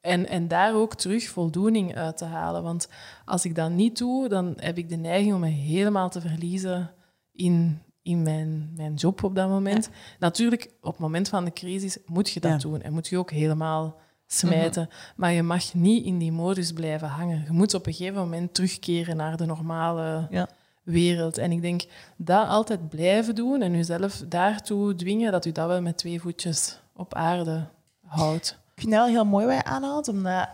[0.01, 2.62] en, en daar ook terug voldoening uit te halen.
[2.62, 2.88] Want
[3.24, 6.90] als ik dat niet doe, dan heb ik de neiging om me helemaal te verliezen
[7.32, 9.90] in, in mijn, mijn job op dat moment.
[10.18, 12.68] Natuurlijk, op het moment van de crisis moet je dat Ja.
[12.68, 12.82] doen.
[12.82, 13.96] En moet je ook helemaal
[14.26, 14.88] smijten.
[15.16, 17.42] Maar je mag niet in die modus blijven hangen.
[17.44, 20.49] Je moet op een gegeven moment terugkeren naar de normale Ja.
[20.82, 21.38] wereld.
[21.38, 21.84] En ik denk,
[22.16, 26.80] dat altijd blijven doen en jezelf daartoe dwingen, dat u dat wel met twee voetjes
[26.94, 27.68] op aarde
[28.07, 28.59] houdt.
[28.79, 30.49] Ik vind dat wel heel mooi wat je aanhaalt, omdat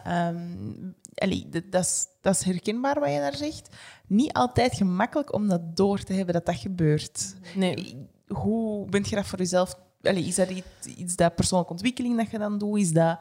[1.14, 3.68] allee, dat, dat, is, dat is herkenbaar wat je daar zegt.
[4.06, 7.34] Niet altijd gemakkelijk om dat door te hebben dat dat gebeurt.
[7.54, 8.08] Nee.
[8.26, 9.74] Hoe bent je dat voor jezelf?
[10.02, 12.78] Allee, is dat iets, iets dat persoonlijke ontwikkeling dat je dan doet?
[12.78, 13.18] Is dat,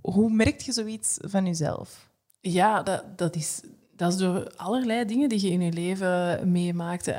[0.00, 2.10] hoe merk je zoiets van jezelf?
[2.40, 3.60] Ja, dat, dat, is,
[4.00, 7.12] dat is door allerlei dingen die je in je leven meemaakt.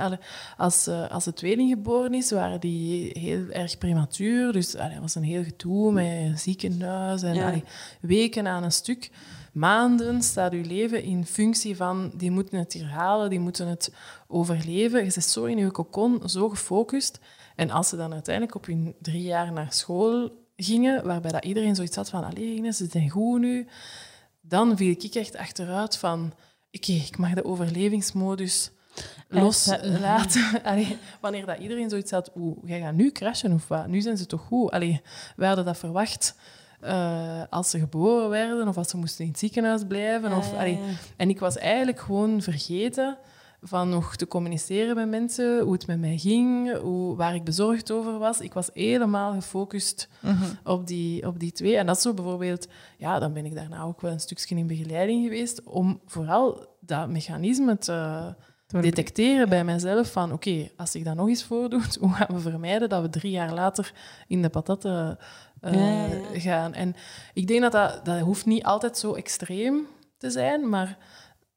[0.57, 4.51] Als, eh, als de tweeling geboren is, waren die heel erg prematuur.
[4.51, 7.47] Dus dat was een heel gedoe met een ziekenhuis en Ja.
[7.47, 7.63] allee,
[8.01, 9.11] weken aan een stuk.
[9.53, 13.93] Maanden staat je leven in functie van die moeten het hier halen, die moeten het
[14.27, 15.03] overleven.
[15.03, 17.19] Je zit zo in je cocon, zo gefocust.
[17.55, 21.75] En als ze dan uiteindelijk op hun drie jaar naar school gingen, waarbij dat iedereen
[21.75, 23.67] zoiets had van, allee Ines, ze zijn goed nu,
[24.41, 26.34] dan viel ik echt achteruit van,
[26.72, 28.72] oké, ik mag de overlevingsmodus
[29.28, 30.63] loslaten.
[30.63, 33.88] Allee, wanneer dat iedereen zoiets had, oeh, jij gaat nu crashen of wat?
[33.88, 34.72] Nu zijn ze toch goed?
[34.72, 35.01] Allee,
[35.36, 36.36] wij hadden dat verwacht
[36.82, 40.34] eh, als ze geboren werden of als ze moesten in het ziekenhuis blijven.
[40.34, 40.80] Of, ja, allee,
[41.17, 43.17] en ik was eigenlijk gewoon vergeten
[43.62, 47.91] van nog te communiceren met mensen, hoe het met mij ging, hoe, waar ik bezorgd
[47.91, 48.39] over was.
[48.39, 50.07] Ik was helemaal gefocust
[50.64, 51.78] op, die, op die twee.
[51.78, 54.68] En dat is zo bijvoorbeeld, ja, dan ben ik daarna ook wel een stukje in
[54.68, 58.34] begeleiding geweest om vooral dat mechanisme te
[58.68, 62.89] detecteren bij mezelf van oké, als zich dat nog eens voordoet, hoe gaan we vermijden
[62.89, 63.93] dat we drie jaar later
[64.28, 65.18] in de patatten
[65.62, 66.39] eh, Ja, ja, ja.
[66.39, 66.74] gaan.
[66.74, 66.95] En
[67.34, 69.88] ik denk dat, dat dat hoeft niet altijd zo extreem
[70.18, 70.97] te zijn, maar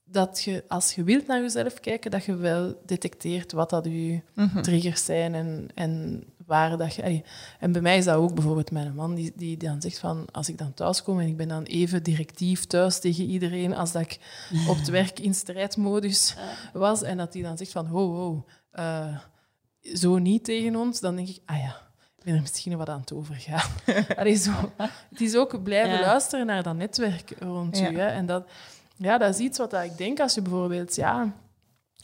[0.05, 4.21] dat je, als je wilt naar jezelf kijken, dat je wel detecteert wat dat je
[4.35, 4.63] Mhm.
[4.63, 7.03] triggers zijn en, en waar dat je...
[7.03, 7.25] allee,
[7.61, 10.49] En bij mij is dat ook bijvoorbeeld mijn man, die, die dan zegt van, als
[10.49, 14.03] ik dan thuis kom en ik ben dan even directief thuis tegen iedereen als dat
[14.03, 14.19] ik
[14.71, 16.37] op het werk in strijdmodus
[16.73, 19.17] was, en dat hij dan zegt van, ho, ho, eh,
[19.95, 21.77] zo niet tegen ons, dan denk ik, ah ja,
[22.19, 23.71] ik ben er misschien wat aan het overgaan.
[24.19, 24.53] Allee, zo.
[25.11, 26.01] Het is ook blijven Ja.
[26.01, 27.91] luisteren naar dat netwerk rond Ja.
[27.91, 27.99] u.
[27.99, 28.07] Hè.
[28.07, 28.49] En dat,
[28.97, 31.33] ja, dat is iets wat ik denk als je bijvoorbeeld ja,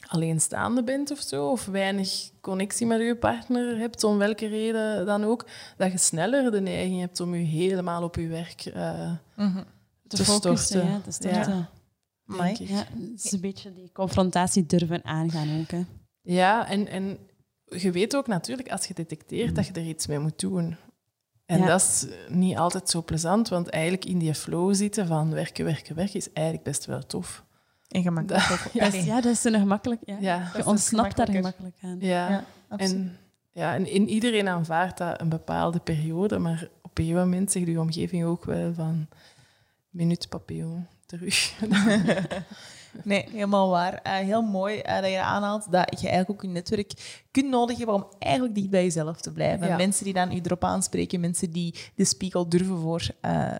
[0.07, 5.23] alleenstaande bent of zo, of weinig connectie met je partner hebt, om welke reden dan
[5.23, 5.45] ook,
[5.77, 9.63] dat je sneller de neiging hebt om je helemaal op je werk eh, Mhm.
[10.07, 10.57] te, te focussen.
[10.79, 10.89] storten.
[10.89, 11.39] Ja, te storten.
[11.57, 11.69] Ja.
[12.27, 12.53] Amai.
[12.55, 12.75] denk ik.
[12.75, 15.71] Ja, het is een beetje die confrontatie durven aangaan ook.
[15.71, 15.81] Hè.
[16.21, 17.17] Ja, en, en
[17.65, 20.75] je weet ook natuurlijk als je detecteert dat je er iets mee moet doen.
[21.51, 21.65] En Ja.
[21.65, 25.95] dat is niet altijd zo plezant, want eigenlijk in die flow zitten van werken, werken,
[25.95, 27.43] werken is eigenlijk best wel tof.
[27.87, 28.51] En gemakkelijk.
[28.51, 28.59] ook.
[28.73, 30.01] Ja, Dat is- ja, dat is zo gemakkelijk.
[30.05, 30.17] Ja.
[30.19, 31.97] Ja, Je ontsnapt daar gemakkelijk aan.
[31.99, 32.29] ja.
[32.29, 32.93] Ja, absoluut.
[32.95, 33.17] en,
[33.51, 37.67] ja en, en iedereen aanvaardt dat een bepaalde periode, maar op een gegeven moment zegt
[37.67, 39.07] je omgeving ook wel van
[39.89, 41.53] minuut papillon, terug.
[43.03, 43.93] Nee, helemaal waar.
[43.93, 47.77] Eh, heel mooi eh, dat je aanhaalt, dat je eigenlijk ook je netwerk kunt nodig
[47.77, 49.67] hebben om eigenlijk dicht bij jezelf te blijven.
[49.67, 49.77] Ja.
[49.77, 53.51] Mensen die dan u erop aanspreken, mensen die de spiegel durven voor, eh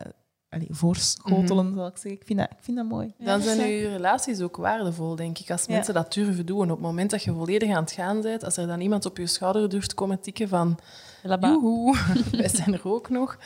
[0.51, 2.11] allee, voorschotelen, zal ik zeggen.
[2.11, 3.13] Ik vind dat, ik vind dat mooi.
[3.17, 5.51] Dan zijn je relaties ook waardevol, denk ik.
[5.51, 6.63] Als mensen dat durven doen.
[6.63, 9.17] Op het moment dat je volledig aan het gaan bent, als er dan iemand op
[9.17, 10.79] je schouder durft komen tikken van
[11.23, 11.97] joehoe,
[12.31, 13.37] wij zijn er ook nog.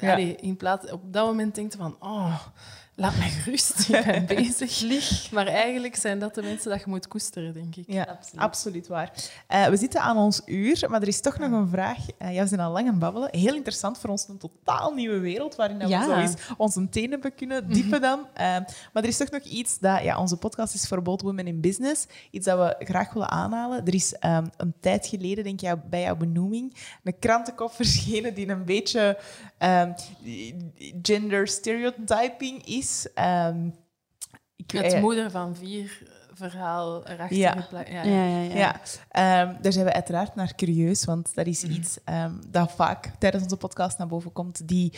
[0.00, 2.40] Allee, in plaats, op dat moment denkt je van, oh,
[2.96, 5.30] laat mij gerust, ik ben bezig.
[5.30, 7.84] Maar eigenlijk zijn dat de mensen dat je moet koesteren, denk ik.
[7.86, 8.42] Ja, Absoluut.
[8.44, 9.12] absoluut, waar.
[9.46, 11.98] Eh, we zitten aan ons uur, maar er is toch nog een vraag.
[12.18, 13.28] Eh ja, we zijn al lang aan het babbelen.
[13.32, 15.98] Heel interessant voor ons, een totaal nieuwe wereld waarin dat Ja.
[16.06, 18.26] we zo eens onze tenen hebben kunnen diepen dan.
[18.34, 18.44] Eh,
[18.92, 20.02] maar er is toch nog iets dat...
[20.02, 22.06] Ja, onze podcast is voor Bold Women in Business.
[22.30, 23.86] Iets dat we graag willen aanhalen.
[23.86, 28.48] Er is ehm, een tijd geleden, denk ik, bij jouw benoeming, een krantenkop verschenen die
[28.48, 29.18] een beetje
[29.58, 29.92] ehm,
[31.02, 32.82] gender stereotyping is.
[33.14, 33.66] Ehm,
[34.56, 36.02] ik, Het moeder van vier
[36.36, 37.52] verhaal erachter Ja.
[37.60, 37.88] geplakt.
[37.88, 38.54] Ja, Ja, ja, ja.
[38.56, 43.10] Ja, ehm, daar zijn we uiteraard naar curieus, want dat is iets ehm, dat vaak
[43.18, 44.92] tijdens onze podcast naar boven komt, die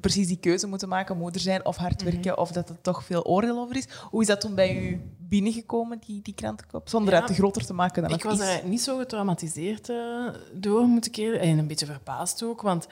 [0.00, 3.24] precies die keuze moeten maken, moeder zijn of hard werken, of dat er toch veel
[3.24, 3.88] oordeel over is.
[4.10, 6.88] Hoe is dat toen bij u binnengekomen, die, die krantenkop?
[6.88, 7.18] Zonder Ja.
[7.18, 10.86] het te groter te maken dan Ik het was er niet zo getraumatiseerd eh, door,
[10.86, 12.86] moet ik eerlijk En een beetje verbaasd ook, want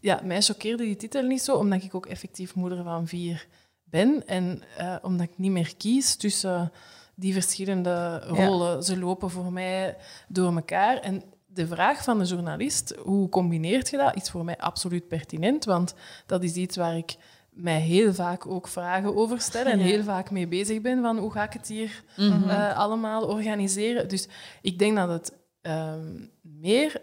[0.00, 3.46] ja, mij choqueerde die titel niet zo, omdat ik ook effectief moeder van vier
[3.90, 4.26] ben.
[4.26, 6.72] En eh, omdat ik niet meer kies tussen
[7.14, 8.82] die verschillende rollen.
[8.82, 9.96] Ze lopen voor mij
[10.28, 10.98] door elkaar.
[10.98, 15.64] En de vraag van de journalist, hoe combineert je dat, is voor mij absoluut pertinent,
[15.64, 15.94] want
[16.26, 17.16] dat is iets waar ik
[17.50, 19.84] mij heel vaak ook vragen over stel en Ja.
[19.84, 22.48] heel vaak mee bezig ben van hoe ga ik het hier Mhm.
[22.48, 24.08] eh, allemaal organiseren.
[24.08, 24.28] Dus
[24.62, 25.32] ik denk dat het
[25.62, 27.00] ehm, meer...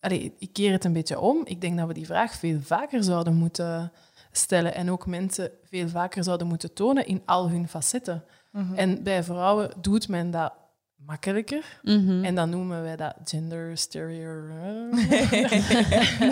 [0.00, 1.40] Allee, ik keer het een beetje om.
[1.44, 3.92] Ik denk dat we die vraag veel vaker zouden moeten
[4.32, 8.24] stellen en ook mensen veel vaker zouden moeten tonen in al hun facetten.
[8.52, 8.74] Mhm.
[8.74, 10.52] En bij vrouwen doet men dat
[10.96, 11.80] makkelijker.
[11.82, 12.24] Mhm.
[12.24, 14.48] En dan noemen wij dat gender stereo.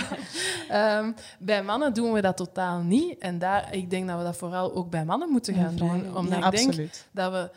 [0.69, 3.19] Ehm, bij mannen doen we dat totaal niet.
[3.19, 6.17] En daar, ik denk dat we dat vooral ook bij mannen moeten gaan doen.
[6.17, 7.09] Omdat Ja, ik denk absoluut.
[7.13, 7.51] dat we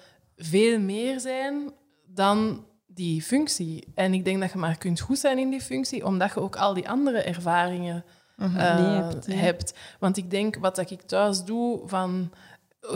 [0.43, 1.71] veel meer zijn
[2.05, 3.87] dan die functie.
[3.95, 6.55] En ik denk dat je maar kunt goed zijn in die functie, omdat je ook
[6.55, 8.03] al die andere ervaringen
[8.41, 8.57] Mhm.
[8.57, 9.33] eh, hebt, ja.
[9.33, 9.73] hebt.
[9.99, 12.31] Want ik denk, wat dat ik thuis doe van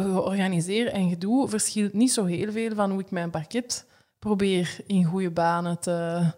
[0.04, 3.86] organiseren en gedoe, verschilt niet zo heel veel van hoe ik mijn parket
[4.20, 6.32] probeer in goede banen te,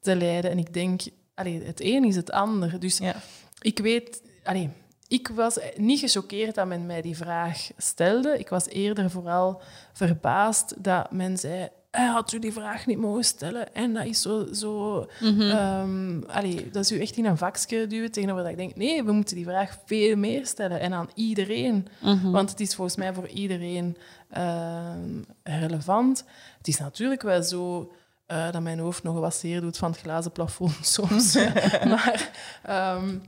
[0.00, 0.50] te leiden.
[0.50, 1.02] En ik denk,
[1.34, 2.80] allee, het een is het ander.
[2.80, 3.14] Dus Ja.
[3.60, 4.22] ik weet...
[4.44, 4.70] Allee,
[5.08, 8.38] ik was niet gechoqueerd dat men mij die vraag stelde.
[8.38, 9.60] Ik was eerder vooral
[9.92, 11.68] verbaasd dat men zei...
[11.90, 13.74] Hij had u die vraag niet mogen stellen.
[13.74, 14.46] En dat is zo...
[14.52, 15.40] zo Mhm.
[15.40, 18.76] ehm, allee, dat is u echt in een vakje duwen tegenover dat ik denk...
[18.76, 20.80] Nee, we moeten die vraag veel meer stellen.
[20.80, 21.88] En aan iedereen.
[22.00, 22.30] Mhm.
[22.30, 23.96] Want het is volgens mij voor iedereen
[24.30, 26.24] ehm, relevant.
[26.58, 27.92] Het is natuurlijk wel zo
[28.26, 31.34] eh, dat mijn hoofd nog wat zeer doet van het glazen plafond soms.
[31.94, 32.30] maar
[32.62, 33.18] ehm,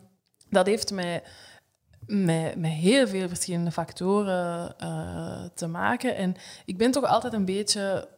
[0.48, 1.22] dat heeft mij
[2.06, 6.16] met, met heel veel verschillende factoren eh, te maken.
[6.16, 8.08] En ik ben toch altijd een beetje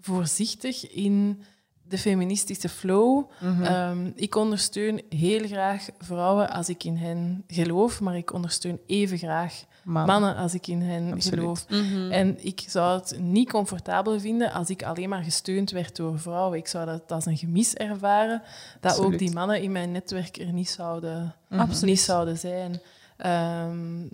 [0.00, 1.42] voorzichtig in
[1.82, 3.30] de feministische flow.
[3.40, 3.62] Mhm.
[3.62, 9.18] Ehm, ik ondersteun heel graag vrouwen als ik in hen geloof, maar ik ondersteun even
[9.18, 10.06] graag Man.
[10.06, 11.38] mannen als ik in hen Absoluut.
[11.40, 11.66] geloof.
[11.68, 12.10] Mhm.
[12.10, 16.58] En ik zou het niet comfortabel vinden als ik alleen maar gesteund werd door vrouwen.
[16.58, 18.42] Ik zou dat als een gemis ervaren,
[18.80, 19.12] dat Absoluut.
[19.12, 21.60] ook die mannen in mijn netwerk er niet zouden, Mhm.
[21.60, 21.84] Absoluut.
[21.94, 22.80] niet zouden zijn.
[23.16, 24.06] Ehm,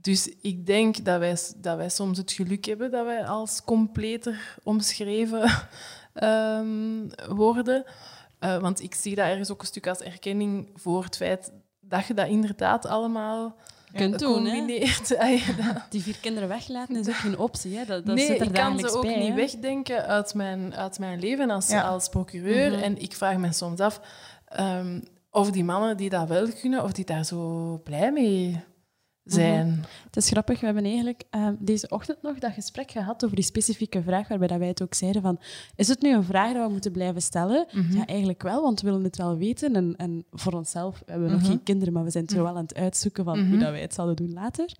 [0.00, 4.58] dus ik denk dat wij, dat wij soms het geluk hebben dat wij als completer
[4.62, 5.50] omschreven
[6.14, 7.84] ehm, worden.
[8.38, 12.06] Eh, want ik zie dat ergens ook een stuk als erkenning voor het feit dat
[12.06, 13.56] je dat inderdaad allemaal
[13.94, 14.56] Kunt doen, hè.
[14.56, 15.16] combineert.
[15.18, 15.40] Ah,
[15.90, 17.76] Die vier kinderen weglaten is ook geen optie.
[17.76, 17.84] Hè.
[17.84, 19.34] Dat, dat nee, zit er ik kan ze ook bij, niet hè.
[19.34, 21.82] wegdenken uit mijn, uit mijn leven als, Ja.
[21.82, 22.72] als procureur.
[22.72, 22.82] Mhm.
[22.82, 24.00] En ik vraag me soms af
[24.46, 25.00] ehm,
[25.30, 28.60] of die mannen die dat wel kunnen, of die daar zo blij mee
[29.32, 29.84] zijn.
[30.04, 33.44] Het is grappig, we hebben eigenlijk eh, deze ochtend nog dat gesprek gehad over die
[33.44, 35.38] specifieke vraag, waarbij dat wij het ook zeiden van,
[35.76, 37.66] is het nu een vraag dat we moeten blijven stellen?
[37.90, 39.74] Ja, eigenlijk wel, want we willen het wel weten.
[39.74, 42.62] En, en voor onszelf, we hebben nog geen kinderen, maar we zijn zo wel aan
[42.62, 44.72] het uitzoeken van hoe dat wij het zouden doen later.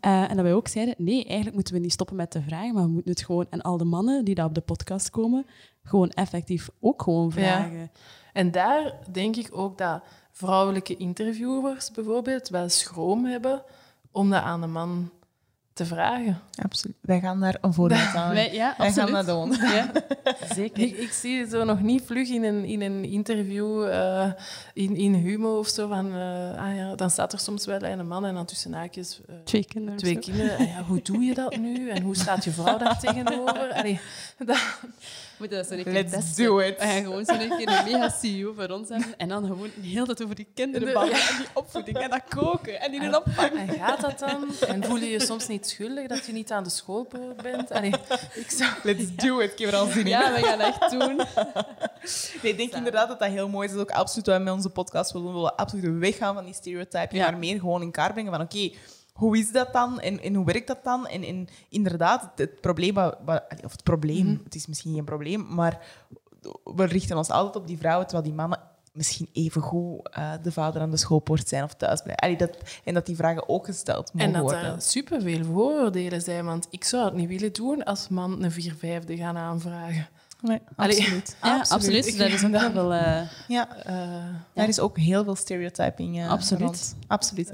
[0.00, 2.74] Eh, en dat wij ook zeiden, nee, eigenlijk moeten we niet stoppen met te vragen,
[2.74, 5.46] maar we moeten het gewoon, en al de mannen die daar op de podcast komen,
[5.82, 7.90] gewoon effectief ook gewoon vragen.
[8.32, 13.62] En daar denk ik ook dat vrouwelijke interviewers bijvoorbeeld wel schroom hebben
[14.12, 15.10] om dat aan de man
[15.72, 16.40] te vragen.
[16.62, 16.96] Absoluut.
[17.00, 18.34] Wij gaan daar een voorbeeld aan.
[18.34, 19.26] Wij, ja, Wij gaan absoluut.
[19.26, 19.68] dat doen.
[19.76, 19.92] Ja,
[20.54, 20.82] zeker.
[20.82, 24.32] Ik, ik zie zo nog niet vlug in een, in een interview eh,
[24.74, 26.06] in, in Humo of zo van...
[26.14, 29.34] eh, ah ja, dan staat er soms wel een man en dan tussen haakjes eh,
[29.44, 29.98] Twee kinderen.
[29.98, 30.56] twee kinderen.
[30.58, 31.88] En ja, hoe doe je dat nu?
[31.90, 33.72] En hoe staat je vrouw daar tegenover?
[33.72, 34.00] Allee,
[34.38, 34.58] dat,
[35.40, 36.44] Moeten dat zo een keer Let's testen.
[36.44, 36.78] do it.
[36.78, 39.18] We gaan gewoon zo'n keer een mega CEO voor ons hebben.
[39.18, 41.12] En dan gewoon de hele tijd over die kinderen ballen.
[41.12, 41.98] En die opvoeding.
[41.98, 42.80] En dat koken.
[42.80, 43.52] En die een opvang.
[43.52, 44.44] en gaat dat dan?
[44.68, 47.70] En voel je je soms niet schuldig dat je niet aan de schoolpoort bent?
[47.70, 47.92] Allee,
[48.34, 48.70] ik zou...
[48.82, 49.52] Let's do it.
[49.52, 50.08] Ik heb er al zin in.
[50.08, 51.16] Ja, we gaan echt doen.
[52.42, 53.74] Nee, ik denk inderdaad dat dat heel mooi is.
[53.74, 55.28] Dat is ook absoluut wat wij met onze podcast willen.
[55.28, 57.30] We willen absoluut weggaan van die stereotypen, Ja.
[57.30, 58.70] maar meer gewoon in kaart brengen van oké,
[59.20, 61.06] hoe is dat dan en, en hoe werkt dat dan?
[61.06, 62.96] En, en inderdaad, het, het probleem,
[63.64, 65.78] of het probleem, het is misschien geen probleem, maar
[66.64, 68.58] we richten ons altijd op die vrouwen, terwijl die mannen
[68.92, 72.22] misschien evengoed uh, de vader aan de schoolpoort zijn of thuis blijven.
[72.22, 74.74] Allee, dat, en dat die vragen ook gesteld mogen En dat worden.
[74.74, 78.74] er superveel vooroordelen zijn, want ik zou het niet willen doen als man een vier
[78.78, 80.08] vijfde gaan aanvragen.
[80.40, 81.36] Nee, Allee, absoluut.
[81.42, 82.06] Ja, absoluut.
[82.06, 83.94] Ik Dat is ook wel eh, Ja, eh,
[84.54, 86.62] daar is ook heel veel stereotyping eh, Absoluut.
[86.62, 86.96] rond.
[87.06, 87.50] Absoluut.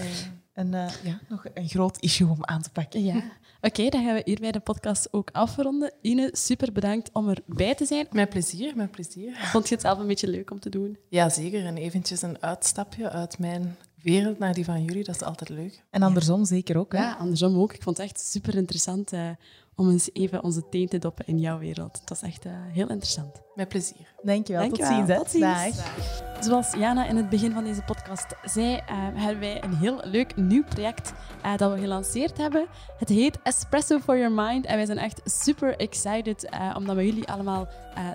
[0.57, 3.05] Eh, En eh, ja, nog een groot issue om aan te pakken.
[3.05, 3.23] ja.
[3.61, 5.93] Oké, dan gaan we hierbij de podcast ook afronden.
[6.01, 8.07] Ine, super bedankt om erbij te zijn.
[8.11, 9.37] met plezier, met plezier.
[9.37, 10.99] Vond je het zelf een beetje leuk om te doen?
[11.09, 11.65] Ja, zeker.
[11.65, 15.83] En eventjes een uitstapje uit mijn wereld naar die van jullie, dat is altijd leuk.
[15.91, 16.93] En andersom zeker ook.
[16.93, 16.99] Hè?
[16.99, 17.73] Ja, andersom ook.
[17.73, 19.31] Ik vond het echt super interessant eh,
[19.77, 21.93] om eens even onze teen te doppen in jouw wereld.
[21.93, 23.43] Dat was echt eh, heel interessant.
[23.55, 24.15] Met plezier.
[24.23, 24.63] Dankjewel.
[24.63, 24.91] Dankjewel.
[24.91, 25.09] Tot ziens.
[25.09, 25.17] Hè.
[25.17, 25.77] Tot ziens.
[25.77, 26.45] Dag.
[26.45, 28.85] Zoals Jana in het begin van deze podcast zei, eh,
[29.15, 31.13] hebben wij een heel leuk nieuw project
[31.43, 32.67] eh, dat we gelanceerd hebben.
[32.99, 37.05] Het heet Espresso for Your Mind en wij zijn echt super excited om dat met
[37.05, 37.69] jullie allemaal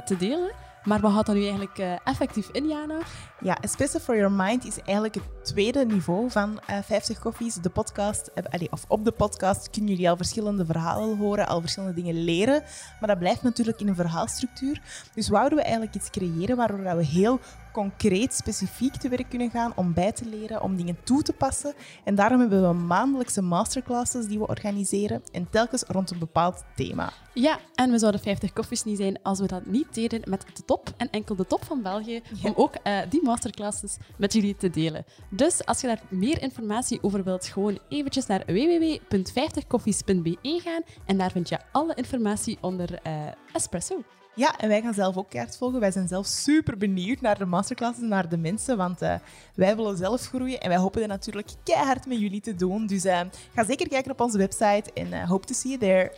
[0.05, 0.51] te delen.
[0.83, 2.97] Maar wat houdt dat nu eigenlijk effectief in, Jana?
[3.43, 7.55] Ja, Espresso for Your Mind is eigenlijk het tweede niveau van eh 50 Koffies.
[7.55, 11.61] De podcast, eh, allee, of op de podcast kunnen jullie al verschillende verhalen horen, al
[11.61, 12.63] verschillende dingen leren.
[12.99, 14.81] Maar dat blijft natuurlijk in een verhaalstructuur.
[15.13, 17.39] Dus wouden we eigenlijk iets creëren waardoor we heel
[17.71, 21.73] concreet, specifiek te werk kunnen gaan om bij te leren, om dingen toe te passen.
[22.03, 27.11] En daarom hebben we maandelijkse masterclasses die we organiseren en telkens rond een bepaald thema.
[27.33, 30.65] Ja, en we zouden 50 koffies niet zijn als we dat niet deden met de
[30.65, 34.69] top en enkel de top van België, om ook eh, die masterclasses met jullie te
[34.69, 35.05] delen.
[35.29, 41.31] Dus als je daar meer informatie over wilt, gewoon eventjes naar www.50koffies.be gaan en daar
[41.31, 44.03] vind je alle informatie onder eh, Espresso.
[44.35, 45.79] Ja, en wij gaan zelf ook kaart volgen.
[45.79, 49.15] Wij zijn zelf super benieuwd naar de masterclasses, naar de mensen, want eh,
[49.55, 52.87] wij willen zelf groeien en wij hopen dat natuurlijk keihard met jullie te doen.
[52.87, 53.19] Dus eh,
[53.53, 56.11] ga zeker kijken op onze website en hope to see you there.